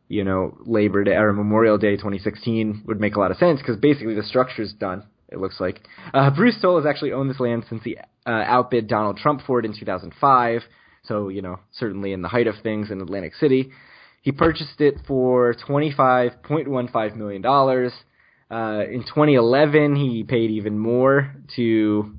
you 0.08 0.24
know, 0.24 0.56
Labor 0.66 1.04
Day 1.04 1.16
or 1.16 1.34
Memorial 1.34 1.80
Day 1.80 1.98
2016 1.98 2.84
would 2.86 3.02
make 3.02 3.16
a 3.16 3.20
lot 3.20 3.32
of 3.32 3.38
sense 3.38 3.60
because 3.60 3.78
basically 3.78 4.14
the 4.14 4.24
structure's 4.24 4.72
done. 4.72 5.04
It 5.30 5.40
looks 5.40 5.60
like 5.60 5.82
uh, 6.14 6.30
Bruce 6.30 6.56
Toll 6.62 6.78
has 6.78 6.86
actually 6.86 7.12
owned 7.12 7.30
this 7.30 7.40
land 7.40 7.66
since 7.68 7.84
he 7.84 7.98
uh, 7.98 8.30
outbid 8.30 8.88
Donald 8.88 9.18
Trump 9.18 9.42
for 9.46 9.60
it 9.60 9.66
in 9.66 9.78
2005. 9.78 10.62
So 11.04 11.28
you 11.28 11.42
know, 11.42 11.60
certainly 11.74 12.14
in 12.14 12.22
the 12.22 12.30
height 12.30 12.48
of 12.48 12.56
things 12.64 12.92
in 12.92 13.02
Atlantic 13.02 13.36
City, 13.36 13.72
he 14.28 14.34
purchased 14.34 14.82
it 14.82 14.96
for 15.08 15.56
25.15 15.70 17.16
million 17.16 17.42
dollars. 17.42 17.94
Uh, 18.52 18.84
in 18.92 19.02
2011, 19.04 19.96
he 19.96 20.26
paid 20.26 20.52
even 20.52 20.78
more 20.78 21.34
to 21.56 22.14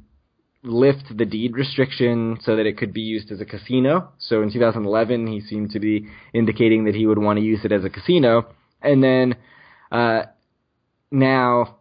lift 0.63 1.05
the 1.15 1.27
deed 1.27 1.53
restriction 1.53 2.39
so 2.43 2.57
that 2.57 2.65
it 2.65 2.79
could 2.79 2.95
be 2.95 3.03
used 3.03 3.31
as 3.31 3.43
a 3.43 3.45
casino. 3.45 4.09
So 4.21 4.41
in 4.41 4.51
2011, 4.51 5.27
he 5.27 5.43
seemed 5.43 5.73
to 5.73 5.81
be 5.81 6.09
indicating 6.33 6.85
that 6.85 6.95
he 6.95 7.05
would 7.05 7.19
want 7.19 7.41
to 7.41 7.45
use 7.45 7.61
it 7.63 7.73
as 7.73 7.85
a 7.85 7.91
casino. 7.91 8.55
And 8.81 9.05
then 9.05 9.37
uh, 9.93 10.23
now 11.11 11.77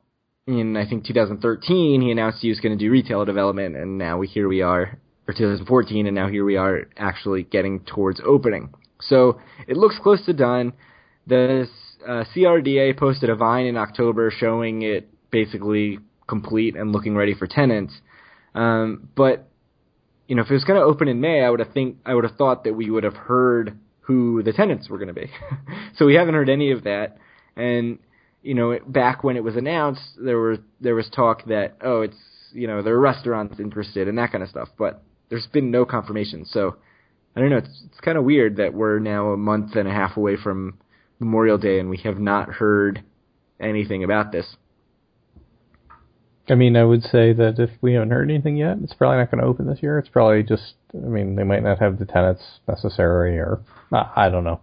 in 0.46 0.76
I 0.76 0.90
think 0.90 1.06
2013 1.06 2.02
he 2.02 2.12
announced 2.12 2.40
he 2.42 2.50
was 2.50 2.60
going 2.60 2.78
to 2.78 2.86
do 2.86 2.92
retail 2.92 3.24
development, 3.24 3.78
and 3.78 3.98
now 3.98 4.18
we 4.18 4.28
here 4.28 4.50
we 4.50 4.62
are, 4.62 5.00
or 5.26 5.34
2014, 5.34 6.06
and 6.06 6.14
now 6.14 6.28
here 6.28 6.44
we 6.44 6.58
are 6.58 6.90
actually 6.98 7.44
getting 7.44 7.80
towards 7.86 8.20
opening. 8.26 8.74
So 9.02 9.40
it 9.68 9.78
looks 9.78 9.98
close 10.02 10.26
to 10.26 10.34
done. 10.34 10.74
The 11.28 11.68
uh, 12.06 12.24
CRDA 12.36 12.98
posted 12.98 13.30
a 13.30 13.36
vine 13.36 13.66
in 13.66 13.78
October 13.78 14.32
showing 14.32 14.82
it 14.82 15.10
basically 15.32 16.00
complete 16.28 16.76
and 16.76 16.92
looking 16.92 17.16
ready 17.16 17.34
for 17.34 17.48
tenants. 17.48 17.94
Um, 18.56 19.10
but 19.16 19.50
you 20.28 20.36
know, 20.36 20.42
if 20.42 20.50
it 20.50 20.54
was 20.54 20.66
going 20.66 20.80
to 20.80 20.86
open 20.86 21.08
in 21.08 21.22
May, 21.22 21.42
I 21.42 21.50
would 21.50 21.60
have 21.60 21.72
think 21.72 21.98
I 22.06 22.14
would 22.14 22.24
have 22.26 22.36
thought 22.36 22.66
that 22.66 22.74
we 22.74 22.90
would 22.90 23.04
have 23.04 23.16
heard 23.16 23.78
who 24.02 24.44
the 24.44 24.54
tenants 24.54 24.90
were 24.90 24.98
going 24.98 25.08
to 25.08 25.14
be. 25.14 25.30
so 25.98 26.06
we 26.06 26.16
haven't 26.16 26.34
heard 26.34 26.50
any 26.50 26.72
of 26.72 26.84
that, 26.84 27.18
and 27.56 28.00
you 28.42 28.54
know, 28.54 28.78
back 28.88 29.24
when 29.24 29.36
it 29.36 29.44
was 29.44 29.56
announced, 29.56 30.02
there 30.18 30.38
were 30.38 30.58
there 30.82 30.96
was 30.96 31.10
talk 31.10 31.46
that 31.46 31.78
oh, 31.82 32.02
it's 32.02 32.18
you 32.54 32.68
know, 32.68 32.82
there 32.82 32.96
are 32.96 33.00
restaurants 33.00 33.60
interested 33.60 34.08
and 34.08 34.18
that 34.18 34.32
kind 34.32 34.44
of 34.44 34.50
stuff, 34.50 34.70
but 34.78 35.04
there's 35.30 35.48
been 35.48 35.72
no 35.72 35.86
confirmation. 35.86 36.46
So 36.46 36.78
I 37.36 37.40
don't 37.42 37.50
know. 37.50 37.58
It's 37.58 37.84
it's 37.86 38.00
kind 38.00 38.18
of 38.18 38.24
weird 38.24 38.58
that 38.58 38.74
we're 38.74 39.00
now 39.00 39.32
a 39.32 39.38
month 39.38 39.76
and 39.76 39.88
a 39.88 39.92
half 39.92 40.18
away 40.18 40.38
from 40.38 40.80
Memorial 41.20 41.58
Day 41.58 41.80
and 41.80 41.90
we 41.90 41.98
have 41.98 42.20
not 42.20 42.50
heard 42.50 43.04
anything 43.60 44.04
about 44.04 44.32
this. 44.32 44.56
I 46.50 46.56
mean, 46.56 46.78
I 46.78 46.84
would 46.84 47.04
say 47.04 47.34
that 47.34 47.60
if 47.60 47.72
we 47.82 47.94
haven't 47.94 48.12
heard 48.12 48.30
anything 48.30 48.56
yet, 48.56 48.78
it's 48.82 48.94
probably 48.94 49.18
not 49.18 49.32
going 49.32 49.42
to 49.42 49.48
open 49.48 49.68
this 49.68 49.84
year. 49.84 50.00
It's 50.00 50.08
probably 50.08 50.44
just, 50.44 50.76
I 50.94 51.08
mean, 51.08 51.36
they 51.36 51.44
might 51.44 51.62
not 51.62 51.80
have 51.80 52.00
the 52.00 52.06
tenants 52.06 52.42
necessary, 52.68 53.38
or 53.38 53.60
I 53.92 54.30
don't 54.30 54.46
know. 54.46 54.62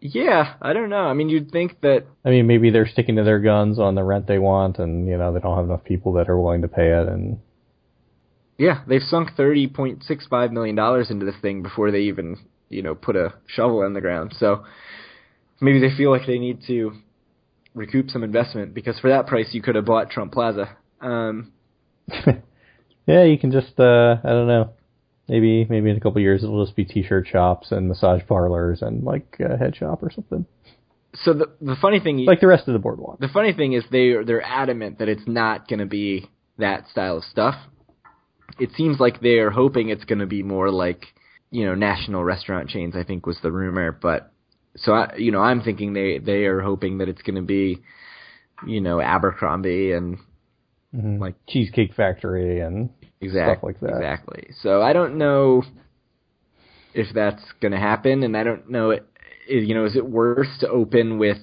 Yeah, 0.00 0.54
I 0.62 0.72
don't 0.72 0.88
know. 0.88 1.04
I 1.04 1.14
mean, 1.14 1.28
you'd 1.28 1.50
think 1.50 1.80
that. 1.80 2.06
I 2.24 2.30
mean, 2.30 2.46
maybe 2.46 2.70
they're 2.70 2.86
sticking 2.86 3.16
to 3.16 3.24
their 3.24 3.40
guns 3.40 3.78
on 3.78 3.96
the 3.96 4.04
rent 4.04 4.26
they 4.28 4.38
want, 4.38 4.78
and 4.78 5.06
you 5.08 5.18
know 5.18 5.32
they 5.32 5.40
don't 5.40 5.56
have 5.56 5.66
enough 5.66 5.84
people 5.84 6.12
that 6.14 6.30
are 6.30 6.38
willing 6.40 6.62
to 6.62 6.68
pay 6.68 6.88
it, 6.92 7.08
and. 7.08 7.40
Yeah, 8.60 8.82
they've 8.86 9.00
sunk 9.00 9.30
thirty 9.38 9.68
point 9.68 10.04
six 10.04 10.26
five 10.26 10.52
million 10.52 10.76
dollars 10.76 11.10
into 11.10 11.24
this 11.24 11.40
thing 11.40 11.62
before 11.62 11.90
they 11.90 12.00
even, 12.00 12.36
you 12.68 12.82
know, 12.82 12.94
put 12.94 13.16
a 13.16 13.32
shovel 13.46 13.82
in 13.84 13.94
the 13.94 14.02
ground. 14.02 14.34
So 14.38 14.66
maybe 15.62 15.80
they 15.80 15.96
feel 15.96 16.10
like 16.10 16.26
they 16.26 16.38
need 16.38 16.58
to 16.66 16.92
recoup 17.74 18.10
some 18.10 18.22
investment 18.22 18.74
because 18.74 18.98
for 18.98 19.08
that 19.08 19.26
price 19.26 19.48
you 19.52 19.62
could 19.62 19.76
have 19.76 19.86
bought 19.86 20.10
Trump 20.10 20.32
Plaza. 20.32 20.76
Um, 21.00 21.52
yeah, 23.06 23.24
you 23.24 23.38
can 23.38 23.50
just 23.50 23.80
uh 23.80 24.16
I 24.22 24.28
don't 24.28 24.46
know. 24.46 24.74
Maybe 25.26 25.64
maybe 25.64 25.88
in 25.88 25.96
a 25.96 26.00
couple 26.00 26.18
of 26.18 26.22
years 26.22 26.44
it'll 26.44 26.62
just 26.62 26.76
be 26.76 26.84
t-shirt 26.84 27.28
shops 27.28 27.72
and 27.72 27.88
massage 27.88 28.20
parlors 28.28 28.82
and 28.82 29.04
like 29.04 29.36
a 29.40 29.56
head 29.56 29.74
shop 29.74 30.02
or 30.02 30.10
something. 30.10 30.44
So 31.14 31.32
the 31.32 31.46
the 31.62 31.76
funny 31.80 32.00
thing, 32.00 32.26
like 32.26 32.40
the 32.40 32.46
rest 32.46 32.68
of 32.68 32.74
the 32.74 32.78
boardwalk. 32.78 33.20
The 33.20 33.28
funny 33.28 33.54
thing 33.54 33.72
is 33.72 33.84
they 33.90 34.16
they're 34.22 34.44
adamant 34.44 34.98
that 34.98 35.08
it's 35.08 35.26
not 35.26 35.66
going 35.66 35.78
to 35.78 35.86
be 35.86 36.28
that 36.58 36.88
style 36.90 37.16
of 37.16 37.24
stuff. 37.24 37.54
It 38.60 38.70
seems 38.76 39.00
like 39.00 39.20
they 39.20 39.38
are 39.38 39.50
hoping 39.50 39.88
it's 39.88 40.04
going 40.04 40.18
to 40.18 40.26
be 40.26 40.42
more 40.42 40.70
like 40.70 41.06
you 41.50 41.66
know 41.66 41.74
national 41.74 42.24
restaurant 42.24 42.68
chains. 42.68 42.94
I 42.96 43.04
think 43.04 43.26
was 43.26 43.38
the 43.42 43.52
rumor, 43.52 43.92
but 43.92 44.32
so 44.76 44.92
I 44.92 45.16
you 45.16 45.32
know 45.32 45.40
I'm 45.40 45.62
thinking 45.62 45.92
they 45.92 46.18
they 46.18 46.44
are 46.44 46.60
hoping 46.60 46.98
that 46.98 47.08
it's 47.08 47.22
going 47.22 47.36
to 47.36 47.42
be 47.42 47.80
you 48.66 48.80
know 48.80 49.00
Abercrombie 49.00 49.92
and 49.92 50.18
mm-hmm. 50.94 51.18
like 51.18 51.34
Cheesecake 51.48 51.94
Factory 51.94 52.60
and 52.60 52.90
exactly, 53.20 53.54
stuff 53.54 53.62
like 53.62 53.80
that. 53.80 53.96
Exactly. 53.96 54.50
So 54.62 54.82
I 54.82 54.92
don't 54.92 55.18
know 55.18 55.62
if 56.94 57.06
that's 57.14 57.42
going 57.60 57.72
to 57.72 57.78
happen, 57.78 58.22
and 58.22 58.36
I 58.36 58.44
don't 58.44 58.70
know. 58.70 58.90
It, 58.90 59.06
you 59.48 59.74
know, 59.74 59.84
is 59.84 59.96
it 59.96 60.08
worse 60.08 60.48
to 60.60 60.68
open 60.68 61.18
with 61.18 61.38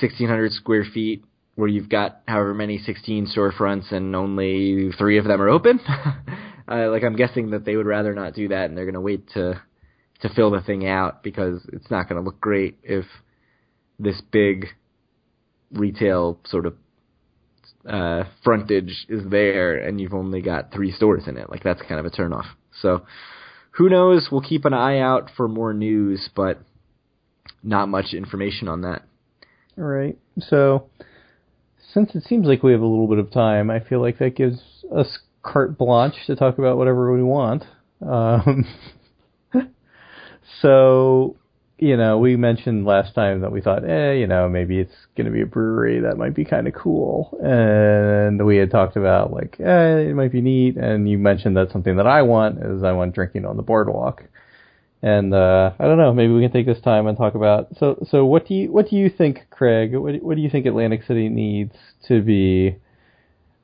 1,600 0.00 0.52
square 0.52 0.84
feet 0.84 1.24
where 1.54 1.68
you've 1.68 1.88
got 1.88 2.20
however 2.26 2.54
many 2.54 2.78
16 2.78 3.28
storefronts 3.36 3.92
and 3.92 4.14
only 4.16 4.90
three 4.98 5.18
of 5.18 5.24
them 5.24 5.40
are 5.40 5.48
open? 5.48 5.80
uh, 6.68 6.90
like 6.90 7.04
I'm 7.04 7.16
guessing 7.16 7.50
that 7.50 7.64
they 7.64 7.76
would 7.76 7.86
rather 7.86 8.14
not 8.14 8.34
do 8.34 8.48
that, 8.48 8.66
and 8.66 8.76
they're 8.76 8.84
going 8.84 8.94
to 8.94 9.00
wait 9.00 9.28
to 9.34 9.60
to 10.20 10.28
fill 10.30 10.50
the 10.50 10.62
thing 10.62 10.86
out 10.86 11.22
because 11.22 11.60
it's 11.72 11.90
not 11.90 12.08
going 12.08 12.20
to 12.20 12.24
look 12.24 12.40
great 12.40 12.78
if 12.82 13.04
this 13.98 14.20
big 14.30 14.66
retail 15.72 16.38
sort 16.46 16.66
of 16.66 16.74
uh, 17.88 18.24
frontage 18.42 19.06
is 19.08 19.28
there 19.28 19.76
and 19.76 20.00
you've 20.00 20.14
only 20.14 20.40
got 20.40 20.72
three 20.72 20.92
stores 20.92 21.24
in 21.26 21.36
it. 21.36 21.50
Like 21.50 21.62
that's 21.62 21.82
kind 21.82 22.00
of 22.00 22.06
a 22.06 22.10
turnoff. 22.10 22.46
So 22.80 23.04
who 23.72 23.88
knows? 23.88 24.28
We'll 24.30 24.40
keep 24.40 24.64
an 24.64 24.72
eye 24.72 24.98
out 24.98 25.30
for 25.36 25.48
more 25.48 25.74
news, 25.74 26.28
but 26.34 26.58
not 27.62 27.88
much 27.88 28.14
information 28.14 28.68
on 28.68 28.82
that. 28.82 29.02
All 29.76 29.84
right. 29.84 30.16
So 30.48 30.88
since 31.94 32.14
it 32.14 32.24
seems 32.24 32.46
like 32.46 32.62
we 32.62 32.72
have 32.72 32.82
a 32.82 32.86
little 32.86 33.06
bit 33.06 33.18
of 33.18 33.30
time, 33.30 33.70
I 33.70 33.80
feel 33.80 34.02
like 34.02 34.18
that 34.18 34.36
gives 34.36 34.60
us 34.94 35.20
carte 35.42 35.78
blanche 35.78 36.26
to 36.26 36.34
talk 36.34 36.58
about 36.58 36.76
whatever 36.76 37.14
we 37.14 37.22
want. 37.22 37.64
Um, 38.02 38.66
so 40.60 41.36
you 41.78 41.96
know, 41.96 42.18
we 42.18 42.36
mentioned 42.36 42.86
last 42.86 43.14
time 43.14 43.40
that 43.40 43.50
we 43.50 43.60
thought, 43.60 43.84
eh, 43.84 44.12
you 44.12 44.26
know, 44.26 44.48
maybe 44.48 44.78
it's 44.78 44.94
going 45.16 45.26
to 45.26 45.32
be 45.32 45.42
a 45.42 45.46
brewery 45.46 46.00
that 46.00 46.16
might 46.16 46.34
be 46.34 46.44
kind 46.44 46.68
of 46.68 46.74
cool, 46.74 47.36
and 47.42 48.44
we 48.44 48.56
had 48.56 48.70
talked 48.70 48.96
about 48.96 49.32
like, 49.32 49.56
eh, 49.60 49.98
it 49.98 50.14
might 50.14 50.32
be 50.32 50.40
neat, 50.40 50.76
and 50.76 51.08
you 51.08 51.18
mentioned 51.18 51.56
that 51.56 51.72
something 51.72 51.96
that 51.96 52.06
I 52.06 52.22
want 52.22 52.58
is 52.58 52.82
I 52.82 52.92
want 52.92 53.14
drinking 53.14 53.44
on 53.44 53.56
the 53.56 53.62
boardwalk, 53.62 54.24
and 55.04 55.34
uh, 55.34 55.72
I 55.78 55.84
don't 55.84 55.98
know, 55.98 56.14
maybe 56.14 56.32
we 56.32 56.40
can 56.40 56.50
take 56.50 56.64
this 56.64 56.80
time 56.80 57.06
and 57.06 57.18
talk 57.18 57.34
about. 57.34 57.68
So, 57.78 58.06
so 58.10 58.24
what 58.24 58.48
do 58.48 58.54
you 58.54 58.72
what 58.72 58.88
do 58.88 58.96
you 58.96 59.10
think, 59.10 59.40
Craig? 59.50 59.94
What 59.94 60.22
what 60.22 60.34
do 60.34 60.40
you 60.40 60.48
think 60.48 60.64
Atlantic 60.64 61.02
City 61.02 61.28
needs 61.28 61.74
to 62.08 62.22
be 62.22 62.76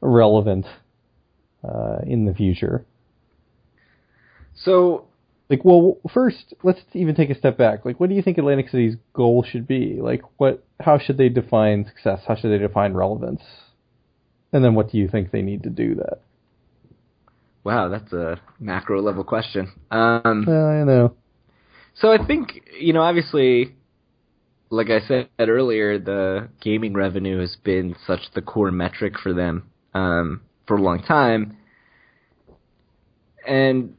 relevant 0.02 0.66
uh, 1.66 2.00
in 2.06 2.26
the 2.26 2.34
future? 2.34 2.84
So 4.54 5.06
like, 5.48 5.64
well, 5.64 5.96
first, 6.12 6.52
let's 6.62 6.82
even 6.92 7.14
take 7.14 7.30
a 7.30 7.34
step 7.34 7.56
back. 7.56 7.86
Like, 7.86 7.98
what 7.98 8.10
do 8.10 8.14
you 8.14 8.20
think 8.20 8.36
Atlantic 8.36 8.68
City's 8.68 8.96
goal 9.14 9.42
should 9.42 9.66
be? 9.66 9.98
Like, 9.98 10.20
what, 10.36 10.62
how 10.78 10.98
should 10.98 11.16
they 11.16 11.30
define 11.30 11.86
success? 11.86 12.20
How 12.28 12.36
should 12.36 12.50
they 12.52 12.58
define 12.58 12.92
relevance? 12.92 13.40
And 14.52 14.62
then 14.62 14.74
what 14.74 14.92
do 14.92 14.98
you 14.98 15.08
think 15.08 15.30
they 15.30 15.40
need 15.40 15.62
to 15.62 15.70
do 15.70 15.94
that? 15.94 16.20
Wow, 17.64 17.88
that's 17.88 18.12
a 18.12 18.38
macro 18.58 19.00
level 19.00 19.24
question. 19.24 19.72
Um, 19.90 20.44
Well, 20.46 20.66
I 20.66 20.84
know. 20.84 21.14
So 21.94 22.12
I 22.12 22.24
think 22.24 22.62
you 22.78 22.92
know, 22.92 23.02
obviously, 23.02 23.74
like 24.70 24.88
I 24.90 25.00
said 25.06 25.28
earlier, 25.38 25.98
the 25.98 26.48
gaming 26.60 26.94
revenue 26.94 27.40
has 27.40 27.56
been 27.62 27.96
such 28.06 28.20
the 28.34 28.42
core 28.42 28.70
metric 28.70 29.14
for 29.22 29.32
them 29.32 29.70
um, 29.94 30.42
for 30.66 30.76
a 30.76 30.82
long 30.82 31.02
time, 31.02 31.56
and 33.46 33.94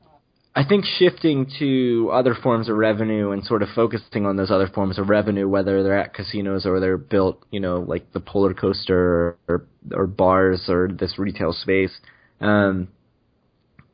I 0.54 0.66
think 0.66 0.84
shifting 0.86 1.50
to 1.60 2.10
other 2.12 2.36
forms 2.36 2.68
of 2.68 2.76
revenue 2.76 3.32
and 3.32 3.44
sort 3.44 3.64
of 3.64 3.70
focusing 3.74 4.26
on 4.26 4.36
those 4.36 4.52
other 4.52 4.68
forms 4.68 5.00
of 5.00 5.08
revenue, 5.08 5.48
whether 5.48 5.82
they're 5.82 5.98
at 5.98 6.14
casinos 6.14 6.66
or 6.66 6.82
they're 6.82 6.98
built, 6.98 7.42
you 7.52 7.62
know, 7.62 7.80
like 7.80 8.12
the 8.12 8.20
polar 8.20 8.54
coaster 8.54 9.38
or 9.48 9.66
or 9.94 10.08
bars 10.08 10.66
or 10.68 10.90
this 10.90 11.18
retail 11.18 11.54
space. 11.54 11.92
Um, 12.42 12.90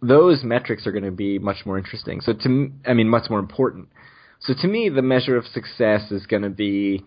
those 0.01 0.43
metrics 0.43 0.85
are 0.85 0.91
going 0.91 1.03
to 1.03 1.11
be 1.11 1.39
much 1.39 1.65
more 1.65 1.77
interesting. 1.77 2.21
So 2.21 2.33
to 2.33 2.71
I 2.85 2.93
mean, 2.93 3.09
much 3.09 3.29
more 3.29 3.39
important. 3.39 3.89
So 4.39 4.53
to 4.61 4.67
me, 4.67 4.89
the 4.89 5.01
measure 5.01 5.35
of 5.35 5.45
success 5.45 6.11
is 6.11 6.25
going 6.27 6.43
to 6.43 6.49
be, 6.49 7.03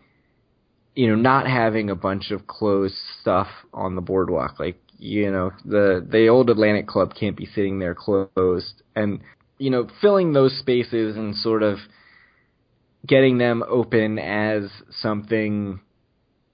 you 0.94 1.08
know, 1.08 1.14
not 1.14 1.46
having 1.46 1.90
a 1.90 1.94
bunch 1.94 2.30
of 2.32 2.46
closed 2.46 2.96
stuff 3.20 3.46
on 3.72 3.94
the 3.94 4.00
boardwalk. 4.00 4.58
Like, 4.58 4.76
you 4.98 5.30
know, 5.30 5.52
the 5.64 6.06
the 6.08 6.28
old 6.28 6.50
Atlantic 6.50 6.86
Club 6.86 7.14
can't 7.18 7.36
be 7.36 7.46
sitting 7.46 7.78
there 7.78 7.94
closed, 7.94 8.82
and 8.96 9.20
you 9.58 9.70
know, 9.70 9.88
filling 10.00 10.32
those 10.32 10.58
spaces 10.58 11.16
and 11.16 11.36
sort 11.36 11.62
of 11.62 11.78
getting 13.06 13.38
them 13.38 13.62
open 13.68 14.18
as 14.18 14.64
something 15.00 15.80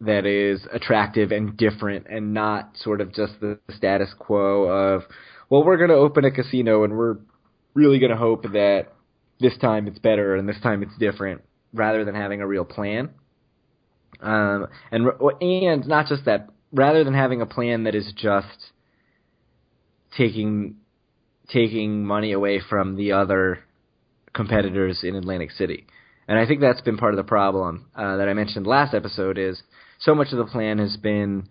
that 0.01 0.27
is 0.27 0.67
attractive 0.73 1.33
and 1.33 1.57
different, 1.57 2.07
and 2.09 2.35
not 2.35 2.77
sort 2.77 3.01
of 3.01 3.13
just 3.15 3.41
the 3.41 3.59
status 3.75 4.13
quo 4.19 4.65
of, 4.65 5.03
well, 5.49 5.65
we're 5.65 5.77
going 5.77 5.91
to 5.91 5.97
open 5.97 6.25
a 6.25 6.31
casino 6.31 6.85
and 6.85 6.97
we're 6.97 7.17
really 7.75 7.99
going 7.99 8.11
to 8.11 8.17
hope 8.17 8.43
that 8.43 8.89
this 9.39 9.57
time 9.59 9.87
it's 9.87 9.99
better 9.99 10.35
and 10.35 10.49
this 10.49 10.61
time 10.63 10.83
it's 10.83 10.97
different 10.99 11.43
rather 11.73 12.05
than 12.05 12.15
having 12.15 12.41
a 12.41 12.47
real 12.47 12.65
plan. 12.65 13.11
Um, 14.21 14.69
and 14.91 15.07
and 15.41 15.87
not 15.87 16.07
just 16.07 16.25
that, 16.25 16.49
rather 16.73 17.05
than 17.05 17.15
having 17.15 17.43
a 17.43 17.47
plan 17.47 17.85
that 17.85 17.95
is 17.95 18.13
just 18.17 18.73
taking 20.17 20.77
taking 21.53 22.05
money 22.05 22.33
away 22.33 22.61
from 22.61 22.97
the 22.97 23.13
other 23.13 23.61
competitors 24.33 25.01
in 25.03 25.15
Atlantic 25.15 25.51
City. 25.53 25.87
And 26.27 26.39
I 26.39 26.47
think 26.47 26.61
that's 26.61 26.81
been 26.81 26.97
part 26.97 27.15
of 27.15 27.19
the 27.19 27.25
problem 27.25 27.87
uh, 27.95 28.17
that 28.17 28.29
I 28.29 28.35
mentioned 28.35 28.67
last 28.67 28.95
episode 28.95 29.39
is 29.39 29.63
so 30.01 30.15
much 30.15 30.33
of 30.33 30.39
the 30.39 30.47
plan 30.47 30.79
has 30.79 30.97
been 30.97 31.49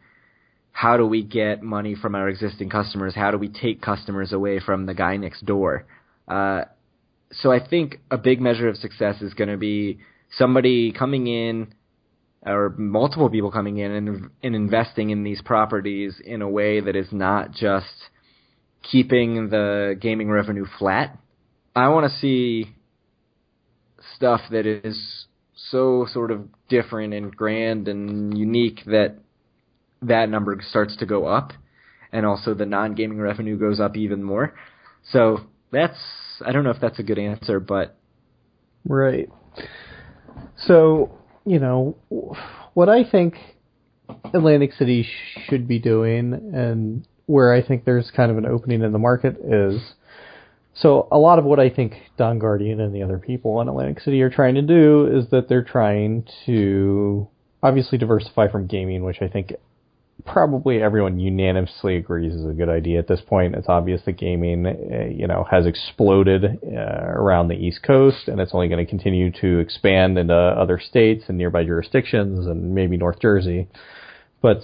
how 0.75 0.97
do 0.97 1.07
we 1.07 1.23
get 1.23 1.63
money 1.63 1.95
from 1.95 2.15
our 2.15 2.27
existing 2.27 2.69
customers? 2.69 3.15
How 3.15 3.31
do 3.31 3.37
we 3.37 3.47
take 3.47 3.81
customers 3.81 4.33
away 4.33 4.59
from 4.59 4.87
the 4.87 4.93
guy 4.93 5.15
next 5.15 5.45
door? 5.45 5.85
Uh, 6.27 6.63
so 7.31 7.49
I 7.49 7.65
think 7.65 8.01
a 8.11 8.17
big 8.17 8.41
measure 8.41 8.67
of 8.67 8.75
success 8.75 9.21
is 9.21 9.33
going 9.33 9.47
to 9.47 9.55
be 9.55 9.99
somebody 10.37 10.91
coming 10.91 11.27
in 11.27 11.73
or 12.45 12.75
multiple 12.77 13.29
people 13.29 13.51
coming 13.51 13.77
in 13.77 13.89
and, 13.89 14.29
and 14.43 14.53
investing 14.53 15.11
in 15.11 15.23
these 15.23 15.41
properties 15.41 16.19
in 16.21 16.41
a 16.41 16.49
way 16.49 16.81
that 16.81 16.97
is 16.97 17.07
not 17.13 17.53
just 17.53 18.09
keeping 18.83 19.47
the 19.47 19.95
gaming 19.97 20.29
revenue 20.29 20.65
flat. 20.77 21.17
I 21.73 21.87
want 21.87 22.11
to 22.11 22.19
see 22.19 22.75
stuff 24.17 24.41
that 24.51 24.65
is 24.65 25.25
so 25.55 26.05
sort 26.11 26.31
of 26.31 26.49
different 26.67 27.13
and 27.13 27.33
grand 27.33 27.87
and 27.87 28.37
unique 28.37 28.81
that 28.87 29.19
that 30.07 30.29
number 30.29 30.59
starts 30.69 30.95
to 30.97 31.05
go 31.05 31.25
up 31.25 31.53
and 32.11 32.25
also 32.25 32.53
the 32.53 32.65
non-gaming 32.65 33.19
revenue 33.19 33.57
goes 33.57 33.79
up 33.79 33.97
even 33.97 34.23
more. 34.23 34.53
So 35.11 35.41
that's 35.71 35.97
I 36.45 36.51
don't 36.51 36.63
know 36.63 36.71
if 36.71 36.81
that's 36.81 36.99
a 36.99 37.03
good 37.03 37.19
answer, 37.19 37.59
but 37.59 37.97
Right. 38.87 39.29
So, 40.57 41.17
you 41.45 41.59
know, 41.59 41.97
what 42.73 42.89
I 42.89 43.03
think 43.09 43.35
Atlantic 44.33 44.73
City 44.73 45.07
should 45.47 45.67
be 45.67 45.79
doing 45.79 46.33
and 46.33 47.07
where 47.25 47.53
I 47.53 47.65
think 47.65 47.85
there's 47.85 48.11
kind 48.15 48.31
of 48.31 48.37
an 48.37 48.45
opening 48.45 48.83
in 48.83 48.91
the 48.91 48.99
market 48.99 49.37
is 49.43 49.81
so 50.75 51.07
a 51.11 51.17
lot 51.17 51.39
of 51.39 51.45
what 51.45 51.59
I 51.59 51.69
think 51.69 51.93
Don 52.17 52.37
Guardian 52.37 52.81
and 52.81 52.93
the 52.93 53.01
other 53.01 53.17
people 53.17 53.61
in 53.61 53.69
Atlantic 53.69 54.01
City 54.01 54.21
are 54.21 54.29
trying 54.29 54.55
to 54.55 54.61
do 54.61 55.07
is 55.07 55.29
that 55.31 55.47
they're 55.47 55.63
trying 55.63 56.27
to 56.45 57.27
obviously 57.63 57.97
diversify 57.97 58.49
from 58.49 58.67
gaming, 58.67 59.03
which 59.03 59.21
I 59.21 59.27
think 59.27 59.53
probably 60.23 60.81
everyone 60.81 61.19
unanimously 61.19 61.97
agrees 61.97 62.33
is 62.33 62.45
a 62.45 62.53
good 62.53 62.69
idea 62.69 62.99
at 62.99 63.07
this 63.07 63.21
point. 63.21 63.55
It's 63.55 63.67
obvious 63.67 64.01
that 64.05 64.13
gaming, 64.13 64.65
uh, 64.65 65.05
you 65.13 65.27
know, 65.27 65.45
has 65.49 65.65
exploded 65.65 66.45
uh, 66.45 66.79
around 66.79 67.49
the 67.49 67.55
East 67.55 67.83
Coast, 67.83 68.27
and 68.27 68.39
it's 68.39 68.53
only 68.53 68.69
going 68.69 68.83
to 68.83 68.89
continue 68.89 69.31
to 69.41 69.59
expand 69.59 70.17
into 70.17 70.33
other 70.33 70.79
states 70.79 71.25
and 71.27 71.37
nearby 71.37 71.63
jurisdictions, 71.63 72.47
and 72.47 72.73
maybe 72.73 72.97
North 72.97 73.19
Jersey. 73.19 73.67
But 74.41 74.61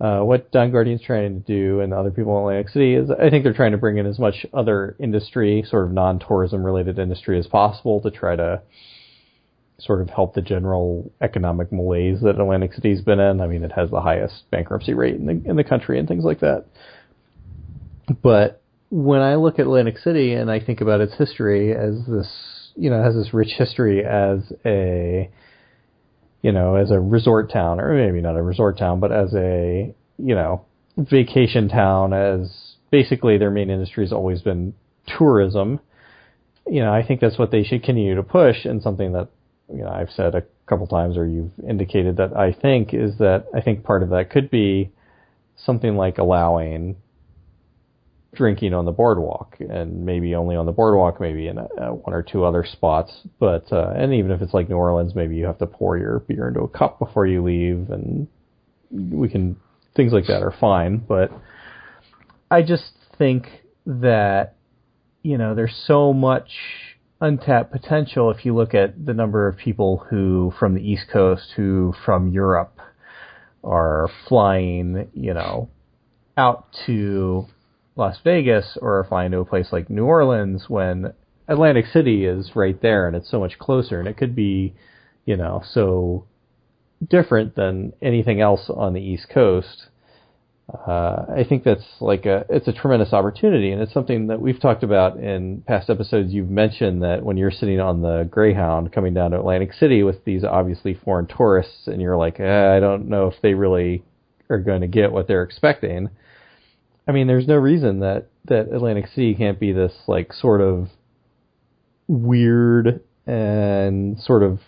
uh, 0.00 0.20
what 0.20 0.50
Don 0.52 0.70
Guardian's 0.70 1.02
trying 1.02 1.42
to 1.42 1.46
do, 1.46 1.80
and 1.80 1.92
other 1.92 2.10
people 2.10 2.36
in 2.36 2.42
Atlantic 2.44 2.70
City, 2.70 2.94
is 2.94 3.10
I 3.10 3.30
think 3.30 3.44
they're 3.44 3.52
trying 3.52 3.72
to 3.72 3.78
bring 3.78 3.98
in 3.98 4.06
as 4.06 4.18
much 4.18 4.46
other 4.54 4.96
industry, 4.98 5.64
sort 5.68 5.86
of 5.86 5.92
non-tourism 5.92 6.64
related 6.64 6.98
industry, 6.98 7.38
as 7.38 7.46
possible 7.46 8.00
to 8.00 8.10
try 8.10 8.36
to 8.36 8.62
sort 9.80 10.00
of 10.00 10.10
help 10.10 10.34
the 10.34 10.42
general 10.42 11.10
economic 11.20 11.72
malaise 11.72 12.20
that 12.22 12.40
Atlantic 12.40 12.74
City's 12.74 13.00
been 13.00 13.20
in. 13.20 13.40
I 13.40 13.46
mean, 13.46 13.62
it 13.62 13.72
has 13.72 13.90
the 13.90 14.00
highest 14.00 14.50
bankruptcy 14.50 14.94
rate 14.94 15.14
in 15.14 15.26
the 15.26 15.48
in 15.48 15.56
the 15.56 15.64
country 15.64 15.98
and 15.98 16.08
things 16.08 16.24
like 16.24 16.40
that. 16.40 16.66
But 18.22 18.62
when 18.90 19.20
I 19.20 19.36
look 19.36 19.58
at 19.58 19.66
Atlantic 19.66 19.98
City 19.98 20.32
and 20.32 20.50
I 20.50 20.60
think 20.60 20.80
about 20.80 21.00
its 21.00 21.14
history 21.14 21.74
as 21.74 22.06
this, 22.06 22.28
you 22.74 22.90
know, 22.90 23.02
has 23.02 23.14
this 23.14 23.34
rich 23.34 23.52
history 23.56 24.04
as 24.04 24.40
a, 24.64 25.30
you 26.42 26.52
know, 26.52 26.76
as 26.76 26.90
a 26.90 26.98
resort 26.98 27.52
town, 27.52 27.80
or 27.80 27.94
maybe 27.94 28.20
not 28.20 28.36
a 28.36 28.42
resort 28.42 28.78
town, 28.78 28.98
but 28.98 29.12
as 29.12 29.34
a, 29.34 29.94
you 30.16 30.34
know, 30.34 30.64
vacation 30.96 31.68
town, 31.68 32.12
as 32.12 32.50
basically 32.90 33.38
their 33.38 33.50
main 33.50 33.70
industry 33.70 34.04
has 34.04 34.12
always 34.12 34.40
been 34.40 34.74
tourism. 35.18 35.80
You 36.66 36.80
know, 36.82 36.92
I 36.92 37.06
think 37.06 37.20
that's 37.20 37.38
what 37.38 37.50
they 37.50 37.62
should 37.62 37.82
continue 37.82 38.16
to 38.16 38.22
push, 38.22 38.64
and 38.64 38.82
something 38.82 39.12
that 39.12 39.28
you 39.72 39.82
know 39.82 39.90
I've 39.90 40.10
said 40.10 40.34
a 40.34 40.42
couple 40.66 40.86
times, 40.86 41.16
or 41.16 41.26
you've 41.26 41.52
indicated 41.66 42.16
that 42.18 42.36
I 42.36 42.52
think 42.52 42.92
is 42.92 43.18
that 43.18 43.46
I 43.54 43.60
think 43.60 43.84
part 43.84 44.02
of 44.02 44.10
that 44.10 44.30
could 44.30 44.50
be 44.50 44.92
something 45.56 45.96
like 45.96 46.18
allowing 46.18 46.96
drinking 48.34 48.74
on 48.74 48.84
the 48.84 48.92
boardwalk, 48.92 49.56
and 49.58 50.04
maybe 50.04 50.34
only 50.34 50.54
on 50.54 50.66
the 50.66 50.72
boardwalk, 50.72 51.20
maybe 51.20 51.48
in 51.48 51.58
a, 51.58 51.68
a 51.78 51.94
one 51.94 52.14
or 52.14 52.22
two 52.22 52.44
other 52.44 52.64
spots. 52.64 53.12
But 53.38 53.72
uh, 53.72 53.92
and 53.96 54.14
even 54.14 54.30
if 54.30 54.42
it's 54.42 54.54
like 54.54 54.68
New 54.68 54.76
Orleans, 54.76 55.14
maybe 55.14 55.36
you 55.36 55.46
have 55.46 55.58
to 55.58 55.66
pour 55.66 55.98
your 55.98 56.20
beer 56.20 56.48
into 56.48 56.60
a 56.60 56.68
cup 56.68 56.98
before 56.98 57.26
you 57.26 57.42
leave, 57.42 57.90
and 57.90 58.28
we 58.90 59.28
can 59.28 59.56
things 59.96 60.12
like 60.12 60.26
that 60.26 60.42
are 60.42 60.54
fine. 60.60 60.98
But 60.98 61.32
I 62.50 62.62
just 62.62 62.92
think 63.18 63.48
that 63.86 64.56
you 65.22 65.38
know 65.38 65.54
there's 65.54 65.82
so 65.86 66.12
much 66.12 66.50
untapped 67.20 67.72
potential 67.72 68.30
if 68.30 68.44
you 68.44 68.54
look 68.54 68.74
at 68.74 69.04
the 69.04 69.14
number 69.14 69.48
of 69.48 69.56
people 69.56 70.06
who 70.08 70.52
from 70.58 70.74
the 70.74 70.80
East 70.80 71.06
Coast 71.12 71.52
who 71.56 71.92
from 72.04 72.28
Europe 72.28 72.78
are 73.64 74.08
flying, 74.28 75.08
you 75.14 75.34
know, 75.34 75.68
out 76.36 76.66
to 76.86 77.46
Las 77.96 78.18
Vegas 78.22 78.78
or 78.80 79.04
flying 79.08 79.32
to 79.32 79.38
a 79.38 79.44
place 79.44 79.68
like 79.72 79.90
New 79.90 80.04
Orleans 80.04 80.66
when 80.68 81.12
Atlantic 81.48 81.86
City 81.86 82.24
is 82.24 82.52
right 82.54 82.80
there 82.80 83.08
and 83.08 83.16
it's 83.16 83.30
so 83.30 83.40
much 83.40 83.58
closer 83.58 83.98
and 83.98 84.08
it 84.08 84.16
could 84.16 84.36
be, 84.36 84.74
you 85.24 85.36
know, 85.36 85.62
so 85.72 86.24
different 87.06 87.56
than 87.56 87.92
anything 88.00 88.40
else 88.40 88.70
on 88.70 88.92
the 88.92 89.00
East 89.00 89.28
Coast. 89.28 89.86
Uh, 90.68 91.24
I 91.34 91.46
think 91.48 91.64
that's 91.64 91.84
like 91.98 92.26
a 92.26 92.44
it's 92.50 92.68
a 92.68 92.74
tremendous 92.74 93.14
opportunity, 93.14 93.72
and 93.72 93.80
it's 93.80 93.92
something 93.94 94.26
that 94.26 94.40
we've 94.40 94.60
talked 94.60 94.82
about 94.82 95.16
in 95.16 95.62
past 95.66 95.88
episodes. 95.88 96.30
You've 96.32 96.50
mentioned 96.50 97.02
that 97.02 97.22
when 97.22 97.38
you're 97.38 97.50
sitting 97.50 97.80
on 97.80 98.02
the 98.02 98.28
Greyhound 98.30 98.92
coming 98.92 99.14
down 99.14 99.30
to 99.30 99.38
Atlantic 99.38 99.72
City 99.72 100.02
with 100.02 100.24
these 100.26 100.44
obviously 100.44 100.92
foreign 100.92 101.26
tourists, 101.26 101.86
and 101.86 102.02
you're 102.02 102.18
like, 102.18 102.38
eh, 102.38 102.76
I 102.76 102.80
don't 102.80 103.08
know 103.08 103.28
if 103.28 103.34
they 103.40 103.54
really 103.54 104.04
are 104.50 104.58
going 104.58 104.82
to 104.82 104.86
get 104.88 105.10
what 105.10 105.26
they're 105.26 105.42
expecting. 105.42 106.10
I 107.06 107.12
mean, 107.12 107.28
there's 107.28 107.48
no 107.48 107.56
reason 107.56 108.00
that 108.00 108.26
that 108.44 108.70
Atlantic 108.70 109.06
City 109.08 109.34
can't 109.34 109.58
be 109.58 109.72
this 109.72 109.94
like 110.06 110.34
sort 110.34 110.60
of 110.60 110.88
weird 112.08 113.00
and 113.26 114.20
sort 114.20 114.42
of 114.42 114.60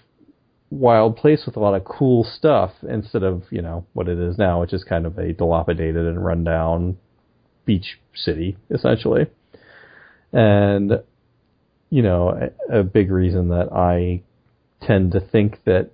wild 0.70 1.16
place 1.16 1.42
with 1.44 1.56
a 1.56 1.60
lot 1.60 1.74
of 1.74 1.84
cool 1.84 2.24
stuff 2.24 2.72
instead 2.88 3.22
of 3.22 3.42
you 3.50 3.60
know 3.60 3.84
what 3.92 4.08
it 4.08 4.18
is 4.18 4.38
now, 4.38 4.60
which 4.60 4.72
is 4.72 4.84
kind 4.84 5.06
of 5.06 5.18
a 5.18 5.32
dilapidated 5.32 6.06
and 6.06 6.24
rundown 6.24 6.96
beach 7.64 7.98
city 8.14 8.56
essentially. 8.70 9.26
And 10.32 10.92
you 11.90 12.02
know, 12.02 12.50
a, 12.70 12.80
a 12.80 12.82
big 12.84 13.10
reason 13.10 13.48
that 13.48 13.72
I 13.72 14.22
tend 14.86 15.12
to 15.12 15.20
think 15.20 15.64
that 15.64 15.90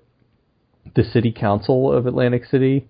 the 0.94 1.02
city 1.02 1.32
council 1.32 1.92
of 1.92 2.06
Atlantic 2.06 2.44
City 2.44 2.88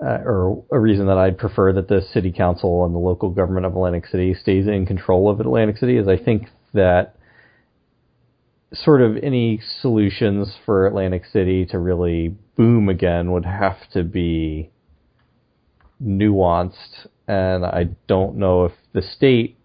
uh, 0.00 0.18
or 0.24 0.64
a 0.70 0.78
reason 0.78 1.06
that 1.06 1.18
I'd 1.18 1.38
prefer 1.38 1.72
that 1.74 1.88
the 1.88 2.02
city 2.12 2.32
council 2.32 2.84
and 2.84 2.94
the 2.94 2.98
local 2.98 3.30
government 3.30 3.66
of 3.66 3.72
Atlantic 3.72 4.06
City 4.06 4.34
stays 4.34 4.66
in 4.66 4.84
control 4.84 5.30
of 5.30 5.40
Atlantic 5.40 5.78
City 5.78 5.96
is 5.96 6.08
I 6.08 6.16
think 6.16 6.48
that 6.74 7.16
sort 8.72 9.02
of 9.02 9.16
any 9.22 9.60
solutions 9.80 10.54
for 10.64 10.86
Atlantic 10.86 11.24
City 11.26 11.66
to 11.66 11.78
really 11.78 12.34
boom 12.56 12.88
again 12.88 13.32
would 13.32 13.44
have 13.44 13.76
to 13.92 14.02
be 14.02 14.70
nuanced 16.02 17.06
and 17.28 17.64
I 17.64 17.90
don't 18.08 18.36
know 18.36 18.64
if 18.64 18.72
the 18.92 19.02
state 19.02 19.58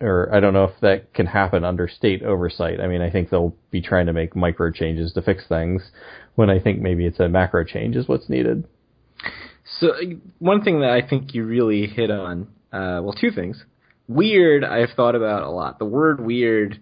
or 0.00 0.34
I 0.34 0.40
don't 0.40 0.54
know 0.54 0.64
if 0.64 0.80
that 0.80 1.12
can 1.12 1.26
happen 1.26 1.62
under 1.62 1.86
state 1.86 2.22
oversight. 2.22 2.80
I 2.80 2.86
mean, 2.86 3.02
I 3.02 3.10
think 3.10 3.28
they'll 3.28 3.54
be 3.70 3.82
trying 3.82 4.06
to 4.06 4.12
make 4.14 4.34
micro 4.34 4.70
changes 4.70 5.12
to 5.12 5.22
fix 5.22 5.46
things 5.46 5.82
when 6.36 6.48
I 6.48 6.58
think 6.58 6.80
maybe 6.80 7.04
it's 7.04 7.20
a 7.20 7.28
macro 7.28 7.64
change 7.64 7.96
is 7.96 8.08
what's 8.08 8.28
needed. 8.28 8.66
So 9.78 9.92
one 10.38 10.62
thing 10.62 10.80
that 10.80 10.90
I 10.90 11.06
think 11.06 11.34
you 11.34 11.44
really 11.44 11.86
hit 11.86 12.10
on, 12.10 12.48
uh, 12.72 13.00
well, 13.02 13.12
two 13.12 13.30
things. 13.30 13.62
Weird, 14.08 14.64
I've 14.64 14.90
thought 14.96 15.14
about 15.14 15.42
a 15.42 15.50
lot. 15.50 15.78
The 15.78 15.84
word 15.84 16.24
weird, 16.24 16.80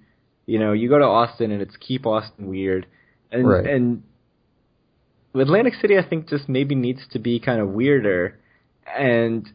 you 0.49 0.59
know, 0.59 0.73
you 0.73 0.89
go 0.89 0.99
to 0.99 1.05
Austin 1.05 1.51
and 1.53 1.61
it's 1.61 1.77
keep 1.77 2.07
Austin 2.07 2.49
weird, 2.49 2.87
and 3.31 3.47
Right. 3.47 3.67
and 3.67 4.03
Atlantic 5.35 5.75
City, 5.75 5.99
I 5.99 6.03
think, 6.03 6.27
just 6.27 6.49
maybe 6.49 6.75
needs 6.75 7.07
to 7.13 7.19
be 7.19 7.39
kind 7.39 7.61
of 7.61 7.69
weirder, 7.69 8.39
and 8.97 9.47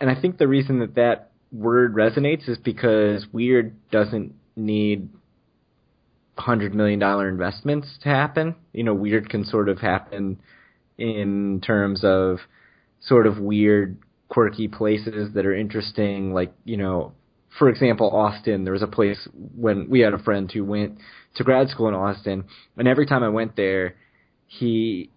and 0.00 0.10
I 0.10 0.18
think 0.18 0.38
the 0.38 0.48
reason 0.48 0.78
that 0.78 0.94
that 0.94 1.30
word 1.52 1.94
resonates 1.94 2.48
is 2.48 2.56
because 2.56 3.26
weird 3.32 3.74
doesn't 3.90 4.34
need 4.56 5.10
hundred 6.38 6.74
million 6.74 6.98
dollar 6.98 7.28
investments 7.28 7.98
to 8.02 8.08
happen. 8.08 8.54
You 8.72 8.82
know, 8.84 8.94
weird 8.94 9.28
can 9.28 9.44
sort 9.44 9.68
of 9.68 9.78
happen 9.78 10.40
in 10.96 11.60
terms 11.60 12.02
of 12.02 12.38
sort 13.00 13.26
of 13.26 13.38
weird, 13.38 13.98
quirky 14.28 14.68
places 14.68 15.34
that 15.34 15.44
are 15.44 15.54
interesting. 15.54 16.32
Like, 16.32 16.52
you 16.64 16.78
know, 16.78 17.12
for 17.58 17.68
example, 17.68 18.10
Austin, 18.10 18.64
there 18.64 18.72
was 18.72 18.82
a 18.82 18.88
place 18.88 19.28
when 19.56 19.88
we 19.88 20.00
had 20.00 20.14
a 20.14 20.18
friend 20.18 20.50
who 20.50 20.64
went 20.64 20.98
to 21.36 21.44
grad 21.44 21.68
school 21.68 21.88
in 21.88 21.94
Austin, 21.94 22.44
and 22.76 22.88
every 22.88 23.06
time 23.06 23.22
I 23.22 23.28
went 23.28 23.56
there, 23.56 23.96
he 24.46 25.10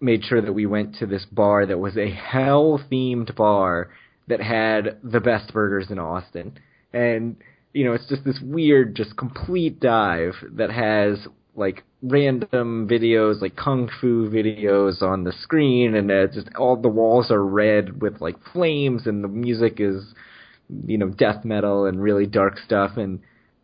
made 0.00 0.24
sure 0.24 0.40
that 0.40 0.52
we 0.52 0.66
went 0.66 0.96
to 0.96 1.06
this 1.06 1.24
bar 1.30 1.66
that 1.66 1.78
was 1.78 1.96
a 1.96 2.10
hell 2.10 2.80
themed 2.90 3.34
bar 3.34 3.90
that 4.28 4.40
had 4.40 4.98
the 5.02 5.20
best 5.20 5.52
burgers 5.52 5.90
in 5.90 5.98
Austin. 5.98 6.58
And, 6.92 7.36
you 7.72 7.84
know, 7.84 7.92
it's 7.92 8.08
just 8.08 8.24
this 8.24 8.38
weird, 8.42 8.94
just 8.94 9.16
complete 9.16 9.80
dive 9.80 10.34
that 10.52 10.70
has 10.70 11.26
like 11.56 11.84
random 12.02 12.88
videos, 12.88 13.40
like 13.40 13.56
kung 13.56 13.88
fu 14.00 14.28
videos 14.28 15.02
on 15.02 15.24
the 15.24 15.32
screen, 15.32 15.94
and 15.94 16.10
uh, 16.10 16.26
just 16.26 16.48
all 16.58 16.76
the 16.76 16.88
walls 16.88 17.30
are 17.30 17.44
red 17.44 18.02
with 18.02 18.20
like 18.20 18.36
flames, 18.52 19.06
and 19.06 19.22
the 19.22 19.28
music 19.28 19.76
is, 19.78 20.14
you 20.86 20.98
know, 20.98 21.08
death 21.08 21.44
metal 21.44 21.86
and 21.86 22.02
really 22.02 22.26
dark 22.26 22.58
stuff. 22.58 22.96
And 22.96 23.20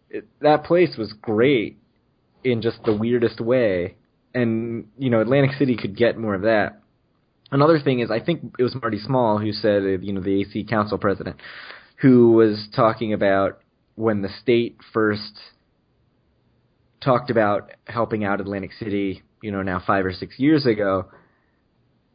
it, 0.09 0.26
that 0.40 0.64
place 0.64 0.96
was 0.96 1.12
great 1.12 1.78
in 2.44 2.62
just 2.62 2.82
the 2.84 2.94
weirdest 2.94 3.40
way. 3.40 3.96
And 4.34 4.86
you 4.98 5.11
know, 5.11 5.20
Atlantic 5.20 5.53
City 5.59 5.76
could 5.76 5.96
get 5.96 6.18
more 6.18 6.34
of 6.34 6.42
that. 6.42 6.80
Another 7.53 7.80
thing 7.80 8.01
is, 8.01 8.11
I 8.11 8.20
think 8.20 8.55
it 8.59 8.62
was 8.62 8.76
Marty 8.80 8.98
Small 8.98 9.38
who 9.38 9.53
said, 9.53 9.82
you 10.03 10.12
know, 10.12 10.20
the 10.20 10.42
AC 10.42 10.64
Council 10.64 10.98
president, 10.98 11.36
who 11.96 12.32
was 12.32 12.68
talking 12.74 13.12
about 13.12 13.61
when 13.96 14.22
the 14.22 14.28
state 14.40 14.76
first 14.92 15.40
talked 17.03 17.30
about 17.30 17.72
helping 17.86 18.24
out 18.24 18.40
Atlantic 18.40 18.72
City, 18.78 19.22
you 19.42 19.51
know, 19.51 19.62
now 19.62 19.82
five 19.84 20.07
or 20.07 20.12
six 20.12 20.38
years 20.38 20.64
ago, 20.64 21.07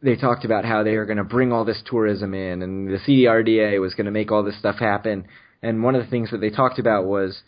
they 0.02 0.16
talked 0.16 0.46
about 0.46 0.66
how 0.66 0.84
they 0.84 0.98
were 0.98 1.06
going 1.06 1.18
to 1.18 1.24
bring 1.24 1.52
all 1.52 1.66
this 1.66 1.82
tourism 1.86 2.34
in 2.34 2.62
and 2.62 2.88
the 2.88 3.00
CDRDA 3.00 3.80
was 3.82 3.94
going 3.94 4.06
to 4.06 4.12
make 4.12 4.32
all 4.32 4.44
this 4.44 4.58
stuff 4.60 4.78
happen. 4.78 5.28
And 5.62 5.84
one 5.84 5.96
of 5.96 6.04
the 6.04 6.10
things 6.10 6.32
that 6.32 6.40
they 6.40 6.50
talked 6.50 6.80
about 6.80 7.06
was, 7.06 7.42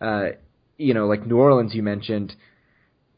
uh, 0.00 0.30
you 0.76 0.94
know, 0.94 1.06
like 1.06 1.26
New 1.26 1.38
Orleans, 1.38 1.74
you 1.74 1.82
mentioned, 1.82 2.34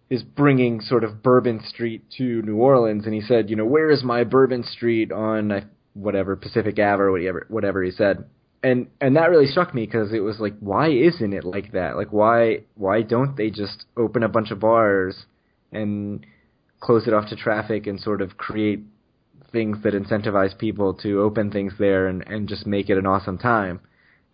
is 0.08 0.22
bringing 0.22 0.80
sort 0.80 1.04
of 1.04 1.22
Bourbon 1.22 1.62
Street 1.66 2.04
to 2.16 2.42
New 2.42 2.56
Orleans. 2.56 3.04
And 3.04 3.14
he 3.14 3.20
said, 3.20 3.50
you 3.50 3.56
know, 3.56 3.66
where 3.66 3.90
is 3.90 4.02
my 4.02 4.24
Bourbon 4.24 4.62
Street 4.64 5.12
on 5.12 5.68
whatever 5.94 6.36
Pacific 6.36 6.78
Ave 6.78 7.02
or 7.02 7.10
whatever, 7.10 7.46
whatever 7.48 7.82
he 7.82 7.90
said 7.90 8.24
and 8.62 8.88
and 9.00 9.16
that 9.16 9.30
really 9.30 9.46
struck 9.46 9.74
me 9.74 9.84
because 9.84 10.12
it 10.12 10.20
was 10.20 10.40
like 10.40 10.54
why 10.60 10.88
isn't 10.88 11.32
it 11.32 11.44
like 11.44 11.72
that 11.72 11.96
like 11.96 12.08
why 12.08 12.58
why 12.74 13.02
don't 13.02 13.36
they 13.36 13.50
just 13.50 13.84
open 13.96 14.22
a 14.22 14.28
bunch 14.28 14.50
of 14.50 14.58
bars 14.58 15.26
and 15.72 16.26
close 16.86 17.06
it 17.08 17.14
off 17.14 17.28
to 17.28 17.36
traffic 17.36 17.86
and 17.86 18.00
sort 18.00 18.20
of 18.22 18.36
create 18.36 18.80
things 19.52 19.76
that 19.82 19.94
incentivize 19.94 20.56
people 20.58 20.94
to 20.94 21.20
open 21.20 21.50
things 21.50 21.72
there 21.78 22.06
and 22.06 22.18
and 22.26 22.48
just 22.48 22.66
make 22.66 22.88
it 22.90 22.98
an 22.98 23.06
awesome 23.06 23.38
time 23.38 23.80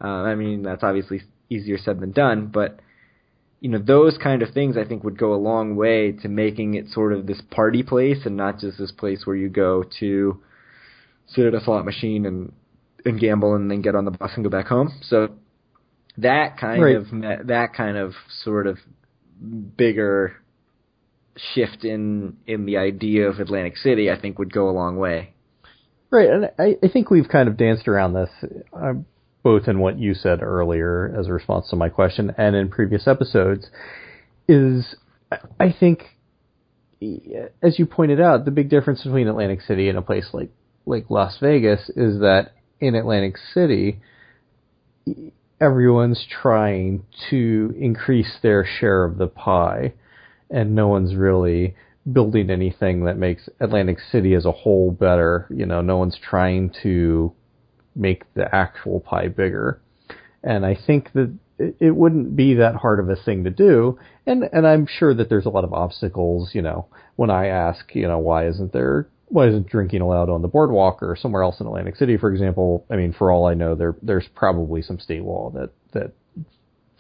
uh, 0.05 0.23
i 0.31 0.35
mean 0.35 0.63
that's 0.63 0.83
obviously 0.83 1.21
easier 1.51 1.79
said 1.79 2.01
than 2.01 2.13
done 2.13 2.47
but 2.47 2.81
you 3.61 3.69
know 3.71 3.79
those 3.79 4.17
kind 4.23 4.43
of 4.43 4.53
things 4.53 4.77
i 4.77 4.85
think 4.85 5.05
would 5.05 5.19
go 5.19 5.35
a 5.35 5.45
long 5.51 5.77
way 5.77 6.13
to 6.13 6.29
making 6.29 6.75
it 6.75 6.89
sort 6.89 7.13
of 7.13 7.27
this 7.27 7.43
party 7.51 7.83
place 7.83 8.21
and 8.27 8.37
not 8.37 8.59
just 8.59 8.79
this 8.79 8.93
place 8.93 9.21
where 9.27 9.37
you 9.37 9.49
go 9.49 9.85
to 10.01 10.41
sit 11.27 11.47
at 11.47 11.55
a 11.55 11.61
slot 11.65 11.85
machine 11.85 12.27
and 12.27 12.53
and 13.05 13.21
gamble 13.21 13.55
and 13.55 13.71
then 13.71 13.83
get 13.83 13.95
on 13.95 14.05
the 14.05 14.11
bus 14.11 14.31
and 14.37 14.45
go 14.45 14.51
back 14.51 14.67
home. 14.67 14.91
So 15.03 15.31
that 16.19 16.57
kind 16.59 16.83
Right. 16.83 16.97
of 16.97 17.07
that 17.49 17.71
kind 17.77 17.97
of 17.97 18.13
sort 18.45 18.67
of 18.67 18.79
bigger 19.77 20.37
shift 21.55 21.85
in 21.85 22.37
in 22.47 22.67
the 22.67 22.77
idea 22.77 23.29
of 23.29 23.41
Atlantic 23.41 23.77
City, 23.77 24.11
I 24.11 24.21
think, 24.21 24.39
would 24.39 24.53
go 24.53 24.69
a 24.69 24.73
long 24.73 24.97
way. 24.97 25.35
Right, 26.11 26.29
and 26.29 26.51
I, 26.59 26.77
I 26.83 26.89
think 26.89 27.11
we've 27.11 27.29
kind 27.29 27.49
of 27.49 27.57
danced 27.57 27.89
around 27.89 28.13
this, 28.13 28.29
uh, 28.75 28.93
both 29.43 29.67
in 29.67 29.79
what 29.79 29.99
you 29.99 30.13
said 30.13 30.43
earlier 30.43 31.15
as 31.19 31.27
a 31.27 31.33
response 31.33 31.71
to 31.71 31.77
my 31.77 31.89
question 31.89 32.35
and 32.37 32.55
in 32.55 32.69
previous 32.69 33.09
episodes. 33.09 33.69
Is 34.47 34.95
I- 35.59 35.73
think, 35.73 36.03
as 37.63 37.79
you 37.79 37.87
pointed 37.87 38.21
out, 38.21 38.45
the 38.45 38.51
big 38.51 38.69
difference 38.69 39.03
between 39.03 39.29
Atlantic 39.29 39.63
City 39.63 39.89
and 39.89 39.97
a 39.97 40.03
place 40.03 40.29
like 40.33 40.51
like 40.85 41.09
Las 41.09 41.39
Vegas 41.41 41.89
is 41.91 42.21
that 42.21 42.53
in 42.81 42.95
Atlantic 42.95 43.37
City, 43.55 44.01
everyone's 45.61 46.27
trying 46.43 47.05
to 47.31 47.75
increase 47.79 48.39
their 48.43 48.67
share 48.81 49.05
of 49.05 49.17
the 49.17 49.29
pie, 49.29 49.95
and 50.53 50.75
no 50.75 50.89
one's 50.89 51.17
really 51.17 51.75
building 52.11 52.51
anything 52.51 53.05
that 53.05 53.17
makes 53.17 53.49
Atlantic 53.61 53.99
City 54.11 54.35
as 54.35 54.45
a 54.45 54.53
whole 54.53 54.91
better. 54.91 55.47
You 55.51 55.67
know, 55.67 55.81
no 55.81 55.97
one's 55.97 56.19
trying 56.19 56.73
to 56.83 57.33
make 57.97 58.33
the 58.35 58.55
actual 58.55 59.01
pie 59.01 59.29
bigger. 59.29 59.81
And 60.43 60.67
I 60.67 60.77
think 60.87 61.13
that 61.13 61.33
it 61.59 61.95
wouldn't 61.95 62.35
be 62.35 62.55
that 62.55 62.77
hard 62.77 62.99
of 62.99 63.09
a 63.09 63.17
thing 63.17 63.45
to 63.45 63.51
do. 63.51 63.99
And 64.27 64.45
and 64.53 64.67
I'm 64.67 64.87
sure 64.87 65.15
that 65.15 65.29
there's 65.29 65.47
a 65.47 65.51
lot 65.51 65.65
of 65.65 65.73
obstacles, 65.73 66.51
you 66.55 66.63
know, 66.63 66.87
when 67.17 67.31
I 67.31 67.47
ask, 67.47 67.95
you 67.95 68.09
know, 68.09 68.19
why 68.19 68.47
isn't 68.49 68.73
there 68.73 69.09
why 69.29 69.49
isn't 69.49 69.69
drinking 69.69 70.03
allowed 70.03 70.29
on 70.29 70.43
the 70.43 70.49
boardwalk 70.49 71.03
or 71.03 71.17
somewhere 71.17 71.43
else 71.43 71.59
in 71.61 71.67
Atlantic 71.67 71.97
City, 71.97 72.19
for 72.19 72.31
example? 72.31 72.85
I 72.91 72.97
mean, 72.97 73.15
for 73.17 73.31
all 73.31 73.47
I 73.47 73.55
know, 73.55 73.75
there 73.75 73.95
there's 74.03 74.29
probably 74.35 74.83
some 74.83 74.99
state 74.99 75.23
law 75.23 75.51
that 75.55 75.71
that 75.93 76.13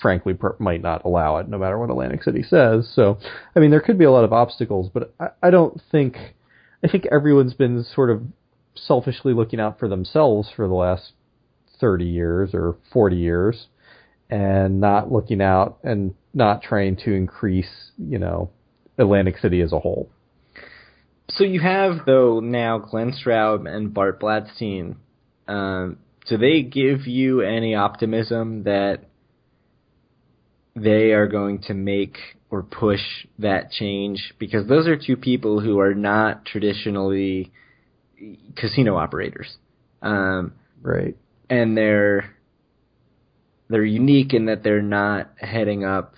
frankly 0.02 0.36
might 0.58 0.82
not 0.82 1.04
allow 1.04 1.38
it, 1.38 1.48
no 1.48 1.56
matter 1.56 1.78
what 1.78 1.88
Atlantic 1.88 2.24
City 2.24 2.42
says. 2.42 2.90
So, 2.94 3.18
I 3.56 3.60
mean, 3.60 3.70
there 3.70 3.80
could 3.80 3.98
be 3.98 4.04
a 4.04 4.10
lot 4.10 4.24
of 4.24 4.32
obstacles, 4.32 4.90
but 4.92 5.14
I, 5.18 5.28
I 5.44 5.50
don't 5.50 5.80
think 5.90 6.16
I 6.84 6.88
think 6.88 7.06
everyone's 7.10 7.54
been 7.54 7.84
sort 7.84 8.10
of 8.10 8.22
selfishly 8.74 9.32
looking 9.32 9.60
out 9.60 9.78
for 9.78 9.88
themselves 9.88 10.50
for 10.54 10.66
the 10.66 10.74
last 10.74 11.12
30 11.80 12.04
years 12.04 12.50
or 12.52 12.76
40 12.92 13.16
years 13.16 13.66
and 14.28 14.80
not 14.80 15.12
looking 15.12 15.40
out 15.40 15.78
and 15.84 16.14
not 16.34 16.62
trying 16.62 16.96
to 16.96 17.12
increase, 17.12 17.90
you 17.98 18.18
know, 18.18 18.50
Atlantic 18.98 19.38
City 19.38 19.60
as 19.60 19.72
a 19.72 19.78
whole. 19.78 20.08
So 21.28 21.44
you 21.44 21.60
have 21.60 22.04
though 22.04 22.40
now 22.40 22.78
Glenn 22.78 23.12
Straub 23.12 23.68
and 23.68 23.94
Bart 23.94 24.20
Blatstein. 24.20 24.96
Um, 25.46 25.98
do 26.26 26.36
they 26.36 26.62
give 26.62 27.06
you 27.06 27.40
any 27.40 27.74
optimism 27.74 28.64
that 28.64 29.04
they 30.74 31.12
are 31.12 31.26
going 31.26 31.60
to 31.62 31.74
make 31.74 32.16
or 32.50 32.62
push 32.62 33.00
that 33.38 33.70
change? 33.70 34.34
Because 34.38 34.66
those 34.68 34.86
are 34.86 34.96
two 34.96 35.16
people 35.16 35.60
who 35.60 35.78
are 35.80 35.94
not 35.94 36.44
traditionally 36.44 37.52
casino 38.56 38.96
operators, 38.96 39.56
um, 40.00 40.52
Right. 40.80 41.16
and 41.50 41.76
they're 41.76 42.34
they're 43.68 43.84
unique 43.84 44.34
in 44.34 44.46
that 44.46 44.62
they're 44.62 44.82
not 44.82 45.30
heading 45.38 45.84
up 45.84 46.14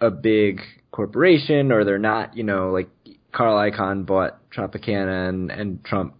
a 0.00 0.10
big 0.10 0.60
corporation 0.90 1.72
or 1.72 1.84
they're 1.84 1.98
not, 1.98 2.36
you 2.36 2.44
know, 2.44 2.70
like 2.70 2.88
Carl 3.32 3.56
Icahn 3.56 4.04
bought 4.04 4.38
Tropicana 4.50 5.28
and, 5.28 5.50
and 5.50 5.84
Trump 5.84 6.14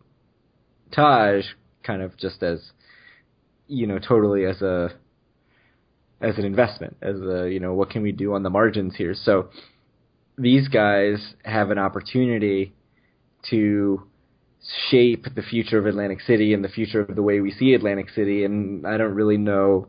Taj 0.91 1.45
kind 1.83 2.01
of 2.03 2.17
just 2.17 2.43
as, 2.43 2.61
you 3.67 3.87
know, 3.87 3.99
totally 3.99 4.45
as 4.47 4.63
a, 4.63 4.91
as 6.21 6.39
an 6.39 6.45
investment, 6.45 6.97
as 7.03 7.17
a, 7.21 7.49
you 7.51 7.61
know, 7.61 7.75
what 7.75 7.91
can 7.91 8.03
we 8.03 8.13
do 8.13 8.35
on 8.35 8.43
the 8.43 8.51
margins 8.51 8.97
here? 8.97 9.15
So 9.15 9.51
these 10.37 10.69
guys 10.69 11.35
have 11.45 11.71
an 11.71 11.79
opportunity 11.79 12.75
to 13.51 14.03
shape 14.91 15.27
the 15.35 15.43
future 15.43 15.79
of 15.79 15.87
Atlantic 15.87 16.21
City 16.21 16.53
and 16.53 16.65
the 16.65 16.69
future 16.69 17.01
of 17.01 17.15
the 17.15 17.23
way 17.23 17.41
we 17.41 17.53
see 17.53 17.75
Atlantic 17.75 18.11
City. 18.11 18.45
And 18.45 18.87
I 18.87 18.97
don't 18.97 19.15
really 19.15 19.37
know 19.37 19.89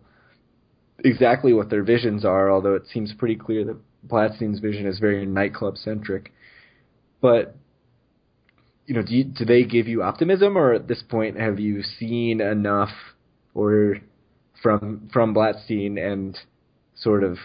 exactly 1.04 1.54
what 1.54 1.70
their 1.70 1.84
visions 1.84 2.24
are, 2.26 2.52
although 2.52 2.76
it 2.76 2.84
seems 2.92 3.14
pretty 3.14 3.36
clear 3.36 3.66
that 3.66 3.78
Blatstein's 4.04 4.60
vision 4.60 4.86
is 4.86 5.00
very 5.00 5.26
nightclub 5.26 5.78
centric. 5.78 6.32
But 7.22 7.56
you 8.86 8.96
know, 8.96 9.04
do 9.04 9.14
you, 9.14 9.24
do 9.24 9.46
they 9.46 9.64
give 9.64 9.88
you 9.88 10.02
optimism, 10.02 10.58
or 10.58 10.74
at 10.74 10.88
this 10.88 11.04
point 11.08 11.40
have 11.40 11.60
you 11.60 11.84
seen 11.84 12.42
enough, 12.42 12.90
or 13.54 13.98
from 14.62 15.10
from 15.12 15.34
Blatstein 15.34 15.98
and 15.98 16.38
sort 16.96 17.24
of 17.24 17.38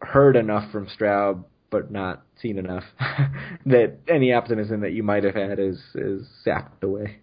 heard 0.00 0.36
enough 0.36 0.70
from 0.70 0.86
Straub, 0.86 1.44
but 1.70 1.90
not 1.90 2.22
seen 2.40 2.58
enough 2.58 2.84
that 3.66 3.98
any 4.08 4.32
optimism 4.32 4.80
that 4.80 4.92
you 4.92 5.02
might 5.02 5.24
have 5.24 5.34
had 5.34 5.58
is 5.58 5.78
is 5.94 6.26
sapped 6.44 6.82
away. 6.84 7.18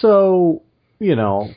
So, 0.00 0.62
you 0.98 1.16
know, 1.16 1.50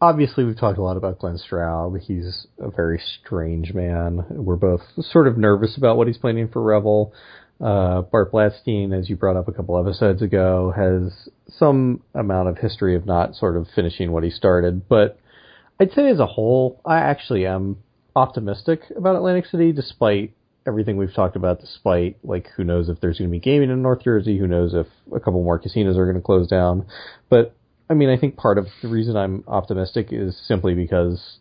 obviously 0.00 0.44
we've 0.44 0.58
talked 0.58 0.78
a 0.78 0.82
lot 0.82 0.96
about 0.96 1.18
Glenn 1.18 1.38
Straub. 1.38 2.00
He's 2.00 2.46
a 2.58 2.70
very 2.70 3.00
strange 3.20 3.72
man. 3.72 4.24
We're 4.30 4.56
both 4.56 4.82
sort 5.00 5.26
of 5.26 5.36
nervous 5.36 5.76
about 5.76 5.96
what 5.96 6.06
he's 6.06 6.18
planning 6.18 6.48
for 6.48 6.62
Revel. 6.62 7.12
Uh, 7.60 8.02
Bart 8.02 8.32
Blatstein, 8.32 8.96
as 8.98 9.08
you 9.08 9.16
brought 9.16 9.36
up 9.36 9.48
a 9.48 9.52
couple 9.52 9.78
episodes 9.78 10.20
ago, 10.22 10.72
has 10.76 11.28
some 11.58 12.02
amount 12.14 12.48
of 12.48 12.58
history 12.58 12.96
of 12.96 13.06
not 13.06 13.34
sort 13.34 13.56
of 13.56 13.66
finishing 13.74 14.12
what 14.12 14.24
he 14.24 14.30
started. 14.30 14.88
But 14.88 15.18
I'd 15.80 15.92
say 15.92 16.08
as 16.08 16.20
a 16.20 16.26
whole, 16.26 16.80
I 16.84 16.98
actually 16.98 17.46
am 17.46 17.78
optimistic 18.14 18.80
about 18.96 19.16
Atlantic 19.16 19.46
City, 19.46 19.72
despite 19.72 20.34
everything 20.66 20.96
we've 20.96 21.14
talked 21.14 21.36
about. 21.36 21.60
Despite 21.60 22.18
like, 22.24 22.48
who 22.56 22.64
knows 22.64 22.88
if 22.88 23.00
there's 23.00 23.18
going 23.18 23.30
to 23.30 23.32
be 23.32 23.40
gaming 23.40 23.70
in 23.70 23.82
North 23.82 24.02
Jersey? 24.04 24.38
Who 24.38 24.46
knows 24.46 24.74
if 24.74 24.86
a 25.14 25.20
couple 25.20 25.42
more 25.42 25.58
casinos 25.58 25.96
are 25.96 26.04
going 26.04 26.16
to 26.16 26.22
close 26.22 26.48
down? 26.48 26.86
But 27.28 27.54
I 27.88 27.94
mean, 27.94 28.08
I 28.08 28.18
think 28.18 28.36
part 28.36 28.58
of 28.58 28.66
the 28.82 28.88
reason 28.88 29.16
I'm 29.16 29.44
optimistic 29.46 30.08
is 30.10 30.36
simply 30.46 30.74
because, 30.74 31.38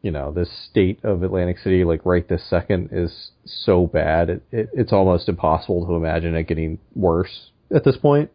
you 0.00 0.12
know, 0.12 0.30
the 0.30 0.46
state 0.70 1.00
of 1.02 1.22
Atlantic 1.22 1.58
City, 1.58 1.84
like 1.84 2.06
right 2.06 2.28
this 2.28 2.48
second, 2.48 2.90
is 2.92 3.30
so 3.44 3.86
bad. 3.86 4.30
It, 4.30 4.42
it, 4.52 4.68
it's 4.74 4.92
almost 4.92 5.28
impossible 5.28 5.86
to 5.86 5.94
imagine 5.94 6.36
it 6.36 6.44
getting 6.46 6.78
worse 6.94 7.50
at 7.74 7.84
this 7.84 7.96
point. 7.96 8.30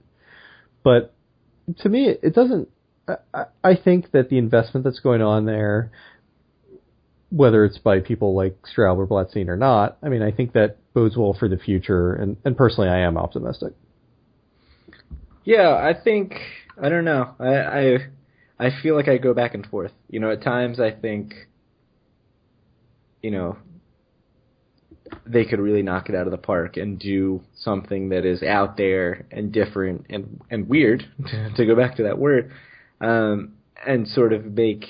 But 0.84 1.14
to 1.80 1.90
me, 1.90 2.08
it 2.10 2.34
doesn't. 2.34 2.70
I, 3.34 3.46
I 3.64 3.76
think 3.76 4.12
that 4.12 4.30
the 4.30 4.38
investment 4.38 4.84
that's 4.84 5.00
going 5.00 5.22
on 5.22 5.46
there, 5.46 5.92
whether 7.30 7.66
it's 7.66 7.78
by 7.78 8.00
people 8.00 8.36
like 8.36 8.58
Straub 8.64 8.98
or 8.98 9.08
Blatstein 9.08 9.48
or 9.48 9.58
not, 9.58 9.98
I 10.04 10.10
mean, 10.10 10.22
I 10.22 10.32
think 10.32 10.54
that 10.54 10.78
bodes 10.94 11.18
well 11.18 11.36
for 11.38 11.48
the 11.48 11.58
future. 11.58 12.14
And, 12.14 12.38
and 12.46 12.56
personally, 12.56 12.90
I 12.90 13.00
am 13.00 13.18
optimistic. 13.18 13.74
Yeah, 15.44 15.70
I 15.70 15.94
think 16.02 16.36
I 16.82 16.90
don't 16.90 17.06
know. 17.06 17.36
I 17.40 17.56
I 17.56 17.98
I 18.60 18.70
feel 18.82 18.96
like 18.96 19.08
I 19.08 19.18
go 19.18 19.34
back 19.34 19.56
and 19.56 19.66
forth. 19.66 19.92
You 20.10 20.20
know, 20.20 20.32
at 20.32 20.44
times 20.44 20.80
I 20.80 20.92
think 20.92 21.34
you 23.22 23.32
know 23.32 23.58
they 25.26 25.46
could 25.46 25.60
really 25.60 25.82
knock 25.82 26.10
it 26.10 26.16
out 26.16 26.28
of 26.28 26.32
the 26.32 26.38
park 26.38 26.78
and 26.78 27.00
do 27.00 27.42
something 27.56 28.10
that 28.10 28.26
is 28.26 28.44
out 28.44 28.78
there 28.78 29.26
and 29.32 29.52
different 29.52 30.06
and 30.10 30.42
and 30.50 30.68
weird 30.68 31.06
to 31.56 31.66
go 31.66 31.76
back 31.76 31.98
to 31.98 32.04
that 32.04 32.18
word 32.18 32.52
um 33.02 33.54
and 33.86 34.08
sort 34.08 34.34
of 34.34 34.46
make 34.46 34.86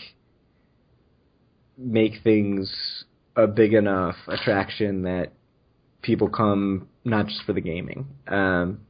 make 1.78 2.22
things 2.24 3.06
a 3.36 3.48
big 3.48 3.74
enough 3.74 4.16
attraction 4.28 5.04
that 5.04 5.32
people 6.02 6.30
come 6.30 6.88
not 7.04 7.28
just 7.28 7.44
for 7.44 7.54
the 7.54 7.62
gaming. 7.62 8.08
Um 8.28 8.82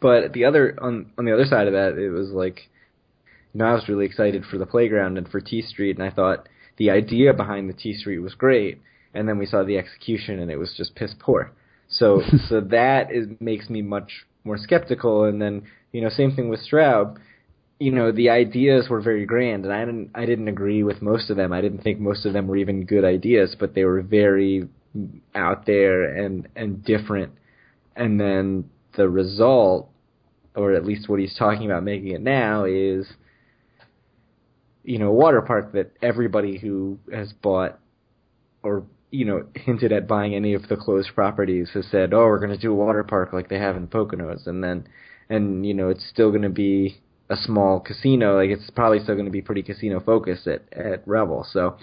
but 0.00 0.32
the 0.32 0.44
other 0.44 0.76
on 0.80 1.12
on 1.18 1.24
the 1.24 1.32
other 1.32 1.44
side 1.46 1.66
of 1.66 1.72
that, 1.72 1.98
it 1.98 2.10
was 2.10 2.30
like, 2.30 2.68
you 3.52 3.58
know, 3.58 3.66
I 3.66 3.74
was 3.74 3.88
really 3.88 4.06
excited 4.06 4.44
for 4.50 4.58
the 4.58 4.66
playground 4.66 5.18
and 5.18 5.28
for 5.28 5.40
T 5.40 5.62
Street, 5.62 5.96
and 5.96 6.06
I 6.06 6.10
thought 6.10 6.48
the 6.76 6.90
idea 6.90 7.32
behind 7.32 7.68
the 7.68 7.74
T 7.74 7.94
Street 7.94 8.18
was 8.18 8.34
great, 8.34 8.82
and 9.14 9.28
then 9.28 9.38
we 9.38 9.46
saw 9.46 9.64
the 9.64 9.78
execution, 9.78 10.40
and 10.40 10.50
it 10.50 10.56
was 10.56 10.74
just 10.76 10.94
piss 10.94 11.14
poor. 11.18 11.52
So 11.88 12.22
so 12.48 12.60
that 12.60 13.12
is 13.12 13.28
makes 13.40 13.70
me 13.70 13.82
much 13.82 14.26
more 14.44 14.58
skeptical. 14.58 15.24
And 15.24 15.40
then 15.40 15.62
you 15.92 16.00
know, 16.00 16.08
same 16.08 16.34
thing 16.34 16.48
with 16.48 16.60
Straub. 16.60 17.18
You 17.80 17.90
know, 17.90 18.12
the 18.12 18.30
ideas 18.30 18.88
were 18.88 19.00
very 19.00 19.26
grand, 19.26 19.64
and 19.64 19.72
I 19.72 19.84
didn't 19.84 20.10
I 20.14 20.26
didn't 20.26 20.48
agree 20.48 20.82
with 20.82 21.02
most 21.02 21.30
of 21.30 21.36
them. 21.36 21.52
I 21.52 21.60
didn't 21.60 21.82
think 21.82 21.98
most 21.98 22.26
of 22.26 22.32
them 22.32 22.46
were 22.46 22.56
even 22.56 22.84
good 22.84 23.04
ideas, 23.04 23.56
but 23.58 23.74
they 23.74 23.84
were 23.84 24.02
very 24.02 24.68
out 25.34 25.66
there 25.66 26.04
and 26.04 26.48
and 26.54 26.84
different. 26.84 27.32
And 27.96 28.20
then 28.20 28.70
the 28.96 29.08
result 29.08 29.90
or 30.56 30.72
at 30.72 30.84
least 30.84 31.08
what 31.08 31.18
he's 31.18 31.34
talking 31.36 31.66
about 31.66 31.82
making 31.82 32.08
it 32.08 32.20
now 32.20 32.64
is 32.64 33.06
you 34.84 34.98
know 34.98 35.08
a 35.08 35.12
water 35.12 35.42
park 35.42 35.72
that 35.72 35.92
everybody 36.02 36.58
who 36.58 36.98
has 37.12 37.32
bought 37.32 37.78
or 38.62 38.84
you 39.14 39.24
know 39.24 39.46
hinted 39.54 39.92
at 39.92 40.08
buying 40.08 40.34
any 40.34 40.54
of 40.54 40.68
the 40.68 40.76
closed 40.76 41.10
properties 41.14 41.70
has 41.74 41.86
said 41.90 42.12
oh 42.12 42.24
we're 42.26 42.38
going 42.38 42.50
to 42.50 42.58
do 42.58 42.72
a 42.72 42.74
water 42.74 43.04
park 43.04 43.32
like 43.32 43.48
they 43.48 43.58
have 43.58 43.76
in 43.76 43.86
Poconos 43.86 44.46
and 44.46 44.62
then 44.62 44.86
and 45.28 45.64
you 45.64 45.72
know 45.72 45.88
it's 45.88 46.06
still 46.10 46.30
going 46.30 46.42
to 46.42 46.48
be 46.48 47.00
a 47.30 47.36
small 47.36 47.80
casino 47.80 48.36
like 48.36 48.50
it's 48.50 48.68
probably 48.70 48.98
still 48.98 49.14
going 49.14 49.24
to 49.24 49.30
be 49.30 49.40
pretty 49.40 49.62
casino 49.62 50.00
focused 50.00 50.46
at 50.46 50.62
at 50.72 51.06
Revel 51.06 51.46
so 51.50 51.76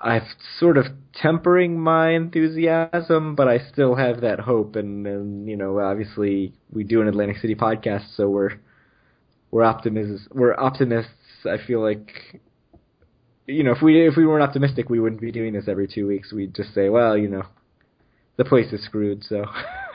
I'm 0.00 0.22
sort 0.60 0.78
of 0.78 0.86
tempering 1.14 1.80
my 1.80 2.10
enthusiasm, 2.10 3.34
but 3.34 3.48
I 3.48 3.58
still 3.72 3.96
have 3.96 4.20
that 4.20 4.38
hope. 4.38 4.76
And, 4.76 5.04
and 5.06 5.48
you 5.48 5.56
know, 5.56 5.80
obviously, 5.80 6.52
we 6.72 6.84
do 6.84 7.02
an 7.02 7.08
Atlantic 7.08 7.38
City 7.38 7.56
podcast, 7.56 8.14
so 8.16 8.28
we're 8.28 8.60
we're 9.50 9.64
optimists. 9.64 10.28
We're 10.32 10.54
optimists. 10.54 11.10
I 11.44 11.56
feel 11.66 11.82
like, 11.82 12.40
you 13.48 13.64
know, 13.64 13.72
if 13.72 13.82
we 13.82 14.06
if 14.06 14.16
we 14.16 14.26
weren't 14.26 14.44
optimistic, 14.44 14.90
we 14.90 15.00
wouldn't 15.00 15.22
be 15.22 15.32
doing 15.32 15.54
this 15.54 15.68
every 15.68 15.88
two 15.88 16.06
weeks. 16.06 16.32
We'd 16.32 16.54
just 16.54 16.74
say, 16.74 16.90
well, 16.90 17.16
you 17.16 17.28
know, 17.28 17.44
the 18.36 18.44
place 18.44 18.72
is 18.72 18.84
screwed. 18.84 19.24
So, 19.24 19.46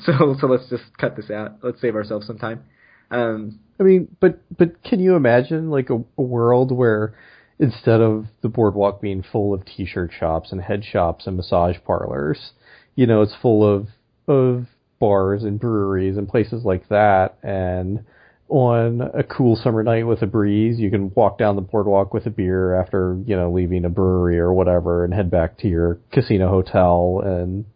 so 0.00 0.36
so 0.38 0.46
let's 0.46 0.68
just 0.68 0.84
cut 0.98 1.16
this 1.16 1.30
out. 1.30 1.58
Let's 1.62 1.80
save 1.80 1.94
ourselves 1.94 2.26
some 2.26 2.38
time. 2.38 2.64
Um, 3.10 3.60
I 3.78 3.84
mean, 3.84 4.16
but 4.20 4.40
but 4.56 4.82
can 4.82 4.98
you 4.98 5.14
imagine 5.14 5.70
like 5.70 5.90
a, 5.90 6.02
a 6.18 6.22
world 6.22 6.72
where 6.72 7.14
instead 7.60 8.00
of 8.00 8.26
the 8.42 8.48
boardwalk 8.48 9.00
being 9.00 9.22
full 9.22 9.54
of 9.54 9.64
t-shirt 9.64 10.12
shops 10.18 10.52
and 10.52 10.60
head 10.60 10.84
shops 10.84 11.26
and 11.26 11.36
massage 11.36 11.76
parlors, 11.86 12.52
you 12.96 13.06
know, 13.06 13.22
it's 13.22 13.34
full 13.40 13.64
of 13.64 13.88
of 14.26 14.66
bars 14.98 15.44
and 15.44 15.60
breweries 15.60 16.16
and 16.16 16.28
places 16.28 16.64
like 16.64 16.88
that 16.88 17.38
and 17.44 18.04
on 18.48 19.02
a 19.02 19.22
cool 19.22 19.56
summer 19.56 19.82
night 19.82 20.06
with 20.06 20.22
a 20.22 20.26
breeze, 20.26 20.78
you 20.78 20.90
can 20.90 21.12
walk 21.14 21.38
down 21.38 21.56
the 21.56 21.62
boardwalk 21.62 22.14
with 22.14 22.26
a 22.26 22.30
beer 22.30 22.74
after, 22.80 23.18
you 23.26 23.36
know, 23.36 23.52
leaving 23.52 23.84
a 23.84 23.90
brewery 23.90 24.38
or 24.38 24.52
whatever 24.52 25.04
and 25.04 25.12
head 25.12 25.30
back 25.30 25.58
to 25.58 25.68
your 25.68 25.98
casino 26.12 26.48
hotel 26.48 27.20
and, 27.24 27.66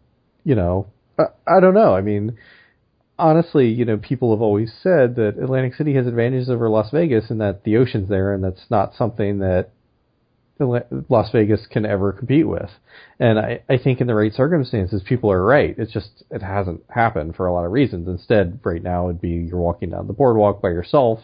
you 0.43 0.55
know, 0.55 0.87
I, 1.17 1.25
I 1.47 1.59
don't 1.59 1.75
know. 1.75 1.95
I 1.95 2.01
mean, 2.01 2.37
honestly, 3.19 3.67
you 3.67 3.85
know, 3.85 3.97
people 3.97 4.33
have 4.33 4.41
always 4.41 4.73
said 4.81 5.15
that 5.15 5.37
Atlantic 5.41 5.75
City 5.75 5.93
has 5.93 6.07
advantages 6.07 6.49
over 6.49 6.69
Las 6.69 6.89
Vegas 6.91 7.29
and 7.29 7.39
that 7.39 7.63
the 7.63 7.77
ocean's 7.77 8.09
there 8.09 8.33
and 8.33 8.43
that's 8.43 8.65
not 8.69 8.95
something 8.95 9.39
that 9.39 9.69
Las 10.59 11.31
Vegas 11.31 11.65
can 11.67 11.85
ever 11.85 12.13
compete 12.13 12.47
with. 12.47 12.69
And 13.19 13.39
I, 13.39 13.63
I 13.67 13.77
think 13.77 14.01
in 14.01 14.07
the 14.07 14.13
right 14.13 14.33
circumstances, 14.33 15.01
people 15.03 15.31
are 15.31 15.43
right. 15.43 15.75
It's 15.77 15.91
just, 15.91 16.23
it 16.29 16.41
hasn't 16.41 16.83
happened 16.89 17.35
for 17.35 17.47
a 17.47 17.53
lot 17.53 17.65
of 17.65 17.71
reasons. 17.71 18.07
Instead, 18.07 18.59
right 18.63 18.81
now 18.81 19.09
it'd 19.09 19.21
be 19.21 19.29
you're 19.29 19.59
walking 19.59 19.89
down 19.89 20.07
the 20.07 20.13
boardwalk 20.13 20.61
by 20.61 20.69
yourself, 20.69 21.19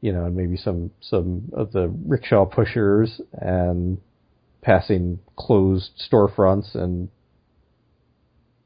you 0.00 0.12
know, 0.12 0.24
and 0.24 0.36
maybe 0.36 0.56
some, 0.56 0.90
some 1.00 1.50
of 1.52 1.72
the 1.72 1.88
rickshaw 2.06 2.44
pushers 2.44 3.20
and 3.32 3.98
passing 4.62 5.18
closed 5.36 5.90
storefronts 6.10 6.74
and, 6.74 7.08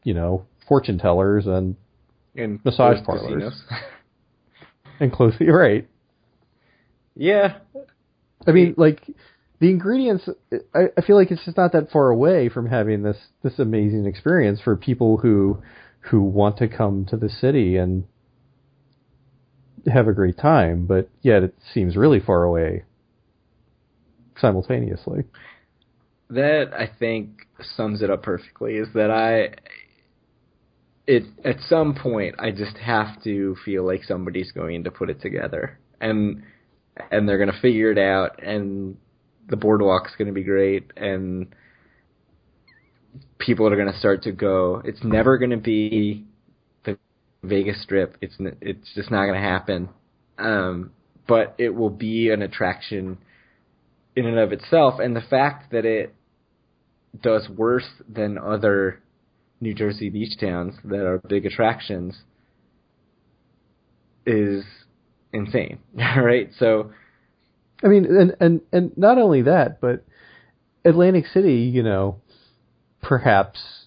you 0.04 0.14
know, 0.14 0.44
fortune 0.68 0.98
tellers 0.98 1.46
and, 1.46 1.76
and 2.36 2.60
massage 2.64 3.04
parlors. 3.04 3.62
and 5.00 5.10
close, 5.12 5.34
right. 5.40 5.88
Yeah. 7.16 7.58
I 8.46 8.52
mean, 8.52 8.74
like, 8.76 9.02
the 9.60 9.68
ingredients 9.68 10.28
I, 10.74 10.86
I 10.96 11.02
feel 11.02 11.16
like 11.16 11.30
it's 11.30 11.44
just 11.44 11.56
not 11.56 11.72
that 11.72 11.90
far 11.90 12.08
away 12.08 12.48
from 12.48 12.66
having 12.66 13.02
this 13.02 13.18
this 13.42 13.58
amazing 13.58 14.06
experience 14.06 14.60
for 14.60 14.74
people 14.74 15.18
who 15.18 15.62
who 16.00 16.22
want 16.22 16.56
to 16.58 16.68
come 16.68 17.04
to 17.10 17.16
the 17.16 17.28
city 17.28 17.76
and 17.76 18.04
have 19.86 20.08
a 20.08 20.12
great 20.12 20.38
time, 20.38 20.86
but 20.86 21.08
yet 21.22 21.42
it 21.42 21.54
seems 21.72 21.96
really 21.96 22.20
far 22.20 22.42
away 22.42 22.84
simultaneously. 24.38 25.24
That 26.30 26.72
I 26.72 26.88
think 26.98 27.46
sums 27.76 28.02
it 28.02 28.10
up 28.10 28.22
perfectly 28.22 28.76
is 28.76 28.88
that 28.94 29.10
I 29.10 29.54
it 31.06 31.24
at 31.44 31.60
some 31.68 31.94
point 31.94 32.36
I 32.38 32.50
just 32.50 32.76
have 32.78 33.22
to 33.24 33.56
feel 33.64 33.84
like 33.84 34.04
somebody's 34.04 34.52
going 34.52 34.84
to 34.84 34.90
put 34.90 35.10
it 35.10 35.20
together 35.20 35.78
and 36.00 36.44
and 37.10 37.28
they're 37.28 37.38
going 37.38 37.52
to 37.52 37.60
figure 37.60 37.90
it 37.90 37.98
out 37.98 38.42
and 38.42 38.96
the 39.50 39.56
boardwalk's 39.56 40.14
going 40.16 40.28
to 40.28 40.34
be 40.34 40.44
great 40.44 40.92
and 40.96 41.54
people 43.38 43.66
are 43.66 43.76
going 43.76 43.92
to 43.92 43.98
start 43.98 44.22
to 44.22 44.32
go. 44.32 44.80
It's 44.84 45.02
never 45.02 45.38
going 45.38 45.50
to 45.50 45.56
be 45.56 46.24
the 46.84 46.98
Vegas 47.42 47.82
Strip. 47.82 48.16
It's 48.20 48.36
it's 48.60 48.94
just 48.94 49.10
not 49.10 49.26
going 49.26 49.40
to 49.40 49.46
happen. 49.46 49.88
Um, 50.38 50.92
but 51.26 51.54
it 51.58 51.74
will 51.74 51.90
be 51.90 52.30
an 52.30 52.42
attraction 52.42 53.18
in 54.16 54.26
and 54.26 54.38
of 54.38 54.52
itself, 54.52 54.98
and 54.98 55.14
the 55.14 55.20
fact 55.20 55.70
that 55.72 55.84
it 55.84 56.14
does 57.22 57.48
worse 57.48 57.88
than 58.08 58.38
other 58.38 59.00
New 59.60 59.74
Jersey 59.74 60.10
beach 60.10 60.38
towns 60.40 60.74
that 60.84 61.06
are 61.06 61.18
big 61.18 61.46
attractions 61.46 62.18
is 64.26 64.64
insane, 65.32 65.78
right? 65.94 66.50
So, 66.58 66.92
I 67.82 67.88
mean, 67.88 68.04
and 68.04 68.36
and 68.40 68.60
and 68.72 68.96
not 68.96 69.18
only 69.18 69.42
that, 69.42 69.80
but 69.80 70.04
Atlantic 70.84 71.26
City, 71.26 71.62
you 71.62 71.82
know, 71.82 72.20
perhaps, 73.02 73.86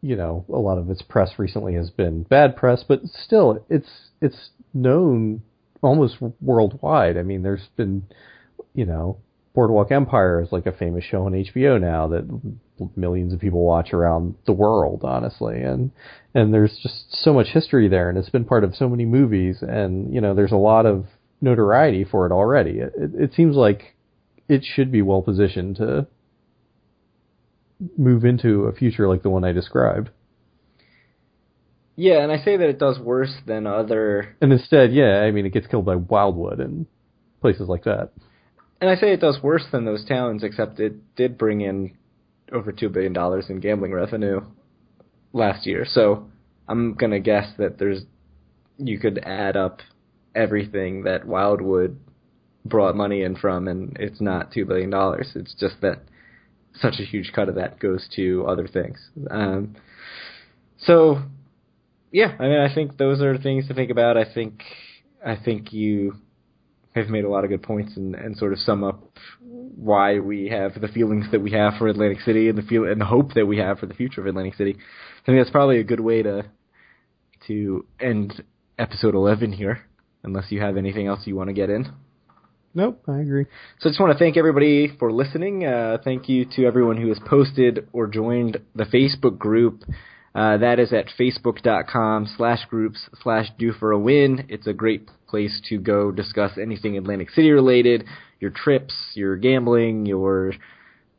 you 0.00 0.16
know, 0.16 0.44
a 0.48 0.58
lot 0.58 0.78
of 0.78 0.90
its 0.90 1.02
press 1.02 1.38
recently 1.38 1.74
has 1.74 1.90
been 1.90 2.22
bad 2.24 2.56
press, 2.56 2.84
but 2.86 3.00
still, 3.06 3.64
it's 3.68 4.10
it's 4.20 4.50
known 4.74 5.42
almost 5.82 6.16
worldwide. 6.40 7.16
I 7.16 7.22
mean, 7.22 7.42
there's 7.42 7.68
been, 7.76 8.04
you 8.74 8.84
know, 8.84 9.18
Boardwalk 9.54 9.90
Empire 9.90 10.40
is 10.40 10.52
like 10.52 10.66
a 10.66 10.72
famous 10.72 11.04
show 11.04 11.24
on 11.24 11.32
HBO 11.32 11.80
now 11.80 12.08
that 12.08 12.24
millions 12.96 13.32
of 13.32 13.40
people 13.40 13.64
watch 13.64 13.92
around 13.92 14.34
the 14.46 14.52
world, 14.52 15.02
honestly, 15.02 15.62
and 15.62 15.90
and 16.34 16.52
there's 16.52 16.78
just 16.82 17.22
so 17.24 17.32
much 17.32 17.48
history 17.48 17.88
there, 17.88 18.08
and 18.08 18.18
it's 18.18 18.30
been 18.30 18.44
part 18.44 18.64
of 18.64 18.76
so 18.76 18.88
many 18.88 19.04
movies, 19.04 19.58
and 19.62 20.12
you 20.14 20.20
know, 20.20 20.34
there's 20.34 20.52
a 20.52 20.56
lot 20.56 20.86
of 20.86 21.06
notoriety 21.40 22.04
for 22.04 22.26
it 22.26 22.32
already. 22.32 22.78
It, 22.78 22.92
it, 22.96 23.10
it 23.14 23.34
seems 23.34 23.56
like 23.56 23.94
it 24.48 24.64
should 24.64 24.90
be 24.90 25.02
well 25.02 25.22
positioned 25.22 25.76
to 25.76 26.06
move 27.96 28.24
into 28.24 28.64
a 28.64 28.72
future 28.72 29.08
like 29.08 29.22
the 29.22 29.30
one 29.30 29.44
I 29.44 29.52
described. 29.52 30.10
Yeah, 31.96 32.22
and 32.22 32.30
I 32.30 32.38
say 32.38 32.56
that 32.56 32.68
it 32.68 32.78
does 32.78 32.98
worse 32.98 33.34
than 33.46 33.66
other. 33.66 34.36
And 34.40 34.52
instead, 34.52 34.92
yeah, 34.92 35.20
I 35.20 35.32
mean, 35.32 35.46
it 35.46 35.52
gets 35.52 35.66
killed 35.66 35.84
by 35.84 35.96
Wildwood 35.96 36.60
and 36.60 36.86
places 37.40 37.68
like 37.68 37.84
that. 37.84 38.10
And 38.80 38.88
I 38.88 38.94
say 38.94 39.12
it 39.12 39.20
does 39.20 39.40
worse 39.42 39.64
than 39.72 39.84
those 39.84 40.04
towns, 40.04 40.44
except 40.44 40.78
it 40.78 41.16
did 41.16 41.36
bring 41.36 41.60
in 41.60 41.96
over 42.52 42.70
two 42.70 42.88
billion 42.88 43.12
dollars 43.12 43.46
in 43.48 43.58
gambling 43.58 43.92
revenue 43.92 44.40
last 45.32 45.66
year. 45.66 45.84
So 45.84 46.28
I'm 46.68 46.94
gonna 46.94 47.18
guess 47.18 47.48
that 47.58 47.78
there's 47.78 48.02
you 48.78 49.00
could 49.00 49.18
add 49.24 49.56
up 49.56 49.80
everything 50.38 51.02
that 51.02 51.26
Wildwood 51.26 51.98
brought 52.64 52.96
money 52.96 53.22
in 53.22 53.36
from, 53.36 53.68
and 53.68 53.96
it's 53.98 54.20
not 54.20 54.52
two 54.52 54.64
billion 54.64 54.90
dollars. 54.90 55.32
It's 55.34 55.54
just 55.54 55.80
that 55.82 56.02
such 56.74 56.94
a 57.00 57.04
huge 57.04 57.32
cut 57.34 57.48
of 57.48 57.56
that 57.56 57.80
goes 57.80 58.08
to 58.16 58.46
other 58.46 58.68
things. 58.68 58.98
Um, 59.30 59.76
so 60.78 61.22
yeah, 62.12 62.36
I 62.38 62.42
mean, 62.42 62.60
I 62.60 62.72
think 62.74 62.96
those 62.96 63.20
are 63.20 63.36
things 63.36 63.68
to 63.68 63.74
think 63.74 63.90
about. 63.90 64.16
I 64.16 64.24
think 64.32 64.62
I 65.24 65.36
think 65.36 65.72
you 65.72 66.16
have 66.94 67.08
made 67.08 67.24
a 67.24 67.28
lot 67.28 67.44
of 67.44 67.50
good 67.50 67.62
points 67.62 67.96
and, 67.96 68.14
and 68.14 68.36
sort 68.36 68.52
of 68.52 68.58
sum 68.58 68.82
up 68.82 69.02
why 69.40 70.18
we 70.18 70.48
have 70.48 70.80
the 70.80 70.88
feelings 70.88 71.26
that 71.30 71.40
we 71.40 71.52
have 71.52 71.74
for 71.78 71.88
Atlantic 71.88 72.20
City 72.20 72.48
and 72.48 72.58
the 72.58 72.62
feel 72.62 72.84
and 72.84 73.00
the 73.00 73.04
hope 73.04 73.34
that 73.34 73.46
we 73.46 73.58
have 73.58 73.78
for 73.78 73.86
the 73.86 73.94
future 73.94 74.20
of 74.20 74.26
Atlantic 74.26 74.54
City. 74.54 74.76
I 75.22 75.26
think 75.26 75.38
that's 75.38 75.50
probably 75.50 75.78
a 75.80 75.84
good 75.84 76.00
way 76.00 76.22
to 76.22 76.44
to 77.46 77.86
end 78.00 78.42
episode 78.78 79.14
11 79.14 79.52
here, 79.52 79.80
unless 80.22 80.50
you 80.50 80.60
have 80.60 80.76
anything 80.76 81.06
else 81.06 81.20
you 81.24 81.36
want 81.36 81.48
to 81.48 81.54
get 81.54 81.70
in. 81.70 81.92
Nope, 82.74 83.02
I 83.08 83.18
agree. 83.18 83.46
So 83.80 83.88
I 83.88 83.90
just 83.90 84.00
want 84.00 84.12
to 84.12 84.18
thank 84.18 84.36
everybody 84.36 84.88
for 84.98 85.10
listening. 85.10 85.64
Uh, 85.64 85.98
thank 86.04 86.28
you 86.28 86.44
to 86.56 86.66
everyone 86.66 86.96
who 86.96 87.08
has 87.08 87.18
posted 87.26 87.88
or 87.92 88.06
joined 88.06 88.58
the 88.74 88.84
Facebook 88.84 89.38
group. 89.38 89.84
Uh, 90.34 90.58
that 90.58 90.78
is 90.78 90.92
at 90.92 91.06
facebook.com 91.18 92.28
slash 92.36 92.64
groups 92.68 93.08
slash 93.22 93.46
due 93.58 93.72
for 93.72 93.90
a 93.92 93.98
win. 93.98 94.46
It's 94.48 94.66
a 94.66 94.72
great 94.72 95.08
place 95.26 95.60
to 95.70 95.78
go 95.78 96.12
discuss 96.12 96.52
anything 96.58 96.96
Atlantic 96.96 97.30
City 97.30 97.50
related, 97.50 98.04
your 98.38 98.50
trips, 98.50 98.94
your 99.14 99.36
gambling, 99.36 100.06
your 100.06 100.52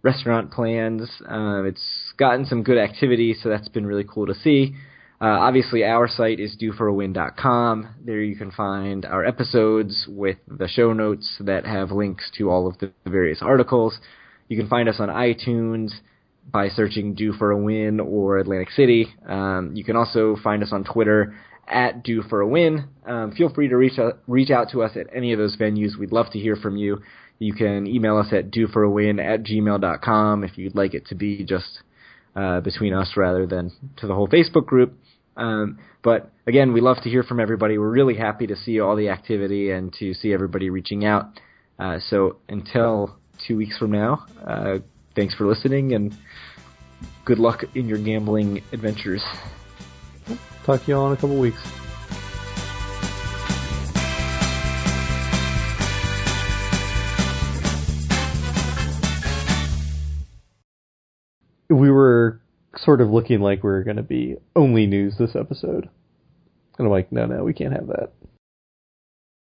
restaurant 0.03 0.51
plans. 0.51 1.09
Uh, 1.29 1.63
it's 1.63 2.13
gotten 2.17 2.45
some 2.45 2.63
good 2.63 2.77
activity, 2.77 3.33
so 3.33 3.49
that's 3.49 3.67
been 3.67 3.85
really 3.85 4.05
cool 4.07 4.27
to 4.27 4.35
see. 4.35 4.75
Uh, 5.21 5.25
obviously, 5.25 5.83
our 5.83 6.07
site 6.07 6.39
is 6.39 6.55
dueforawin.com. 6.55 7.95
There 8.05 8.21
you 8.21 8.37
can 8.37 8.51
find 8.51 9.05
our 9.05 9.25
episodes 9.25 10.05
with 10.07 10.37
the 10.47 10.69
show 10.69 10.93
notes 10.93 11.35
that 11.41 11.65
have 11.65 11.91
links 11.91 12.31
to 12.37 12.49
all 12.49 12.67
of 12.67 12.77
the 12.77 12.91
various 13.05 13.41
articles. 13.41 13.97
You 14.47 14.55
can 14.55 14.69
find 14.69 14.87
us 14.87 14.95
on 14.99 15.09
iTunes 15.09 15.91
by 16.49 16.69
searching 16.69 17.15
Due 17.15 17.33
for 17.33 17.51
a 17.51 17.57
Win 17.57 17.99
or 17.99 18.37
Atlantic 18.37 18.71
City. 18.71 19.07
Um, 19.27 19.71
you 19.75 19.83
can 19.83 19.97
also 19.97 20.37
find 20.41 20.63
us 20.63 20.71
on 20.71 20.85
Twitter 20.85 21.35
at 21.67 22.01
Due 22.01 22.23
for 22.23 22.39
a 22.39 22.47
Win. 22.47 22.87
Um, 23.05 23.33
feel 23.33 23.53
free 23.53 23.67
to 23.67 23.75
reach 23.75 23.99
out, 23.99 24.19
reach 24.25 24.49
out 24.49 24.71
to 24.71 24.83
us 24.83 24.95
at 24.95 25.07
any 25.13 25.33
of 25.33 25.37
those 25.37 25.57
venues. 25.57 25.97
We'd 25.99 26.13
love 26.13 26.31
to 26.31 26.39
hear 26.39 26.55
from 26.55 26.77
you. 26.77 27.01
You 27.39 27.53
can 27.53 27.87
email 27.87 28.17
us 28.17 28.33
at 28.33 28.51
dueforawin 28.51 29.23
at 29.23 29.43
gmail.com 29.43 30.43
if 30.43 30.57
you'd 30.57 30.75
like 30.75 30.93
it 30.93 31.07
to 31.07 31.15
be 31.15 31.43
just 31.43 31.81
uh, 32.35 32.61
between 32.61 32.93
us 32.93 33.11
rather 33.15 33.45
than 33.45 33.71
to 33.97 34.07
the 34.07 34.15
whole 34.15 34.27
Facebook 34.27 34.65
group. 34.65 34.93
Um, 35.39 35.79
but 36.03 36.31
again, 36.47 36.73
we 36.73 36.81
love 36.81 36.97
to 37.03 37.09
hear 37.09 37.23
from 37.23 37.39
everybody. 37.39 37.77
We're 37.77 37.89
really 37.89 38.15
happy 38.15 38.47
to 38.47 38.55
see 38.55 38.79
all 38.79 38.95
the 38.95 39.09
activity 39.09 39.71
and 39.71 39.91
to 39.93 40.13
see 40.13 40.33
everybody 40.33 40.69
reaching 40.69 41.05
out. 41.05 41.39
Uh, 41.77 41.99
so 42.09 42.37
until 42.49 43.17
two 43.47 43.57
weeks 43.57 43.77
from 43.77 43.91
now, 43.91 44.25
uh, 44.45 44.79
thanks 45.15 45.33
for 45.33 45.47
listening 45.47 45.93
and 45.93 46.15
good 47.25 47.39
luck 47.39 47.63
in 47.75 47.87
your 47.87 47.97
gambling 47.97 48.61
adventures. 48.73 49.23
Talk 50.65 50.81
to 50.81 50.87
you 50.87 50.97
all 50.97 51.07
in 51.07 51.13
a 51.13 51.15
couple 51.15 51.39
weeks. 51.39 51.88
Sort 62.89 63.01
of 63.01 63.11
looking 63.11 63.39
like 63.39 63.63
we 63.63 63.69
are 63.69 63.83
going 63.83 63.97
to 63.97 64.01
be 64.01 64.35
only 64.55 64.87
news 64.87 65.13
this 65.19 65.35
episode. 65.35 65.87
And 66.79 66.87
I'm 66.87 66.89
like, 66.89 67.11
no, 67.11 67.27
no, 67.27 67.43
we 67.43 67.53
can't 67.53 67.73
have 67.73 67.85
that. 67.85 68.13